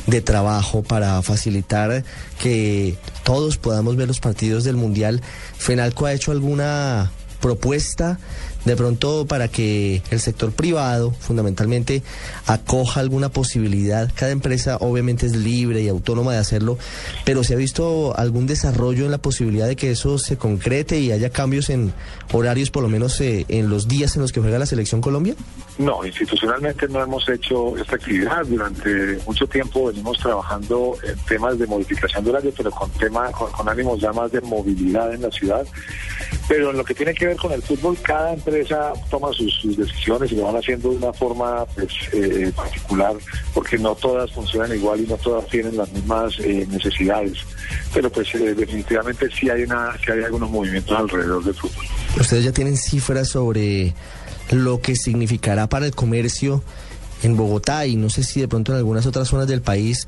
de 0.07 0.21
trabajo 0.21 0.83
para 0.83 1.21
facilitar 1.23 2.05
que 2.41 2.97
todos 3.25 3.57
podamos 3.57 3.97
ver 3.97 4.09
los 4.09 4.21
partidos 4.21 4.65
del 4.65 4.77
Mundial. 4.77 5.21
¿Fenalco 5.57 6.07
ha 6.07 6.13
hecho 6.13 6.33
alguna 6.33 7.11
propuesta 7.41 8.19
de 8.65 8.77
pronto 8.77 9.27
para 9.27 9.49
que 9.49 10.03
el 10.11 10.21
sector 10.21 10.53
privado 10.53 11.13
fundamentalmente 11.13 12.03
acoja 12.47 13.01
alguna 13.01 13.29
posibilidad. 13.29 14.11
Cada 14.15 14.33
empresa 14.33 14.77
obviamente 14.81 15.27
es 15.27 15.37
libre 15.37 15.83
y 15.83 15.89
autónoma 15.89 16.33
de 16.33 16.39
hacerlo, 16.39 16.79
pero 17.25 17.45
¿se 17.45 17.55
ha 17.55 17.57
visto 17.57 18.17
algún 18.17 18.47
desarrollo 18.47 19.05
en 19.05 19.11
la 19.11 19.19
posibilidad 19.19 19.67
de 19.67 19.77
que 19.77 19.91
eso 19.91 20.19
se 20.19 20.37
concrete 20.37 20.99
y 21.01 21.13
haya 21.13 21.31
cambios 21.31 21.71
en 21.71 21.93
horarios, 22.33 22.71
por 22.71 22.83
lo 22.83 22.89
menos 22.89 23.21
eh, 23.21 23.47
en 23.49 23.71
los 23.71 23.89
días 23.89 24.17
en 24.17 24.23
los 24.23 24.33
que 24.33 24.41
juega 24.41 24.59
la 24.59 24.67
selección 24.67 25.01
Colombia? 25.01 25.35
No, 25.79 26.05
institucionalmente 26.05 26.89
no 26.89 27.03
hemos 27.03 27.29
hecho 27.29 27.77
esta 27.77 27.97
actividad. 27.97 28.45
Durante 28.45 29.19
mucho 29.27 29.47
tiempo 29.47 29.87
venimos 29.87 30.19
trabajando 30.19 30.97
en 31.05 31.17
temas 31.21 31.59
de 31.59 31.67
modificación 31.67 32.25
de 32.25 32.31
horario, 32.31 32.53
pero 32.57 32.71
con, 32.71 32.91
tema, 32.91 33.31
con, 33.31 33.51
con 33.53 33.69
ánimos 33.69 34.01
ya 34.01 34.13
más 34.13 34.33
de 34.33 34.41
movilidad 34.41 35.15
en 35.15 35.23
la 35.23 35.31
ciudad. 35.31 35.67
Pero 36.49 36.71
en 36.71 36.79
lo 36.79 36.85
que 36.85 36.95
tiene 36.95 37.15
que 37.15 37.27
ver 37.27 37.37
con 37.37 37.53
el 37.53 37.63
fútbol, 37.63 37.97
cada 38.03 38.33
empresa 38.33 38.48
toma 39.11 39.33
sus, 39.33 39.53
sus 39.61 39.77
decisiones 39.77 40.33
y 40.33 40.37
lo 40.37 40.45
van 40.45 40.57
haciendo 40.57 40.91
de 40.91 40.97
una 40.97 41.13
forma 41.13 41.65
pues, 41.75 41.89
eh, 42.13 42.53
particular, 42.55 43.15
porque 43.55 43.79
no 43.79 43.95
todas 43.95 44.31
funcionan 44.33 44.75
igual 44.75 45.01
y 45.01 45.07
no 45.07 45.17
todas 45.17 45.47
tienen 45.49 45.77
las 45.77 45.91
mismas 45.93 46.39
eh, 46.41 46.67
necesidades. 46.69 47.39
Pero 47.93 48.11
pues 48.11 48.35
eh, 48.35 48.55
definitivamente 48.55 49.29
sí 49.31 49.51
hay, 49.51 49.63
una, 49.63 49.97
sí 50.05 50.11
hay 50.11 50.25
algunos 50.25 50.51
movimientos 50.51 50.97
alrededor 50.97 51.45
del 51.45 51.55
fútbol. 51.55 51.85
¿Ustedes 52.19 52.45
ya 52.45 52.53
tienen 52.53 52.77
cifras 52.77 53.29
sobre 53.29 53.95
lo 54.51 54.81
que 54.81 54.97
significará 54.97 55.69
para 55.69 55.87
el 55.87 55.95
comercio 55.95 56.63
en 57.23 57.37
Bogotá 57.37 57.87
y 57.87 57.97
no 57.97 58.11
sé 58.11 58.23
si 58.23 58.41
de 58.41 58.49
pronto 58.49 58.73
en 58.73 58.79
algunas 58.79 59.07
otras 59.07 59.29
zonas 59.29 59.49
del 59.49 59.63
país 59.63 60.07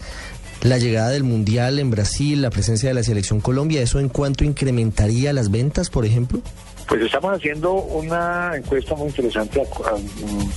la 0.62 0.78
llegada 0.78 1.08
del 1.08 1.24
Mundial 1.24 1.78
en 1.78 1.90
Brasil, 1.90 2.42
la 2.42 2.50
presencia 2.50 2.90
de 2.90 2.94
la 2.94 3.02
selección 3.02 3.40
Colombia, 3.40 3.80
¿eso 3.80 3.98
en 3.98 4.08
cuánto 4.08 4.44
incrementaría 4.44 5.32
las 5.32 5.50
ventas, 5.50 5.88
por 5.88 6.04
ejemplo? 6.04 6.42
Pues 6.90 7.02
estamos 7.02 7.36
haciendo 7.36 7.74
una 7.74 8.50
encuesta 8.56 8.96
muy 8.96 9.10
interesante 9.10 9.62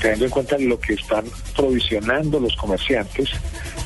teniendo 0.02 0.26
en 0.26 0.32
cuenta 0.32 0.58
lo 0.58 0.80
que 0.80 0.94
están 0.94 1.26
provisionando 1.56 2.40
los 2.40 2.56
comerciantes 2.56 3.30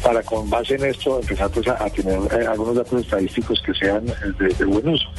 para 0.02 0.24
con 0.24 0.50
base 0.50 0.76
en 0.76 0.86
esto 0.86 1.20
empezar 1.20 1.50
pues, 1.50 1.68
a, 1.68 1.90
tener 1.90 2.18
eh, 2.32 2.48
algunos 2.48 2.78
datos 2.78 3.02
estadísticos 3.02 3.62
que 3.66 3.74
sean 3.74 4.06
de, 4.06 4.48
de, 4.58 4.64
buen 4.64 4.88
uso. 4.88 5.10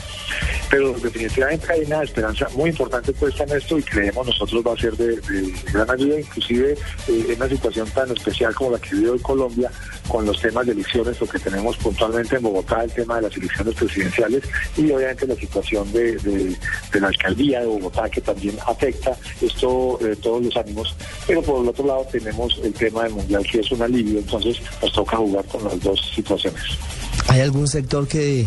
Pero 0.70 0.92
definitivamente 0.92 1.72
hay 1.72 1.84
una 1.84 2.02
esperanza 2.02 2.46
muy 2.54 2.70
importante 2.70 3.12
puesta 3.12 3.44
en 3.44 3.56
esto 3.56 3.78
y 3.78 3.82
creemos 3.82 4.26
nosotros 4.26 4.62
va 4.66 4.74
a 4.74 4.76
ser 4.76 4.96
de, 4.96 5.18
gran 5.72 5.90
ayuda, 5.90 6.20
inclusive 6.20 6.72
eh, 6.72 7.26
en 7.28 7.36
una 7.36 7.48
situación 7.48 7.88
tan 7.90 8.10
especial 8.10 8.54
como 8.54 8.72
la 8.72 8.78
que 8.78 8.94
vive 8.94 9.10
hoy 9.10 9.18
Colombia 9.20 9.70
con 10.08 10.24
los 10.26 10.40
temas 10.40 10.66
de 10.66 10.72
elecciones, 10.72 11.20
lo 11.20 11.26
que 11.26 11.38
tenemos 11.38 11.76
puntualmente 11.78 12.36
en 12.36 12.42
Bogotá, 12.42 12.84
el 12.84 12.92
tema 12.92 13.16
de 13.16 13.22
las 13.22 13.36
elecciones 13.36 13.74
presidenciales 13.74 14.42
y 14.76 14.90
obviamente 14.90 15.26
la 15.26 15.36
situación 15.36 15.90
de 15.92 16.56
la 17.00 17.08
alcaldía 17.08 17.60
de 17.60 17.66
Bogotá 17.66 18.08
que 18.08 18.20
también 18.20 18.56
afecta 18.66 19.16
esto 19.40 19.98
eh, 20.00 20.16
todos 20.16 20.42
los 20.42 20.56
ánimos, 20.56 20.94
pero 21.26 21.42
por 21.42 21.62
el 21.62 21.68
otro 21.68 21.86
lado 21.86 22.06
tenemos 22.10 22.58
el 22.62 22.72
tema 22.72 23.04
del 23.04 23.12
mundial 23.12 23.46
que 23.50 23.60
es 23.60 23.70
un 23.70 23.82
alivio, 23.82 24.18
entonces 24.18 24.60
nos 24.82 24.92
toca 24.92 25.16
jugar 25.16 25.44
con 25.46 25.64
las 25.64 25.80
dos 25.80 26.12
situaciones. 26.14 26.62
¿Hay 27.28 27.40
algún 27.40 27.68
sector 27.68 28.06
que, 28.08 28.46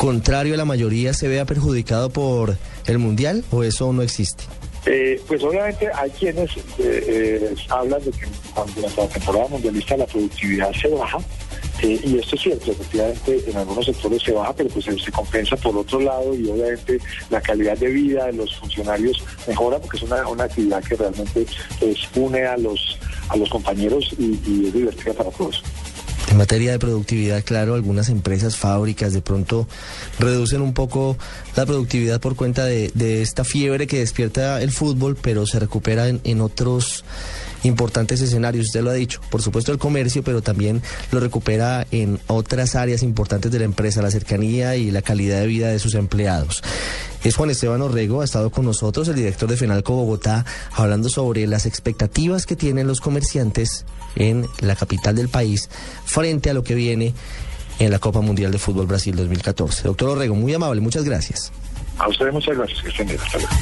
contrario 0.00 0.54
a 0.54 0.56
la 0.56 0.64
mayoría, 0.64 1.12
se 1.12 1.28
vea 1.28 1.44
perjudicado 1.44 2.08
por 2.08 2.56
el 2.86 2.96
mundial 2.96 3.44
o 3.50 3.64
eso 3.64 3.92
no 3.92 4.00
existe? 4.00 4.44
Eh, 4.86 5.20
pues 5.28 5.42
obviamente 5.44 5.90
hay 5.94 6.08
quienes 6.08 6.56
eh, 6.56 6.62
eh, 6.78 7.54
hablan 7.68 8.02
de 8.02 8.10
que 8.10 8.26
cuando 8.54 8.80
la 8.80 9.08
temporada 9.08 9.48
mundialista 9.48 9.98
la 9.98 10.06
productividad 10.06 10.72
se 10.72 10.88
baja, 10.88 11.18
eh, 11.82 12.00
y 12.02 12.18
esto 12.18 12.34
es 12.34 12.40
cierto, 12.40 12.72
efectivamente 12.72 13.44
en 13.46 13.56
algunos 13.58 13.84
sectores 13.84 14.22
se 14.22 14.32
baja, 14.32 14.54
pero 14.54 14.70
pues 14.70 14.86
se, 14.86 15.12
compensa 15.12 15.54
por 15.56 15.76
otro 15.76 16.00
lado 16.00 16.34
y 16.34 16.48
obviamente 16.48 16.98
la 17.28 17.42
calidad 17.42 17.76
de 17.76 17.88
vida 17.88 18.24
de 18.24 18.32
los 18.32 18.56
funcionarios 18.56 19.22
mejora 19.46 19.78
porque 19.78 19.98
es 19.98 20.02
una, 20.04 20.44
actividad 20.44 20.82
que 20.82 20.96
realmente 20.96 21.46
pues, 21.78 21.98
une 22.14 22.46
a 22.46 22.56
los, 22.56 22.98
a 23.28 23.36
los 23.36 23.50
compañeros 23.50 24.14
y 24.18 24.32
es 24.66 24.72
divertida 24.72 25.12
para 25.12 25.30
todos. 25.30 25.62
En 26.30 26.36
materia 26.36 26.70
de 26.70 26.78
productividad, 26.78 27.42
claro, 27.42 27.74
algunas 27.74 28.08
empresas, 28.08 28.56
fábricas 28.56 29.12
de 29.12 29.20
pronto 29.20 29.66
reducen 30.20 30.62
un 30.62 30.74
poco 30.74 31.18
la 31.56 31.66
productividad 31.66 32.20
por 32.20 32.36
cuenta 32.36 32.66
de, 32.66 33.20
esta 33.20 33.42
fiebre 33.42 33.88
que 33.88 33.98
despierta 33.98 34.62
el 34.62 34.70
fútbol, 34.70 35.16
pero 35.20 35.44
se 35.44 35.58
recupera 35.58 36.06
en, 36.06 36.20
en 36.22 36.40
otros 36.40 37.04
importantes 37.64 38.20
escenarios, 38.20 38.66
usted 38.66 38.82
lo 38.82 38.90
ha 38.90 38.94
dicho, 38.94 39.20
por 39.28 39.42
supuesto 39.42 39.72
el 39.72 39.78
comercio, 39.78 40.22
pero 40.22 40.40
también 40.40 40.82
lo 41.10 41.18
recupera 41.18 41.84
en 41.90 42.20
otras 42.28 42.76
áreas 42.76 43.02
importantes 43.02 43.50
de 43.50 43.58
la 43.58 43.64
empresa, 43.64 44.00
la 44.00 44.12
cercanía 44.12 44.76
y 44.76 44.92
la 44.92 45.02
calidad 45.02 45.40
de 45.40 45.46
vida 45.48 45.68
de 45.68 45.80
sus 45.80 45.94
empleados. 45.94 46.62
Es 47.24 47.36
Juan 47.36 47.50
Esteban 47.50 47.82
Orrego, 47.82 48.22
ha 48.22 48.24
estado 48.24 48.50
con 48.50 48.64
nosotros, 48.64 49.08
el 49.08 49.16
director 49.16 49.48
de 49.48 49.56
FENALCO 49.56 49.94
Bogotá, 49.94 50.46
hablando 50.72 51.08
sobre 51.08 51.46
las 51.48 51.66
expectativas 51.66 52.46
que 52.46 52.56
tienen 52.56 52.86
los 52.86 53.00
comerciantes 53.00 53.84
en 54.16 54.46
la 54.60 54.76
capital 54.76 55.16
del 55.16 55.28
país 55.28 55.68
frente 56.04 56.50
a 56.50 56.54
lo 56.54 56.62
que 56.62 56.74
viene 56.74 57.14
en 57.78 57.90
la 57.90 57.98
Copa 57.98 58.20
Mundial 58.20 58.52
de 58.52 58.58
Fútbol 58.58 58.86
Brasil 58.86 59.16
2014. 59.16 59.84
Doctor 59.84 60.10
Orrego, 60.10 60.34
muy 60.34 60.52
amable, 60.54 60.80
muchas 60.80 61.04
gracias. 61.04 61.52
A 61.98 62.08
ustedes 62.08 62.32
muchas 62.32 62.56
gracias, 62.56 62.82
que 62.82 62.88
estén 62.88 63.06
bien. 63.06 63.20
Hasta 63.20 63.38
luego. 63.38 63.52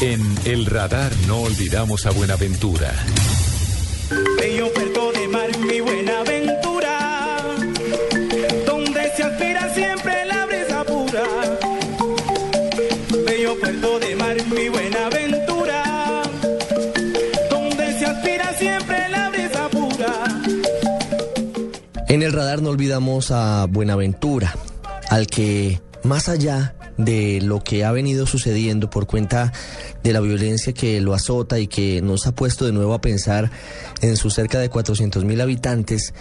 En 0.00 0.20
El 0.44 0.66
Radar 0.66 1.12
no 1.28 1.42
olvidamos 1.42 2.06
a 2.06 2.10
Buenaventura. 2.10 2.92
Bello 4.36 4.72
En 22.12 22.22
el 22.22 22.34
radar 22.34 22.60
no 22.60 22.68
olvidamos 22.68 23.30
a 23.30 23.64
Buenaventura, 23.64 24.54
al 25.08 25.26
que 25.28 25.80
más 26.02 26.28
allá 26.28 26.74
de 26.98 27.40
lo 27.40 27.64
que 27.64 27.86
ha 27.86 27.92
venido 27.92 28.26
sucediendo 28.26 28.90
por 28.90 29.06
cuenta 29.06 29.50
de 30.02 30.12
la 30.12 30.20
violencia 30.20 30.74
que 30.74 31.00
lo 31.00 31.14
azota 31.14 31.58
y 31.58 31.68
que 31.68 32.02
nos 32.02 32.26
ha 32.26 32.32
puesto 32.32 32.66
de 32.66 32.72
nuevo 32.72 32.92
a 32.92 33.00
pensar 33.00 33.50
en 34.02 34.18
sus 34.18 34.34
cerca 34.34 34.58
de 34.58 34.68
400 34.68 35.24
mil 35.24 35.40
habitantes, 35.40 36.12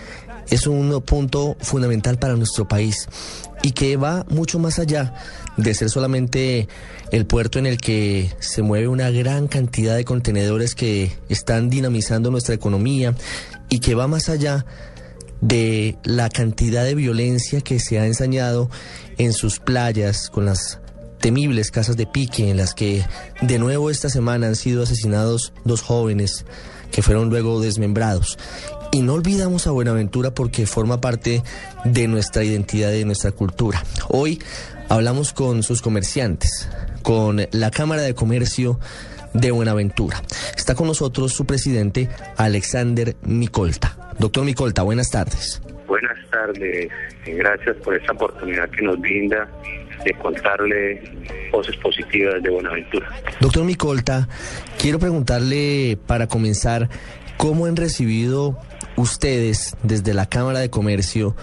es 0.49 0.65
un 0.65 1.01
punto 1.01 1.57
fundamental 1.59 2.17
para 2.17 2.37
nuestro 2.37 2.69
país 2.69 3.09
y 3.61 3.71
que 3.73 3.97
va 3.97 4.25
mucho 4.29 4.59
más 4.59 4.79
allá 4.79 5.13
de 5.57 5.73
ser 5.73 5.89
solamente 5.89 6.69
el 7.11 7.25
puerto 7.25 7.59
en 7.59 7.65
el 7.65 7.79
que 7.79 8.31
se 8.39 8.61
mueve 8.61 8.87
una 8.87 9.09
gran 9.09 9.49
cantidad 9.49 9.97
de 9.97 10.05
contenedores 10.05 10.73
que 10.73 11.11
están 11.27 11.69
dinamizando 11.69 12.31
nuestra 12.31 12.55
economía 12.55 13.13
y 13.67 13.79
que 13.79 13.93
va 13.93 14.07
más 14.07 14.29
allá 14.29 14.65
de 15.41 15.97
la 16.03 16.29
cantidad 16.29 16.83
de 16.83 16.95
violencia 16.95 17.61
que 17.61 17.79
se 17.79 17.99
ha 17.99 18.05
ensañado 18.05 18.69
en 19.17 19.33
sus 19.33 19.59
playas 19.59 20.29
con 20.29 20.45
las 20.45 20.79
temibles 21.19 21.71
casas 21.71 21.97
de 21.97 22.07
pique 22.07 22.49
en 22.49 22.57
las 22.57 22.73
que 22.73 23.05
de 23.41 23.59
nuevo 23.59 23.89
esta 23.89 24.09
semana 24.09 24.47
han 24.47 24.55
sido 24.55 24.83
asesinados 24.83 25.53
dos 25.65 25.81
jóvenes 25.81 26.45
que 26.91 27.01
fueron 27.01 27.29
luego 27.29 27.61
desmembrados. 27.61 28.37
Y 28.91 29.01
no 29.01 29.13
olvidamos 29.13 29.67
a 29.67 29.71
Buenaventura 29.71 30.33
porque 30.33 30.65
forma 30.65 30.99
parte 30.99 31.43
de 31.85 32.07
nuestra 32.07 32.43
identidad 32.43 32.89
de 32.89 33.05
nuestra 33.05 33.31
cultura. 33.31 33.85
Hoy 34.09 34.41
hablamos 34.89 35.31
con 35.31 35.63
sus 35.63 35.81
comerciantes, 35.81 36.67
con 37.01 37.47
la 37.51 37.71
Cámara 37.71 38.01
de 38.01 38.13
Comercio 38.13 38.79
de 39.33 39.51
Buenaventura. 39.51 40.21
Está 40.55 40.75
con 40.75 40.87
nosotros 40.87 41.33
su 41.33 41.45
presidente, 41.45 42.09
Alexander 42.37 43.15
Micolta. 43.23 43.97
Doctor 44.19 44.45
Micolta, 44.45 44.83
buenas 44.83 45.09
tardes. 45.09 45.61
Buenas 45.87 46.17
tardes, 46.29 46.89
gracias 47.25 47.75
por 47.77 47.95
esta 47.95 48.13
oportunidad 48.13 48.69
que 48.69 48.81
nos 48.81 48.99
brinda 48.99 49.49
de 50.05 50.13
contarle 50.13 51.01
voces 51.51 51.75
positivas 51.77 52.41
de 52.41 52.49
Buenaventura. 52.49 53.09
Doctor 53.39 53.63
Micolta, 53.65 54.27
quiero 54.79 54.99
preguntarle 54.99 55.97
para 56.07 56.27
comenzar, 56.27 56.89
¿cómo 57.37 57.65
han 57.65 57.75
recibido 57.75 58.57
ustedes 58.95 59.75
desde 59.83 60.13
la 60.13 60.27
Cámara 60.27 60.59
de 60.59 60.69
Comercio 60.69 61.35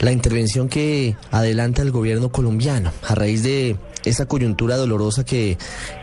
la 0.00 0.12
intervención 0.12 0.68
que 0.68 1.16
adelanta 1.30 1.82
el 1.82 1.90
gobierno 1.90 2.30
colombiano 2.30 2.92
a 3.06 3.14
raíz 3.14 3.42
de 3.42 3.76
esa 4.04 4.26
coyuntura 4.26 4.76
dolorosa 4.76 5.24
que 5.24 5.58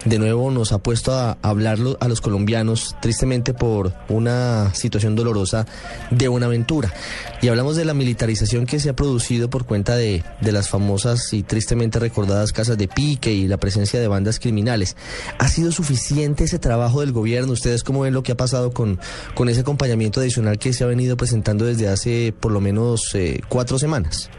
de 0.06 0.20
nuevo 0.20 0.52
nos 0.52 0.72
ha 0.72 0.80
puesto 0.80 1.14
a 1.14 1.38
hablarlo 1.42 1.98
a 2.00 2.08
los 2.08 2.22
colombianos, 2.22 2.96
tristemente 3.02 3.54
por 3.54 3.94
una 4.10 4.74
situación 4.74 5.16
dolorosa 5.16 5.66
de 6.12 6.28
Buenaventura. 6.28 6.94
Y 7.42 7.48
hablamos 7.48 7.76
de 7.76 7.86
la 7.86 7.94
militarización 7.94 8.66
que 8.66 8.80
se 8.80 8.90
ha 8.90 8.96
producido 8.96 9.50
por 9.50 9.66
cuenta 9.66 9.96
de, 9.96 10.24
de 10.42 10.52
las 10.52 10.70
famosas 10.70 11.34
y 11.34 11.44
tristemente 11.44 12.00
recordadas 12.00 12.54
casas 12.54 12.78
de 12.78 12.88
pique 12.88 13.32
y 13.32 13.48
la 13.48 13.58
presencia 13.58 14.00
de 14.00 14.08
bandas 14.08 14.40
criminales. 14.40 14.96
¿Ha 15.40 15.48
sido 15.48 15.72
suficiente 15.72 16.46
ese 16.46 16.60
trabajo 16.60 17.02
del 17.02 17.12
gobierno? 17.12 17.54
¿Ustedes 17.54 17.84
cómo 17.84 18.02
ven 18.02 18.14
lo 18.14 18.24
que 18.24 18.32
ha 18.32 18.38
pasado 18.38 18.72
con, 18.72 19.00
con 19.34 19.50
ese 19.50 19.62
acompañamiento 19.62 20.20
adicional 20.20 20.58
que 20.58 20.74
se 20.74 20.84
ha 20.84 20.88
venido 20.88 21.18
presentando 21.18 21.66
desde 21.66 21.88
hace 21.88 22.34
por 22.40 22.52
lo 22.52 22.62
menos 22.62 23.14
eh, 23.16 23.42
cuatro 23.50 23.80
semanas? 23.80 24.30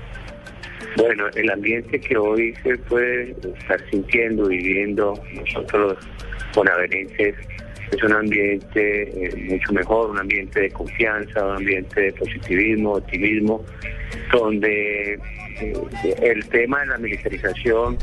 Bueno, 0.96 1.26
el 1.34 1.50
ambiente 1.50 2.00
que 2.00 2.16
hoy 2.16 2.54
se 2.62 2.76
puede 2.78 3.36
estar 3.58 3.78
sintiendo, 3.90 4.48
viviendo 4.48 5.12
nosotros 5.34 5.92
los 5.92 6.54
bonaverenses, 6.54 7.34
es 7.92 8.02
un 8.02 8.12
ambiente 8.12 9.02
eh, 9.26 9.36
mucho 9.50 9.72
mejor, 9.74 10.10
un 10.10 10.18
ambiente 10.18 10.60
de 10.60 10.70
confianza, 10.70 11.44
un 11.44 11.56
ambiente 11.56 12.00
de 12.00 12.12
positivismo, 12.14 12.94
optimismo, 12.94 13.62
donde 14.32 15.14
eh, 15.60 16.16
el 16.22 16.48
tema 16.48 16.80
de 16.80 16.86
la 16.86 16.98
militarización 16.98 17.98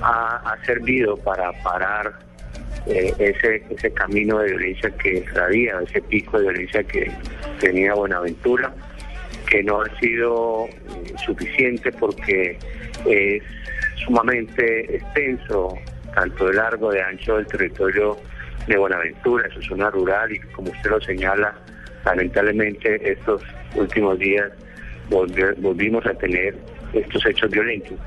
ha, 0.00 0.56
servido 0.64 1.16
para 1.16 1.52
parar 1.64 2.12
eh, 2.86 3.12
ese, 3.18 3.64
ese 3.68 3.90
camino 3.92 4.38
de 4.38 4.50
violencia 4.50 4.90
que 4.90 5.22
traía, 5.32 5.80
ese 5.80 6.00
pico 6.02 6.38
de 6.38 6.44
violencia 6.44 6.84
que 6.84 7.10
tenía 7.58 7.94
Buenaventura 7.94 8.72
que 9.48 9.62
no 9.62 9.80
ha 9.82 10.00
sido 10.00 10.66
eh, 10.66 11.14
suficiente 11.24 11.90
porque 11.92 12.58
es 13.06 13.42
sumamente 14.04 14.96
extenso, 14.96 15.74
tanto 16.14 16.46
de 16.46 16.54
largo, 16.54 16.90
de 16.90 17.02
ancho 17.02 17.36
del 17.36 17.46
territorio 17.46 18.16
de 18.66 18.76
Buenaventura, 18.76 19.48
su 19.50 19.62
zona 19.62 19.90
rural 19.90 20.32
y 20.32 20.38
como 20.52 20.70
usted 20.70 20.90
lo 20.90 21.00
señala, 21.00 21.54
lamentablemente 22.04 23.12
estos 23.12 23.42
últimos 23.74 24.18
días 24.18 24.50
volvimos 25.08 26.04
a 26.06 26.14
tener 26.14 26.54
estos 26.92 27.24
hechos 27.24 27.50
violentos. 27.50 27.98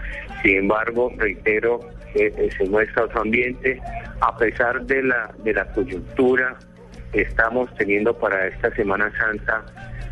Sin 0.43 0.57
embargo, 0.57 1.11
reitero, 1.17 1.79
eh, 2.13 2.49
se 2.55 2.65
muestra 2.65 3.05
otro 3.05 3.21
ambiente, 3.21 3.79
a 4.19 4.37
pesar 4.37 4.85
de 4.85 5.03
la, 5.03 5.33
de 5.43 5.53
la 5.53 5.65
coyuntura, 5.73 6.57
estamos 7.13 7.73
teniendo 7.75 8.15
para 8.17 8.47
esta 8.47 8.73
Semana 8.75 9.11
Santa 9.17 9.65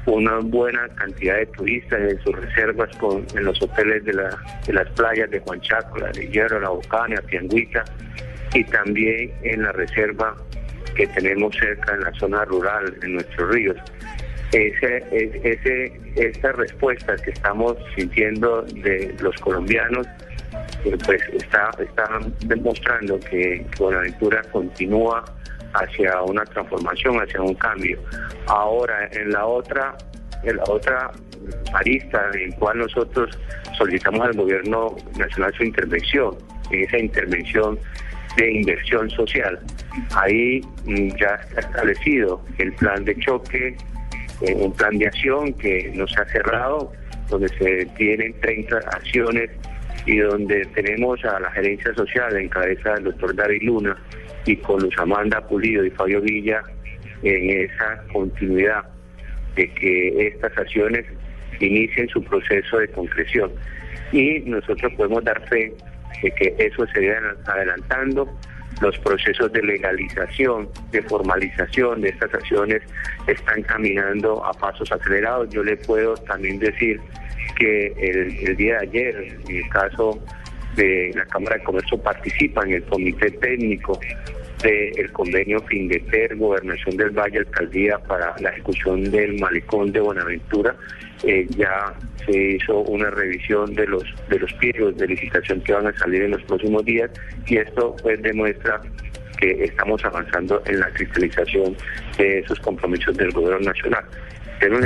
una 0.05 0.39
buena 0.39 0.87
cantidad 0.95 1.37
de 1.37 1.45
turistas 1.47 1.99
en 1.99 2.19
sus 2.23 2.35
reservas 2.35 2.95
con, 2.97 3.25
en 3.35 3.43
los 3.43 3.61
hoteles 3.61 4.03
de, 4.05 4.13
la, 4.13 4.29
de 4.65 4.73
las 4.73 4.89
playas 4.91 5.29
de 5.29 5.39
Juan 5.39 5.61
Chaco, 5.61 5.97
la 5.99 6.09
de 6.11 6.27
Hierro, 6.27 6.59
la 6.59 6.69
Bocana, 6.69 7.21
Pianguita 7.21 7.83
y 8.53 8.63
también 8.65 9.31
en 9.43 9.63
la 9.63 9.71
reserva 9.71 10.35
que 10.95 11.07
tenemos 11.07 11.55
cerca 11.55 11.93
en 11.93 12.01
la 12.01 12.13
zona 12.13 12.45
rural, 12.45 12.95
en 13.03 13.13
nuestros 13.13 13.49
ríos. 13.53 13.77
Ese, 14.51 15.03
ese, 15.43 15.99
esta 16.15 16.51
respuesta 16.53 17.15
que 17.17 17.31
estamos 17.31 17.77
sintiendo 17.95 18.63
de 18.63 19.15
los 19.21 19.35
colombianos, 19.37 20.07
eh, 20.85 20.97
pues 21.05 21.21
está, 21.33 21.69
está 21.79 22.19
demostrando 22.45 23.19
que 23.19 23.63
Buenaventura 23.77 24.41
continúa 24.51 25.23
hacia 25.73 26.21
una 26.23 26.43
transformación, 26.45 27.21
hacia 27.21 27.41
un 27.41 27.53
cambio. 27.55 27.99
Ahora, 28.47 29.07
en 29.11 29.31
la 29.31 29.45
otra, 29.45 29.95
en 30.43 30.57
la 30.57 30.63
otra 30.67 31.11
arista 31.73 32.29
en 32.33 32.51
cual 32.53 32.79
nosotros 32.79 33.37
solicitamos 33.77 34.27
al 34.27 34.33
gobierno 34.33 34.95
nacional 35.17 35.53
su 35.55 35.63
intervención, 35.63 36.37
en 36.71 36.83
esa 36.83 36.97
intervención 36.97 37.79
de 38.35 38.51
inversión 38.51 39.09
social. 39.11 39.59
Ahí 40.15 40.61
mm, 40.85 41.09
ya 41.19 41.35
está 41.35 41.61
establecido 41.61 42.41
el 42.57 42.73
plan 42.73 43.03
de 43.05 43.15
choque, 43.19 43.75
eh, 44.41 44.53
un 44.55 44.73
plan 44.73 44.97
de 44.97 45.07
acción 45.07 45.53
que 45.53 45.91
nos 45.95 46.15
ha 46.17 46.25
cerrado, 46.25 46.91
donde 47.29 47.49
se 47.49 47.85
tienen 47.97 48.39
30 48.41 48.77
acciones 48.77 49.49
y 50.05 50.17
donde 50.17 50.65
tenemos 50.73 51.23
a 51.25 51.39
la 51.39 51.51
gerencia 51.51 51.93
social 51.93 52.35
en 52.37 52.49
cabeza 52.49 52.93
del 52.95 53.05
doctor 53.05 53.35
David 53.35 53.61
Luna 53.63 53.97
y 54.45 54.55
con 54.57 54.81
Luz 54.81 54.95
Amanda 54.97 55.45
Pulido 55.47 55.85
y 55.85 55.89
Fabio 55.91 56.21
Villa 56.21 56.61
en 57.23 57.49
esa 57.65 58.03
continuidad 58.11 58.83
de 59.55 59.71
que 59.73 60.27
estas 60.27 60.57
acciones 60.57 61.05
inicien 61.59 62.07
su 62.09 62.23
proceso 62.23 62.77
de 62.77 62.87
concreción. 62.89 63.51
Y 64.11 64.39
nosotros 64.39 64.93
podemos 64.95 65.23
dar 65.23 65.47
fe 65.47 65.73
de 66.23 66.31
que 66.31 66.55
eso 66.57 66.85
se 66.87 67.03
irá 67.03 67.19
adelantando 67.45 68.27
los 68.81 68.97
procesos 68.99 69.51
de 69.51 69.61
legalización, 69.61 70.69
de 70.91 71.01
formalización 71.03 72.01
de 72.01 72.09
estas 72.09 72.33
acciones 72.33 72.81
están 73.27 73.61
caminando 73.63 74.43
a 74.45 74.53
pasos 74.53 74.89
acelerados. 74.91 75.49
Yo 75.49 75.63
le 75.63 75.75
puedo 75.77 76.15
también 76.15 76.59
decir 76.59 76.99
que 77.57 77.87
el, 77.87 78.47
el 78.47 78.55
día 78.55 78.79
de 78.79 78.87
ayer, 78.87 79.37
en 79.47 79.55
el 79.55 79.69
caso 79.69 80.23
de 80.75 81.11
la 81.15 81.25
Cámara 81.25 81.57
de 81.57 81.63
Comercio, 81.63 81.97
participa 82.01 82.63
en 82.63 82.73
el 82.73 82.83
comité 82.83 83.31
técnico 83.31 83.99
del 84.63 85.11
convenio 85.13 85.61
Findeter, 85.61 86.35
Gobernación 86.35 86.97
del 86.97 87.11
Valle, 87.11 87.39
Alcaldía 87.39 87.97
para 87.99 88.35
la 88.39 88.49
ejecución 88.49 89.09
del 89.09 89.39
malecón 89.39 89.91
de 89.91 90.01
Buenaventura. 90.01 90.75
Eh, 91.23 91.47
ya 91.57 91.93
se 92.25 92.55
hizo 92.55 92.79
una 92.79 93.09
revisión 93.09 93.73
de 93.75 93.87
los 93.87 94.03
de 94.29 94.39
los 94.39 94.51
pliegos 94.53 94.97
de 94.97 95.07
licitación 95.07 95.61
que 95.61 95.73
van 95.73 95.87
a 95.87 95.97
salir 95.97 96.23
en 96.23 96.31
los 96.31 96.43
próximos 96.43 96.83
días 96.85 97.09
y 97.45 97.57
esto 97.57 97.95
pues 98.01 98.21
demuestra 98.21 98.81
que 99.37 99.63
estamos 99.63 100.03
avanzando 100.03 100.61
en 100.65 100.79
la 100.79 100.89
cristalización 100.91 101.75
de 102.17 102.39
esos 102.39 102.59
compromisos 102.59 103.15
del 103.15 103.31
gobierno 103.31 103.71
nacional. 103.71 104.03
Pero 104.59 104.79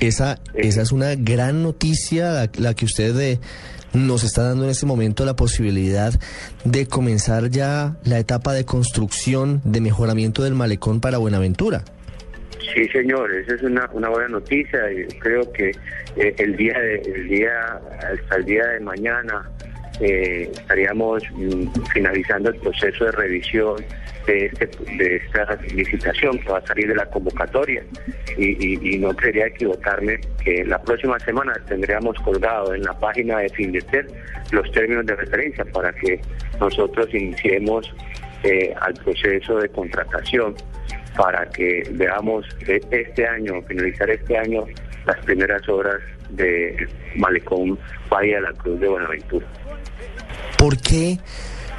esa, 0.00 0.38
esa 0.54 0.82
es 0.82 0.92
una 0.92 1.14
gran 1.14 1.62
noticia, 1.62 2.30
la, 2.30 2.50
la 2.58 2.74
que 2.74 2.84
usted 2.84 3.14
de 3.14 3.38
nos 3.92 4.24
está 4.24 4.44
dando 4.44 4.64
en 4.64 4.70
este 4.70 4.86
momento 4.86 5.24
la 5.24 5.36
posibilidad 5.36 6.12
de 6.64 6.86
comenzar 6.86 7.50
ya 7.50 7.96
la 8.04 8.18
etapa 8.18 8.52
de 8.54 8.64
construcción, 8.64 9.60
de 9.64 9.80
mejoramiento 9.80 10.42
del 10.42 10.54
malecón 10.54 11.00
para 11.00 11.18
Buenaventura. 11.18 11.84
Sí, 12.74 12.88
señor, 12.88 13.32
esa 13.34 13.54
es 13.54 13.62
una, 13.62 13.88
una 13.92 14.08
buena 14.08 14.28
noticia 14.28 14.80
y 14.92 15.06
creo 15.18 15.52
que 15.52 15.72
eh, 16.16 16.34
el 16.38 16.56
día 16.56 16.78
de, 16.78 17.02
el 17.14 17.28
día 17.28 17.50
hasta 17.98 18.36
el 18.36 18.44
día 18.44 18.66
de 18.66 18.80
mañana 18.80 19.50
eh, 20.00 20.50
estaríamos 20.52 21.22
mm, 21.32 21.66
finalizando 21.92 22.50
el 22.50 22.56
proceso 22.56 23.04
de 23.04 23.12
revisión 23.12 23.76
de, 24.26 24.46
este, 24.46 24.66
de 24.96 25.16
esta 25.16 25.58
licitación 25.74 26.38
que 26.38 26.48
va 26.48 26.58
a 26.58 26.66
salir 26.66 26.88
de 26.88 26.94
la 26.94 27.06
convocatoria 27.06 27.84
y, 28.36 28.98
no 28.98 29.14
quería 29.16 29.46
equivocarme 29.46 30.20
que 30.44 30.64
la 30.64 30.80
próxima 30.80 31.18
semana 31.20 31.54
tendríamos 31.66 32.16
colgado 32.20 32.74
en 32.74 32.82
la 32.82 32.98
página 32.98 33.38
de 33.38 33.48
Findeter 33.50 34.06
los 34.52 34.70
términos 34.72 35.06
de 35.06 35.16
referencia 35.16 35.64
para 35.64 35.92
que 35.92 36.20
nosotros 36.60 37.12
iniciemos 37.12 37.92
eh, 38.44 38.74
al 38.80 38.94
proceso 38.94 39.58
de 39.58 39.68
contratación 39.68 40.54
para 41.16 41.46
que 41.50 41.82
veamos 41.92 42.46
este 42.66 43.26
año, 43.26 43.60
finalizar 43.62 44.08
este 44.08 44.38
año, 44.38 44.64
las 45.04 45.18
primeras 45.24 45.68
obras 45.68 46.00
de 46.30 46.88
Malecón 47.16 47.78
Valle 48.10 48.34
de 48.36 48.40
la 48.40 48.52
Cruz 48.52 48.80
de 48.80 48.88
Buenaventura. 48.88 49.46
¿Por 50.58 50.78
qué 50.78 51.18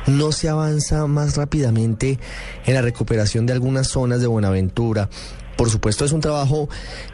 no 0.07 0.31
se 0.31 0.49
avanza 0.49 1.07
más 1.07 1.35
rápidamente 1.35 2.19
en 2.65 2.73
la 2.73 2.81
recuperación 2.81 3.45
de 3.45 3.53
algunas 3.53 3.87
zonas 3.87 4.21
de 4.21 4.27
Buenaventura. 4.27 5.09
Por 5.55 5.69
supuesto 5.69 6.05
es 6.05 6.11
un 6.11 6.21
trabajo 6.21 6.69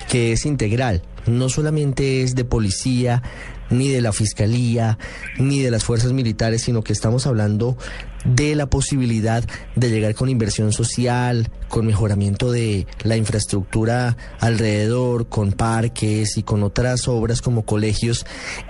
que 0.10 0.32
es 0.32 0.46
integral, 0.46 1.02
no 1.28 1.50
solamente 1.50 2.24
es 2.24 2.36
de 2.36 2.46
policía, 2.46 3.22
ni 3.70 3.90
de 3.90 4.02
la 4.02 4.12
fiscalía, 4.14 4.98
ni 5.38 5.62
de 5.62 5.72
las 5.72 5.84
fuerzas 5.84 6.14
militares, 6.14 6.64
sino 6.64 6.84
que 6.84 6.94
estamos 6.94 7.28
hablando 7.28 7.78
de 8.26 8.56
la 8.56 8.70
posibilidad 8.70 9.44
de 9.76 9.90
llegar 9.90 10.14
con 10.16 10.30
inversión 10.30 10.74
social, 10.74 11.50
con 11.68 11.86
mejoramiento 11.86 12.52
de 12.52 12.86
la 13.04 13.16
infraestructura 13.16 14.18
alrededor, 14.40 15.30
con 15.30 15.54
parques 15.54 16.38
y 16.38 16.44
con 16.44 16.64
otras 16.64 17.08
obras 17.08 17.42
como 17.42 17.64
colegios, 17.64 18.26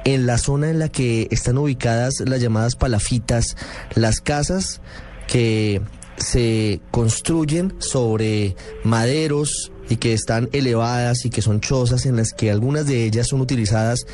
en 0.05 0.25
la 0.25 0.37
zona 0.37 0.69
en 0.69 0.79
la 0.79 0.89
que 0.89 1.27
están 1.31 1.57
ubicadas 1.57 2.19
las 2.25 2.41
llamadas 2.41 2.75
palafitas, 2.75 3.57
las 3.95 4.21
casas 4.21 4.81
que 5.27 5.81
se 6.17 6.81
construyen 6.91 7.73
sobre 7.79 8.55
maderos 8.83 9.71
y 9.89 9.97
que 9.97 10.13
están 10.13 10.49
elevadas 10.53 11.25
y 11.25 11.29
que 11.29 11.41
son 11.41 11.59
chozas 11.59 12.05
en 12.05 12.15
las 12.15 12.33
que 12.33 12.51
algunas 12.51 12.87
de 12.87 13.03
ellas 13.05 13.27
son 13.27 13.41
utilizadas 13.41 14.05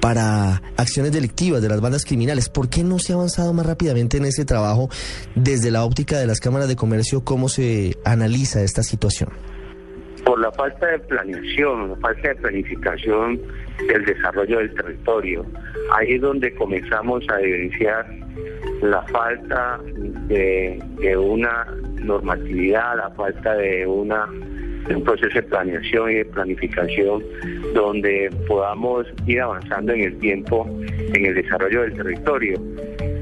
para 0.00 0.62
acciones 0.76 1.12
delictivas 1.12 1.62
de 1.62 1.68
las 1.68 1.80
bandas 1.80 2.04
criminales. 2.04 2.48
¿Por 2.48 2.68
qué 2.68 2.82
no 2.82 2.98
se 2.98 3.12
ha 3.12 3.16
avanzado 3.16 3.52
más 3.52 3.66
rápidamente 3.66 4.16
en 4.16 4.24
ese 4.24 4.44
trabajo 4.44 4.88
desde 5.34 5.70
la 5.70 5.84
óptica 5.84 6.18
de 6.18 6.26
las 6.26 6.40
cámaras 6.40 6.68
de 6.68 6.76
comercio? 6.76 7.24
¿Cómo 7.24 7.48
se 7.48 7.96
analiza 8.04 8.62
esta 8.62 8.82
situación? 8.82 9.30
Por 10.24 10.40
la 10.40 10.50
falta 10.52 10.86
de 10.86 10.98
planeación, 11.00 11.90
la 11.90 11.96
falta 11.96 12.28
de 12.28 12.34
planificación 12.36 13.40
del 13.88 14.04
desarrollo 14.04 14.58
del 14.58 14.74
territorio. 14.74 15.46
Ahí 15.92 16.14
es 16.14 16.20
donde 16.20 16.54
comenzamos 16.54 17.24
a 17.30 17.40
evidenciar 17.40 18.06
la 18.82 19.02
falta 19.02 19.80
de, 20.28 20.82
de 21.00 21.16
una 21.16 21.66
normatividad, 22.00 22.96
la 22.96 23.10
falta 23.10 23.54
de 23.54 23.86
una 23.86 24.26
un 24.88 25.04
proceso 25.04 25.34
de 25.34 25.42
planeación 25.42 26.10
y 26.10 26.14
de 26.16 26.24
planificación 26.24 27.22
donde 27.74 28.30
podamos 28.46 29.06
ir 29.26 29.40
avanzando 29.40 29.92
en 29.92 30.00
el 30.00 30.18
tiempo 30.18 30.68
en 31.14 31.26
el 31.26 31.34
desarrollo 31.34 31.82
del 31.82 31.94
territorio. 31.94 32.60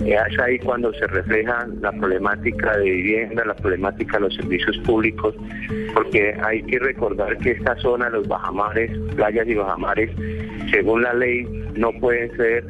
Es 0.05 0.39
ahí 0.39 0.59
cuando 0.61 0.93
se 0.95 1.07
refleja 1.07 1.67
la 1.81 1.93
problemática 1.93 2.77
de 2.79 2.85
vivienda, 2.85 3.45
la 3.45 3.55
problemática 3.55 4.17
de 4.17 4.25
los 4.25 4.35
servicios 4.35 4.79
públicos, 4.79 5.35
porque 5.93 6.35
hay 6.43 6.63
que 6.63 6.79
recordar 6.79 7.37
que 7.39 7.53
esta 7.53 7.77
zona, 7.77 8.09
los 8.09 8.27
bajamares, 8.27 8.91
playas 9.17 9.47
y 9.47 9.55
bajamares, 9.55 10.11
según 10.71 11.03
la 11.03 11.13
ley, 11.13 11.45
no 11.75 11.93
pueden 11.93 12.35
ser, 12.37 12.65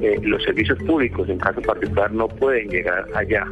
eh, 0.00 0.20
los 0.22 0.42
servicios 0.44 0.78
públicos 0.84 1.28
en 1.28 1.38
caso 1.38 1.60
particular 1.62 2.12
no 2.12 2.28
pueden 2.28 2.68
llegar 2.68 3.06
allá. 3.14 3.46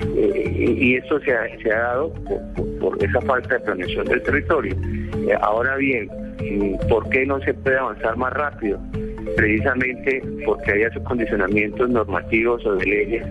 Eh, 0.00 0.76
y 0.78 0.96
esto 0.96 1.20
se 1.20 1.34
ha, 1.34 1.58
se 1.62 1.72
ha 1.72 1.78
dado 1.78 2.12
por, 2.80 3.02
esa 3.02 3.20
falta 3.22 3.54
de 3.54 3.60
planeación 3.60 4.06
del 4.06 4.22
territorio. 4.22 4.76
Eh, 5.28 5.34
ahora 5.40 5.76
bien, 5.76 6.08
mm, 6.40 6.88
¿por 6.88 7.08
qué 7.10 7.26
no 7.26 7.40
se 7.40 7.54
puede 7.54 7.78
avanzar 7.78 8.16
más 8.16 8.32
rápido? 8.32 8.78
Precisamente 9.36 10.22
porque 10.46 10.72
hay 10.72 10.82
esos 10.82 11.02
condicionamientos 11.02 11.90
normativos 11.90 12.64
o 12.64 12.76
de 12.76 12.86
leyes 12.86 13.26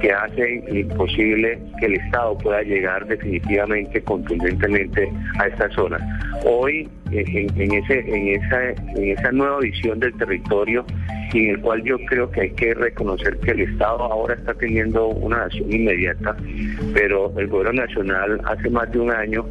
que 0.00 0.12
hacen 0.12 0.64
imposible 0.74 1.58
que 1.80 1.86
el 1.86 1.94
Estado 1.94 2.38
pueda 2.38 2.62
llegar 2.62 3.06
definitivamente, 3.06 4.00
contundentemente 4.02 5.10
a 5.38 5.48
esta 5.48 5.68
zona. 5.70 5.98
Hoy, 6.44 6.88
en, 7.10 7.72
ese, 7.72 7.98
en, 7.98 8.28
esa, 8.28 8.70
en 8.70 9.10
esa 9.10 9.32
nueva 9.32 9.58
visión 9.58 9.98
del 9.98 10.16
territorio, 10.16 10.84
y 11.32 11.46
en 11.46 11.50
el 11.50 11.60
cual 11.60 11.82
yo 11.84 11.98
creo 12.06 12.30
que 12.30 12.42
hay 12.42 12.50
que 12.50 12.74
reconocer 12.74 13.38
que 13.38 13.52
el 13.52 13.60
Estado 13.60 14.02
ahora 14.02 14.34
está 14.34 14.54
teniendo 14.54 15.08
una 15.08 15.44
acción 15.44 15.72
inmediata, 15.72 16.36
pero 16.92 17.32
el 17.38 17.46
gobierno 17.48 17.82
nacional 17.82 18.40
hace 18.44 18.68
más 18.70 18.90
de 18.92 18.98
un 18.98 19.10
año 19.10 19.44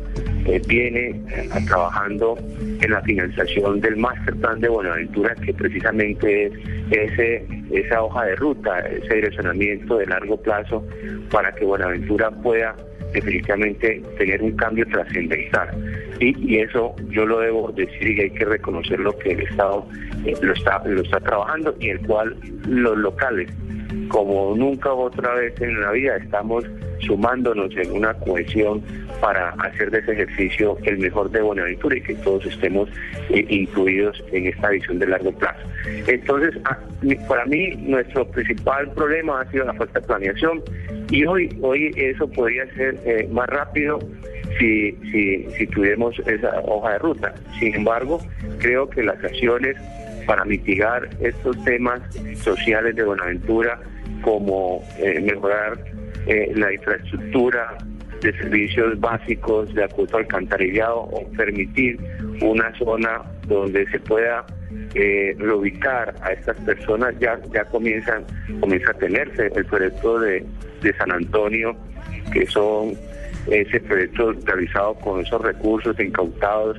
eh, 0.46 0.62
viene 0.68 1.10
eh, 1.10 1.50
trabajando 1.68 2.38
en 2.60 2.92
la 2.92 3.02
finalización 3.02 3.82
del 3.82 3.98
Master 3.98 4.36
Plan 4.36 4.60
de 4.60 4.70
Buenaventura, 4.70 5.36
que 5.36 5.54
precisamente 5.54 6.46
es 6.46 7.12
ese, 7.12 7.46
esa 7.72 8.02
hoja 8.04 8.26
de 8.26 8.36
ruta, 8.36 8.80
ese 8.80 9.16
direccionamiento 9.16 9.98
de 9.98 10.08
largo 10.08 10.38
plazo 10.42 10.86
para 11.32 11.54
que 11.54 11.66
Buenaventura 11.66 12.32
pueda 12.32 12.76
definitivamente 13.14 14.01
tener 14.18 14.41
un 14.41 14.51
cambio 14.55 14.86
trascendental. 14.88 15.70
Y, 16.20 16.57
eso 16.57 16.95
yo 17.10 17.26
lo 17.26 17.39
debo 17.39 17.72
decir 17.72 18.18
y 18.18 18.22
hay 18.22 18.30
que 18.32 18.45
reconocer 18.45 18.99
lo 18.99 19.18
que 19.20 19.32
el 19.32 19.41
Estado 19.41 19.86
eh, 20.26 20.34
lo, 20.41 20.53
está, 20.53 20.82
lo 20.86 21.01
está 21.01 21.20
trabajando 21.20 21.74
y 21.80 21.89
el 21.89 21.99
cual 22.05 22.36
los 22.68 22.97
locales, 22.97 23.49
como 24.10 24.53
nunca 24.55 24.91
otra 24.91 25.34
vez 25.36 25.60
en 25.62 25.80
la 25.80 25.91
vida, 25.91 26.18
estamos 26.18 26.66
sumándonos 26.99 27.76
en 27.78 27.91
una 27.91 28.14
cohesión 28.16 28.84
para 29.20 29.49
hacer 29.59 29.91
de 29.91 29.99
ese 29.99 30.13
ejercicio 30.13 30.78
el 30.84 30.97
mejor 30.99 31.30
de 31.32 31.41
Buenaventura 31.41 31.97
y 31.97 32.01
que 32.01 32.15
todos 32.15 32.45
estemos 32.45 32.89
eh, 33.30 33.45
incluidos 33.49 34.24
en 34.32 34.47
esta 34.47 34.70
visión 34.70 34.99
de 34.99 35.07
largo 35.07 35.32
plazo. 35.32 35.59
Entonces, 36.07 36.55
ah, 36.65 36.78
para 37.28 37.45
mí, 37.45 37.76
nuestro 37.78 38.30
principal 38.32 38.91
problema 38.93 39.41
ha 39.41 39.51
sido 39.51 39.65
la 39.65 39.74
falta 39.74 39.99
de 39.99 40.07
planeación 40.07 40.63
y 41.09 41.26
hoy, 41.26 41.57
hoy 41.61 41.91
eso 41.95 42.30
podría 42.30 42.65
ser 42.76 42.97
eh, 43.05 43.28
más 43.32 43.47
rápido 43.47 43.99
si, 44.57 44.91
si, 45.11 45.45
si 45.57 45.67
tuviéramos 45.67 46.17
esa 46.20 46.59
hoja 46.61 46.93
de 46.93 46.99
ruta. 46.99 47.36
Sin 47.59 47.76
embargo, 47.76 48.20
creo 48.59 48.89
que 48.89 49.03
las 49.03 49.24
acciones 49.24 49.76
para 50.26 50.45
mitigar 50.45 51.09
estos 51.22 51.61
temas 51.63 52.01
sociales 52.36 52.95
de 52.95 53.03
Buenaventura, 53.03 53.80
como 54.22 54.84
eh, 54.99 55.20
mejorar 55.22 55.80
la 56.53 56.72
infraestructura 56.72 57.78
de 58.22 58.34
servicios 58.38 58.99
básicos 58.99 59.74
de 59.74 59.84
acuerdo 59.84 60.17
alcantarillado 60.17 60.99
o 61.01 61.28
permitir 61.38 61.99
una 62.41 62.74
zona 62.78 63.22
donde 63.47 63.86
se 63.89 63.99
pueda 63.99 64.45
eh, 64.95 65.36
reubicar 65.38 66.15
a 66.22 66.34
estas 66.34 66.57
personas 66.61 67.17
ya 67.20 67.39
ya 67.53 67.63
comienzan 67.65 68.26
comienza 68.59 68.91
a 68.91 68.93
tenerse 68.95 69.47
el 69.55 69.65
proyecto 69.65 70.20
de, 70.20 70.45
de 70.82 70.93
San 70.97 71.11
Antonio 71.11 71.76
que 72.34 72.45
son 72.47 72.93
ese 73.47 73.80
proyecto 73.80 74.34
realizado 74.45 74.95
con 74.95 75.22
esos 75.22 75.41
recursos 75.41 75.99
incautados 75.99 76.78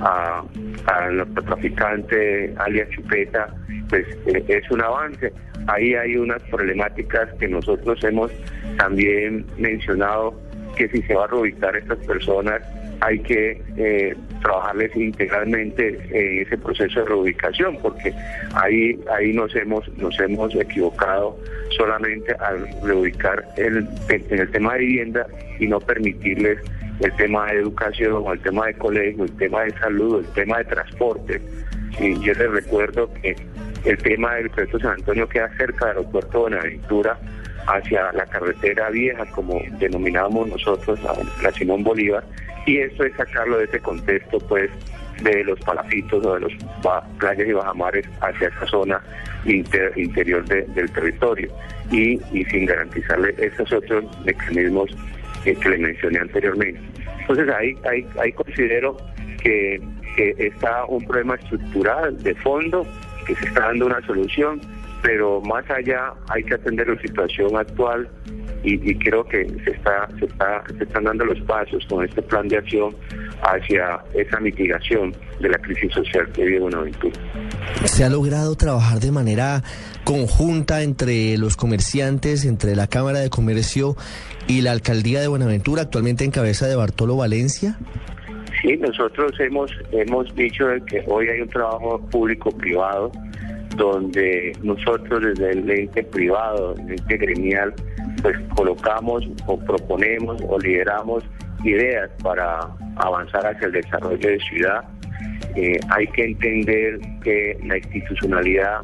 a, 0.00 0.42
a 0.86 1.42
traficante 1.46 2.52
alias 2.58 2.88
Chupeta, 2.90 3.54
pues 3.88 4.06
eh, 4.26 4.44
es 4.48 4.70
un 4.70 4.82
avance. 4.82 5.32
ahí 5.66 5.94
hay 5.94 6.16
unas 6.16 6.42
problemáticas 6.44 7.32
que 7.38 7.48
nosotros 7.48 8.02
hemos 8.04 8.30
también 8.76 9.46
mencionado 9.58 10.34
que 10.74 10.88
si 10.88 11.02
se 11.02 11.14
va 11.14 11.24
a 11.24 11.26
reubicar 11.28 11.74
a 11.74 11.78
estas 11.78 11.98
personas 11.98 12.62
hay 13.00 13.18
que 13.20 13.60
eh, 13.76 14.14
trabajarles 14.40 14.94
integralmente 14.96 15.98
en 16.10 16.46
ese 16.46 16.56
proceso 16.56 17.00
de 17.00 17.06
reubicación 17.06 17.78
porque 17.82 18.12
ahí 18.54 18.98
ahí 19.12 19.32
nos 19.32 19.54
hemos 19.56 19.86
nos 19.98 20.18
hemos 20.20 20.54
equivocado 20.54 21.36
solamente 21.76 22.32
al 22.34 22.68
reubicar 22.82 23.44
el, 23.56 23.86
en 24.08 24.38
el 24.38 24.50
tema 24.50 24.74
de 24.74 24.80
vivienda 24.80 25.26
y 25.58 25.66
no 25.66 25.80
permitirles 25.80 26.58
el 27.00 27.12
tema 27.16 27.46
de 27.46 27.58
educación, 27.58 28.24
el 28.30 28.40
tema 28.40 28.66
de 28.66 28.74
colegio, 28.74 29.24
el 29.24 29.36
tema 29.36 29.62
de 29.62 29.72
salud, 29.78 30.24
el 30.24 30.32
tema 30.32 30.58
de 30.58 30.64
transporte. 30.64 31.42
Y 32.00 32.14
yo 32.20 32.32
les 32.34 32.50
recuerdo 32.50 33.12
que 33.14 33.36
el 33.84 33.98
tema 33.98 34.34
del 34.36 34.50
proyecto 34.50 34.78
San 34.80 34.92
Antonio 34.92 35.28
queda 35.28 35.48
cerca 35.56 35.86
del 35.86 35.98
aeropuerto 35.98 36.40
Buenaventura 36.40 37.18
hacia 37.66 38.12
la 38.12 38.26
carretera 38.26 38.90
vieja, 38.90 39.24
como 39.26 39.60
denominamos 39.78 40.48
nosotros, 40.48 40.98
la 41.42 41.52
Simón 41.52 41.82
Bolívar, 41.82 42.24
y 42.66 42.78
esto 42.78 43.04
es 43.04 43.14
sacarlo 43.16 43.58
de 43.58 43.64
ese 43.64 43.80
contexto, 43.80 44.38
pues, 44.38 44.70
de 45.22 45.44
los 45.44 45.58
palafitos 45.60 46.24
o 46.24 46.34
de 46.34 46.40
los 46.40 46.52
playas 47.18 47.46
y 47.46 47.52
bajamares 47.52 48.06
hacia 48.20 48.48
esa 48.48 48.66
zona 48.66 49.00
interior 49.44 50.44
del 50.44 50.90
territorio 50.90 51.50
y, 51.90 52.18
sin 52.50 52.66
garantizarle 52.66 53.34
esos 53.38 53.72
otros 53.72 54.04
mecanismos 54.24 54.90
que, 55.44 55.54
le 55.68 55.78
mencioné 55.78 56.18
anteriormente. 56.18 56.80
Entonces 57.20 57.48
ahí, 57.50 57.76
ahí, 57.88 58.06
ahí 58.20 58.32
considero 58.32 58.96
que, 59.42 59.80
que 60.16 60.34
está 60.38 60.84
un 60.86 61.04
problema 61.06 61.36
estructural 61.36 62.22
de 62.22 62.34
fondo, 62.36 62.86
que 63.26 63.34
se 63.36 63.46
está 63.46 63.60
dando 63.60 63.86
una 63.86 64.00
solución, 64.06 64.60
pero 65.04 65.38
más 65.42 65.70
allá 65.70 66.14
hay 66.30 66.42
que 66.42 66.54
atender 66.54 66.88
la 66.88 66.98
situación 67.02 67.54
actual 67.54 68.08
y, 68.62 68.94
creo 68.94 69.22
que 69.28 69.46
se 69.62 69.72
está, 69.72 70.08
se 70.18 70.24
está 70.24 70.64
se 70.78 70.84
están 70.84 71.04
dando 71.04 71.26
los 71.26 71.38
pasos 71.42 71.84
con 71.86 72.02
este 72.02 72.22
plan 72.22 72.48
de 72.48 72.56
acción 72.56 72.96
hacia 73.42 74.00
esa 74.14 74.40
mitigación 74.40 75.14
de 75.38 75.50
la 75.50 75.58
crisis 75.58 75.92
social 75.92 76.26
que 76.32 76.46
vive 76.46 76.60
Buenaventura. 76.60 77.14
¿Se 77.84 78.04
ha 78.04 78.08
logrado 78.08 78.54
trabajar 78.54 79.00
de 79.00 79.12
manera 79.12 79.62
conjunta 80.04 80.82
entre 80.82 81.36
los 81.36 81.56
comerciantes, 81.56 82.46
entre 82.46 82.74
la 82.74 82.86
Cámara 82.86 83.18
de 83.18 83.28
Comercio 83.28 83.96
y 84.46 84.62
la 84.62 84.72
Alcaldía 84.72 85.20
de 85.20 85.28
Buenaventura, 85.28 85.82
actualmente 85.82 86.24
en 86.24 86.30
cabeza 86.30 86.66
de 86.66 86.76
Bartolo 86.76 87.18
Valencia? 87.18 87.76
Sí, 88.62 88.78
nosotros 88.78 89.32
hemos, 89.40 89.70
hemos 89.92 90.34
dicho 90.34 90.64
que 90.86 91.04
hoy 91.06 91.28
hay 91.28 91.42
un 91.42 91.50
trabajo 91.50 92.00
público-privado 92.10 93.12
donde 93.76 94.52
nosotros 94.62 95.22
desde 95.22 95.52
el 95.52 95.70
ente 95.70 96.02
privado, 96.02 96.74
el 96.74 96.92
ente 96.92 97.16
gremial, 97.16 97.74
pues 98.22 98.36
colocamos 98.54 99.28
o 99.46 99.58
proponemos 99.58 100.40
o 100.48 100.58
lideramos 100.58 101.24
ideas 101.64 102.10
para 102.22 102.60
avanzar 102.96 103.46
hacia 103.46 103.66
el 103.66 103.72
desarrollo 103.72 104.28
de 104.28 104.38
ciudad. 104.40 104.84
Eh, 105.56 105.78
hay 105.90 106.06
que 106.08 106.24
entender 106.24 106.98
que 107.22 107.58
la 107.64 107.78
institucionalidad 107.78 108.80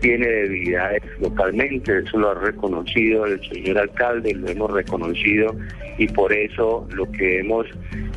tiene 0.00 0.26
debilidades 0.26 1.02
localmente, 1.18 1.98
eso 1.98 2.18
lo 2.18 2.30
ha 2.30 2.34
reconocido 2.34 3.24
el 3.24 3.40
señor 3.48 3.78
alcalde, 3.78 4.34
lo 4.34 4.48
hemos 4.48 4.70
reconocido 4.70 5.56
y 5.96 6.06
por 6.08 6.30
eso 6.30 6.86
lo 6.94 7.10
que 7.12 7.40
hemos, 7.40 7.66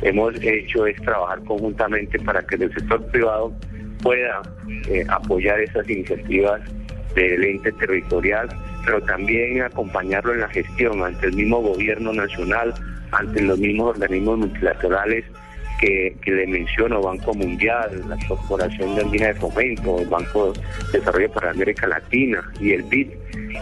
hemos 0.02 0.34
hecho 0.42 0.86
es 0.86 1.00
trabajar 1.00 1.42
conjuntamente 1.44 2.18
para 2.18 2.42
que 2.42 2.56
el 2.56 2.74
sector 2.74 3.04
privado 3.06 3.54
pueda 4.02 4.42
eh, 4.88 5.04
apoyar 5.08 5.60
esas 5.60 5.88
iniciativas 5.88 6.60
del 7.14 7.44
ente 7.44 7.72
territorial, 7.72 8.48
pero 8.84 9.00
también 9.02 9.62
acompañarlo 9.62 10.34
en 10.34 10.40
la 10.40 10.48
gestión 10.48 11.02
ante 11.02 11.26
el 11.26 11.34
mismo 11.34 11.60
gobierno 11.60 12.12
nacional, 12.12 12.74
ante 13.12 13.42
los 13.42 13.58
mismos 13.58 13.90
organismos 13.90 14.38
multilaterales 14.38 15.24
que, 15.80 16.16
le 16.26 16.46
menciono, 16.46 17.00
Banco 17.00 17.34
Mundial, 17.34 18.02
la 18.08 18.16
Corporación 18.26 18.94
de 18.94 19.02
Andina 19.02 19.26
de 19.28 19.34
Fomento, 19.34 20.00
el 20.00 20.08
Banco 20.08 20.52
de 20.52 20.98
Desarrollo 20.98 21.30
para 21.32 21.50
América 21.50 21.86
Latina 21.86 22.42
y 22.60 22.72
el 22.72 22.82
BID. 22.82 23.08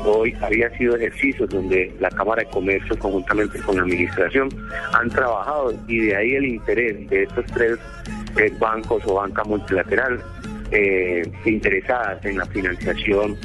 Hoy 0.05 0.34
había 0.41 0.70
sido 0.76 0.97
ejercicios 0.97 1.49
donde 1.51 1.95
la 2.01 2.11
Cámara 2.11 2.43
de 2.43 2.51
Comercio, 2.51 2.99
conjuntamente 2.99 3.59
con 3.61 3.76
la 3.76 3.82
Administración, 3.82 4.49
han 4.93 5.11
trabajado 5.11 5.74
y 5.87 5.99
de 5.99 6.16
ahí 6.16 6.34
el 6.34 6.47
interés 6.47 7.09
de 7.09 7.22
estos 7.24 7.45
tres 7.47 7.78
bancos 8.59 9.03
o 9.07 9.14
banca 9.14 9.45
multilateral 9.45 10.22
eh, 10.70 11.22
interesadas 11.45 12.24
en 12.24 12.39
la 12.39 12.47
financiación 12.47 13.37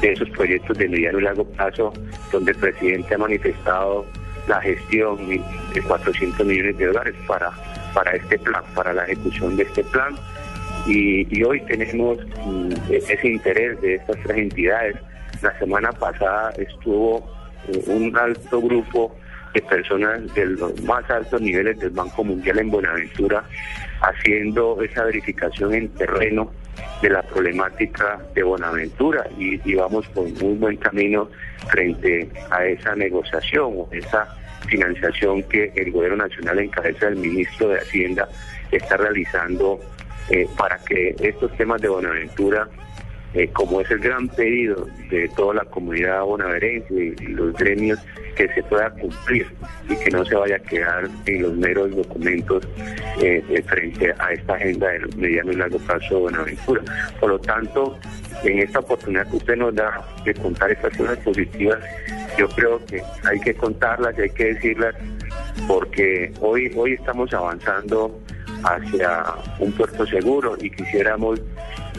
de 0.00 0.12
esos 0.12 0.30
proyectos 0.30 0.78
de 0.78 0.88
mediano 0.88 1.18
y 1.18 1.22
largo 1.22 1.44
plazo, 1.44 1.92
donde 2.32 2.52
el 2.52 2.58
presidente 2.58 3.14
ha 3.14 3.18
manifestado 3.18 4.06
la 4.48 4.60
gestión 4.62 5.28
de 5.28 5.82
400 5.86 6.46
millones 6.46 6.78
de 6.78 6.86
dólares 6.86 7.14
para, 7.26 7.50
para 7.94 8.12
este 8.12 8.38
plan, 8.38 8.64
para 8.74 8.92
la 8.92 9.04
ejecución 9.04 9.56
de 9.56 9.64
este 9.64 9.84
plan. 9.84 10.14
Y, 10.86 11.42
hoy 11.42 11.60
tenemos 11.66 12.18
mm, 12.46 12.72
ese 12.90 13.28
interés 13.28 13.80
de 13.82 13.96
estas 13.96 14.16
tres 14.22 14.38
entidades. 14.38 14.96
La 15.42 15.56
semana 15.58 15.92
pasada 15.92 16.52
estuvo 16.56 17.18
eh, 17.68 17.82
un 17.86 18.16
alto 18.16 18.60
grupo 18.60 19.14
de 19.54 19.62
personas 19.62 20.34
de 20.34 20.46
los 20.46 20.80
más 20.82 21.08
altos 21.10 21.40
niveles 21.40 21.78
del 21.78 21.90
Banco 21.90 22.24
Mundial 22.24 22.58
en 22.58 22.70
Buenaventura 22.70 23.44
haciendo 24.00 24.80
esa 24.82 25.04
verificación 25.04 25.74
en 25.74 25.88
terreno 25.90 26.50
de 27.02 27.10
la 27.10 27.22
problemática 27.22 28.18
de 28.34 28.42
Buenaventura. 28.42 29.26
Y, 29.38 29.74
vamos 29.74 30.06
por 30.08 30.26
un 30.26 30.60
buen 30.60 30.76
camino 30.76 31.28
frente 31.68 32.30
a 32.50 32.64
esa 32.64 32.94
negociación 32.94 33.72
o 33.76 33.88
esa 33.92 34.26
financiación 34.68 35.42
que 35.44 35.72
el 35.74 35.90
gobierno 35.90 36.24
nacional 36.28 36.58
en 36.58 36.68
cabeza 36.68 37.06
del 37.06 37.16
ministro 37.16 37.68
de 37.68 37.78
Hacienda 37.78 38.28
está 38.70 38.96
realizando 38.96 39.80
eh, 40.30 40.46
para 40.56 40.78
que 40.78 41.16
estos 41.20 41.56
temas 41.56 41.80
de 41.80 41.88
Buenaventura, 41.88 42.68
eh, 43.34 43.48
como 43.52 43.80
es 43.80 43.90
el 43.90 44.00
gran 44.00 44.28
pedido 44.28 44.86
de 45.10 45.28
toda 45.36 45.54
la 45.54 45.64
comunidad 45.64 46.22
bonaverense 46.22 47.14
y 47.20 47.26
los 47.28 47.52
gremios, 47.54 47.98
que 48.36 48.48
se 48.54 48.62
pueda 48.62 48.90
cumplir 48.90 49.46
y 49.88 49.96
que 49.96 50.10
no 50.10 50.24
se 50.24 50.34
vaya 50.34 50.56
a 50.56 50.60
quedar 50.60 51.08
en 51.26 51.42
los 51.42 51.54
meros 51.56 51.94
documentos 51.94 52.66
eh, 53.20 53.62
frente 53.66 54.14
a 54.18 54.32
esta 54.32 54.54
agenda 54.54 54.88
del 54.88 55.14
mediano 55.16 55.52
y 55.52 55.56
largo 55.56 55.78
plazo 55.78 56.14
de 56.14 56.20
Buenaventura. 56.22 56.82
Por 57.18 57.30
lo 57.30 57.38
tanto, 57.38 57.98
en 58.44 58.60
esta 58.60 58.78
oportunidad 58.78 59.28
que 59.28 59.36
usted 59.36 59.56
nos 59.56 59.74
da 59.74 60.04
de 60.24 60.34
contar 60.34 60.70
estas 60.70 60.96
cosas 60.96 61.18
positivas, 61.18 61.78
yo 62.38 62.48
creo 62.48 62.84
que 62.86 63.02
hay 63.28 63.40
que 63.40 63.54
contarlas 63.54 64.16
y 64.18 64.22
hay 64.22 64.30
que 64.30 64.54
decirlas 64.54 64.94
porque 65.66 66.32
hoy, 66.40 66.72
hoy 66.76 66.94
estamos 66.94 67.32
avanzando 67.34 68.18
hacia 68.64 69.24
un 69.58 69.72
puerto 69.72 70.06
seguro 70.06 70.56
y 70.60 70.70
quisiéramos 70.70 71.40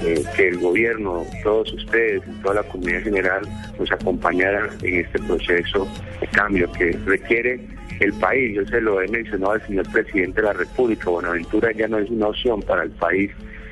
eh, 0.04 0.24
que 0.36 0.48
el 0.48 0.60
gobierno, 0.60 1.26
todos 1.44 1.72
ustedes 1.74 2.22
y 2.28 2.42
toda 2.42 2.56
la 2.56 2.64
comunidad 2.64 3.04
general 3.04 3.42
nos 3.78 3.92
acompañaran 3.92 4.70
en 4.84 5.06
este 5.06 5.20
proceso 5.20 5.88
de 6.20 6.28
cambio 6.28 6.72
que 6.72 6.92
requiere 7.06 7.60
el 8.00 8.14
país. 8.14 8.56
Yo 8.56 8.66
se 8.66 8.82
lo 8.82 9.02
he 9.02 9.08
mencionado 9.08 9.54
al 9.54 9.68
señor 9.68 9.92
presidente 9.92 10.42
de 10.42 10.48
la 10.48 10.54
República, 10.54 11.10
Buenaventura 11.10 11.72
ya 11.72 11.88
no 11.88 12.00
es 12.00 12.10
una 12.10 12.28
opción 12.28 12.62
para 12.62 12.84
el 12.84 12.92
país, 12.92 13.32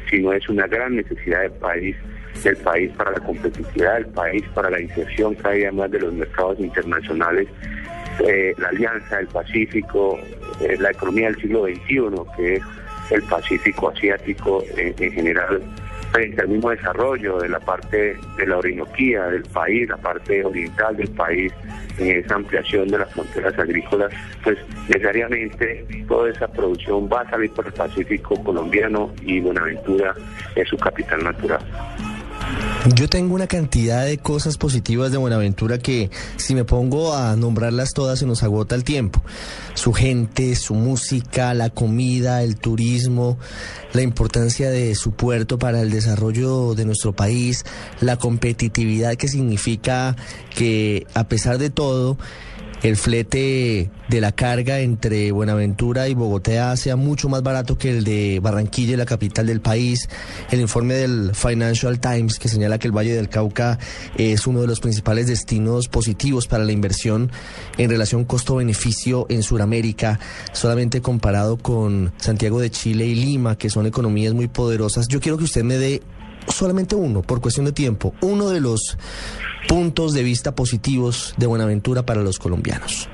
sino 0.09 0.33
es 0.33 0.47
una 0.49 0.67
gran 0.67 0.95
necesidad 0.95 1.41
del 1.41 1.51
país 1.53 1.95
del 2.43 2.57
país 2.57 2.91
para 2.95 3.11
la 3.11 3.19
competitividad 3.19 3.95
del 3.95 4.07
país, 4.07 4.43
para 4.53 4.69
la 4.69 4.79
inserción 4.79 5.35
cada 5.35 5.55
día 5.55 5.71
más 5.71 5.91
de 5.91 5.99
los 5.99 6.13
mercados 6.13 6.59
internacionales, 6.59 7.47
eh, 8.25 8.53
la 8.57 8.69
Alianza 8.69 9.17
del 9.17 9.27
Pacífico, 9.27 10.17
eh, 10.61 10.77
la 10.79 10.91
economía 10.91 11.27
del 11.27 11.41
siglo 11.41 11.65
XXI, 11.65 12.01
que 12.35 12.53
es 12.55 12.63
el 13.11 13.23
Pacífico 13.23 13.89
Asiático 13.89 14.63
en, 14.77 15.11
general, 15.11 15.61
frente 16.11 16.41
al 16.41 16.47
mismo 16.47 16.69
desarrollo 16.69 17.39
de 17.39 17.49
la 17.49 17.59
parte 17.59 18.17
de 18.37 18.47
la 18.47 18.57
Orinoquía 18.57 19.25
del 19.27 19.43
país, 19.43 19.89
la 19.89 19.97
parte 19.97 20.43
oriental 20.43 20.97
del 20.97 21.09
país, 21.09 21.53
en 21.97 22.23
esa 22.23 22.35
ampliación 22.35 22.87
de 22.87 22.99
las 22.99 23.11
fronteras 23.13 23.57
agrícolas, 23.57 24.11
pues 24.43 24.57
necesariamente 24.87 25.85
toda 26.07 26.29
esa 26.29 26.47
producción 26.47 27.09
va 27.11 27.21
a 27.21 27.29
salir 27.29 27.51
por 27.51 27.67
el 27.67 27.73
Pacífico 27.73 28.41
colombiano 28.43 29.11
y 29.21 29.39
Buenaventura 29.39 30.15
es 30.55 30.67
su 30.67 30.77
capital 30.77 31.23
natural. 31.23 31.59
Yo 32.95 33.09
tengo 33.09 33.35
una 33.35 33.47
cantidad 33.47 34.05
de 34.05 34.17
cosas 34.17 34.57
positivas 34.57 35.11
de 35.11 35.17
Buenaventura 35.17 35.77
que 35.77 36.09
si 36.37 36.55
me 36.55 36.63
pongo 36.63 37.13
a 37.13 37.35
nombrarlas 37.35 37.93
todas 37.93 38.19
se 38.19 38.25
nos 38.25 38.41
agota 38.41 38.73
el 38.73 38.85
tiempo. 38.85 39.21
Su 39.73 39.91
gente, 39.91 40.55
su 40.55 40.75
música, 40.75 41.53
la 41.53 41.69
comida, 41.69 42.41
el 42.41 42.57
turismo, 42.57 43.37
la 43.93 44.01
importancia 44.01 44.69
de 44.69 44.95
su 44.95 45.11
puerto 45.11 45.59
para 45.59 45.81
el 45.81 45.91
desarrollo 45.91 46.73
de 46.73 46.85
nuestro 46.85 47.13
país, 47.13 47.65
la 47.99 48.17
competitividad 48.17 49.15
que 49.15 49.27
significa 49.27 50.15
que 50.55 51.05
a 51.13 51.27
pesar 51.27 51.57
de 51.57 51.69
todo, 51.69 52.17
el 52.83 52.95
flete 52.95 53.91
de 54.07 54.21
la 54.21 54.31
carga 54.31 54.79
entre 54.79 55.31
Buenaventura 55.31 56.07
y 56.07 56.13
Bogotá 56.13 56.75
sea 56.77 56.95
mucho 56.95 57.29
más 57.29 57.43
barato 57.43 57.77
que 57.77 57.89
el 57.89 58.03
de 58.03 58.39
Barranquilla, 58.41 58.97
la 58.97 59.05
capital 59.05 59.47
del 59.47 59.61
país. 59.61 60.09
El 60.49 60.61
informe 60.61 60.93
del 60.95 61.35
Financial 61.35 61.99
Times 61.99 62.39
que 62.39 62.47
señala 62.47 62.79
que 62.79 62.87
el 62.87 62.95
Valle 62.95 63.13
del 63.13 63.29
Cauca 63.29 63.77
es 64.17 64.47
uno 64.47 64.61
de 64.61 64.67
los 64.67 64.79
principales 64.79 65.27
destinos 65.27 65.87
positivos 65.89 66.47
para 66.47 66.63
la 66.63 66.71
inversión 66.71 67.31
en 67.77 67.89
relación 67.89 68.25
costo-beneficio 68.25 69.25
en 69.29 69.43
Sudamérica, 69.43 70.19
solamente 70.53 71.01
comparado 71.01 71.57
con 71.57 72.13
Santiago 72.17 72.59
de 72.59 72.71
Chile 72.71 73.05
y 73.05 73.15
Lima, 73.15 73.57
que 73.57 73.69
son 73.69 73.85
economías 73.85 74.33
muy 74.33 74.47
poderosas. 74.47 75.07
Yo 75.07 75.19
quiero 75.19 75.37
que 75.37 75.43
usted 75.43 75.63
me 75.63 75.77
dé 75.77 76.01
solamente 76.49 76.95
uno, 76.95 77.21
por 77.21 77.41
cuestión 77.41 77.65
de 77.65 77.71
tiempo, 77.71 78.13
uno 78.21 78.49
de 78.49 78.61
los 78.61 78.97
puntos 79.67 80.13
de 80.13 80.23
vista 80.23 80.55
positivos 80.55 81.33
de 81.37 81.47
Buenaventura 81.47 82.03
para 82.03 82.21
los 82.21 82.39
colombianos? 82.39 83.09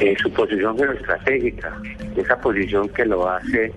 Eh, 0.00 0.14
su 0.22 0.30
posición 0.32 0.78
geoestratégica, 0.78 1.80
esa 2.16 2.40
posición 2.40 2.88
que 2.88 3.04
lo 3.04 3.28
hace 3.28 3.72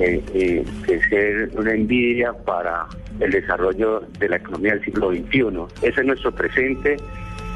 eh, 0.00 0.22
eh, 0.34 0.64
ser 1.08 1.50
una 1.56 1.72
envidia 1.72 2.32
para 2.32 2.86
el 3.20 3.30
desarrollo 3.30 4.00
de 4.18 4.28
la 4.28 4.36
economía 4.36 4.74
del 4.74 4.84
siglo 4.84 5.10
XXI. 5.10 5.86
Ese 5.86 6.00
es 6.00 6.06
nuestro 6.06 6.32
presente 6.32 6.96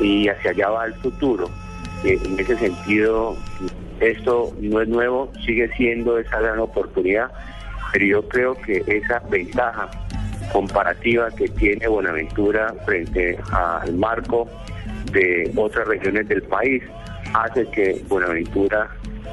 y 0.01 0.29
hacia 0.29 0.51
allá 0.51 0.71
va 0.71 0.87
el 0.87 0.95
futuro. 0.95 1.49
Eh, 2.05 2.19
en 2.25 2.39
ese 2.39 2.57
sentido, 2.57 3.37
esto 4.01 4.53
no 4.61 4.81
es 4.81 4.89
nuevo, 4.89 5.33
sigue 5.45 5.69
siendo 5.77 6.19
esa 6.19 6.41
gran 6.41 6.59
oportunidad, 6.59 7.31
pero 7.97 8.05
yo 8.05 8.29
creo 8.29 8.55
que 8.57 8.85
esa 8.87 9.21
ventaja 9.31 9.89
comparativa 10.53 11.31
que 11.31 11.49
tiene 11.49 11.89
Buenaventura 11.89 12.75
frente 12.85 13.39
al 13.51 13.95
marco 13.95 14.47
de 15.13 15.51
otras 15.57 15.89
regiones 15.89 16.29
del 16.29 16.43
país 16.43 16.83
hace 17.33 17.65
que 17.71 18.05
Buenaventura 18.07 18.91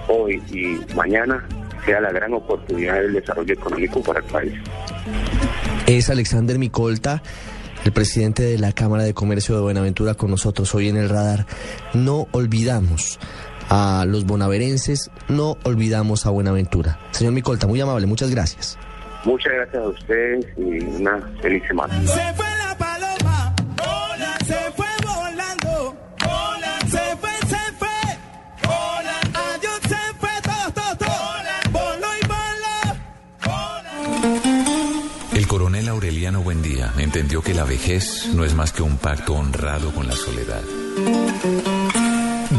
hoy 0.07 0.41
y 0.49 0.79
mañana 0.95 1.45
sea 1.85 1.99
la 1.99 2.13
gran 2.13 2.33
oportunidad 2.33 3.01
del 3.01 3.11
desarrollo 3.11 3.53
económico 3.53 4.01
para 4.01 4.21
el 4.21 4.25
país. 4.27 4.53
Es 5.85 6.09
Alexander 6.09 6.57
Micolta, 6.57 7.21
el 7.83 7.91
presidente 7.91 8.43
de 8.43 8.57
la 8.59 8.71
Cámara 8.71 9.03
de 9.03 9.13
Comercio 9.13 9.55
de 9.55 9.61
Buenaventura 9.61 10.13
con 10.13 10.31
nosotros 10.31 10.73
hoy 10.73 10.87
en 10.87 10.95
el 10.95 11.09
radar. 11.09 11.47
No 11.93 12.29
olvidamos 12.31 13.19
a 13.69 14.05
los 14.07 14.25
bonaverenses, 14.25 15.09
no 15.27 15.57
olvidamos 15.63 16.25
a 16.25 16.29
Buenaventura. 16.29 16.99
Señor 17.11 17.33
Micolta, 17.33 17.67
muy 17.67 17.79
amable, 17.81 18.05
muchas 18.05 18.29
gracias. 18.29 18.77
Muchas 19.25 19.53
gracias 19.53 19.83
a 19.83 19.87
ustedes 19.87 20.45
y 20.57 20.83
una 20.83 21.19
feliz 21.41 21.63
semana. 21.67 21.93
Se 22.01 22.33
fue 22.33 22.45
la 22.45 22.77
paloma, 22.77 23.55
hola, 23.79 24.37
se 24.45 24.71
fue 24.75 24.85
volando, 25.05 25.95
hola, 26.25 26.79
se 26.81 27.17
fue, 27.17 27.29
se 27.47 27.73
fue, 27.79 27.87
hola, 28.67 29.19
adiós, 29.33 29.79
se 29.87 30.13
fue, 30.19 30.29
todo, 30.43 30.71
todo, 30.73 30.97
todo, 30.97 31.09
hola, 31.09 31.61
voló 31.71 32.07
y 32.21 32.27
voló, 32.27 32.83
El 35.37 35.47
coronel 35.47 35.87
Aureliano 35.87 36.41
Buendía 36.41 36.91
entendió 36.97 37.41
que 37.41 37.53
la 37.53 37.63
vejez 37.63 38.29
no 38.35 38.43
es 38.43 38.53
más 38.55 38.73
que 38.73 38.83
un 38.83 38.97
pacto 38.97 39.35
honrado 39.35 39.91
con 39.91 40.05
la 40.07 40.15
soledad. 40.15 40.61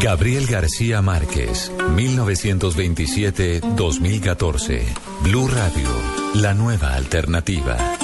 Gabriel 0.05 0.47
García 0.47 1.01
Márquez, 1.01 1.73
1927-2014. 1.97 4.83
Blue 5.23 5.49
Radio, 5.49 5.89
la 6.35 6.53
nueva 6.53 6.93
alternativa. 6.93 8.04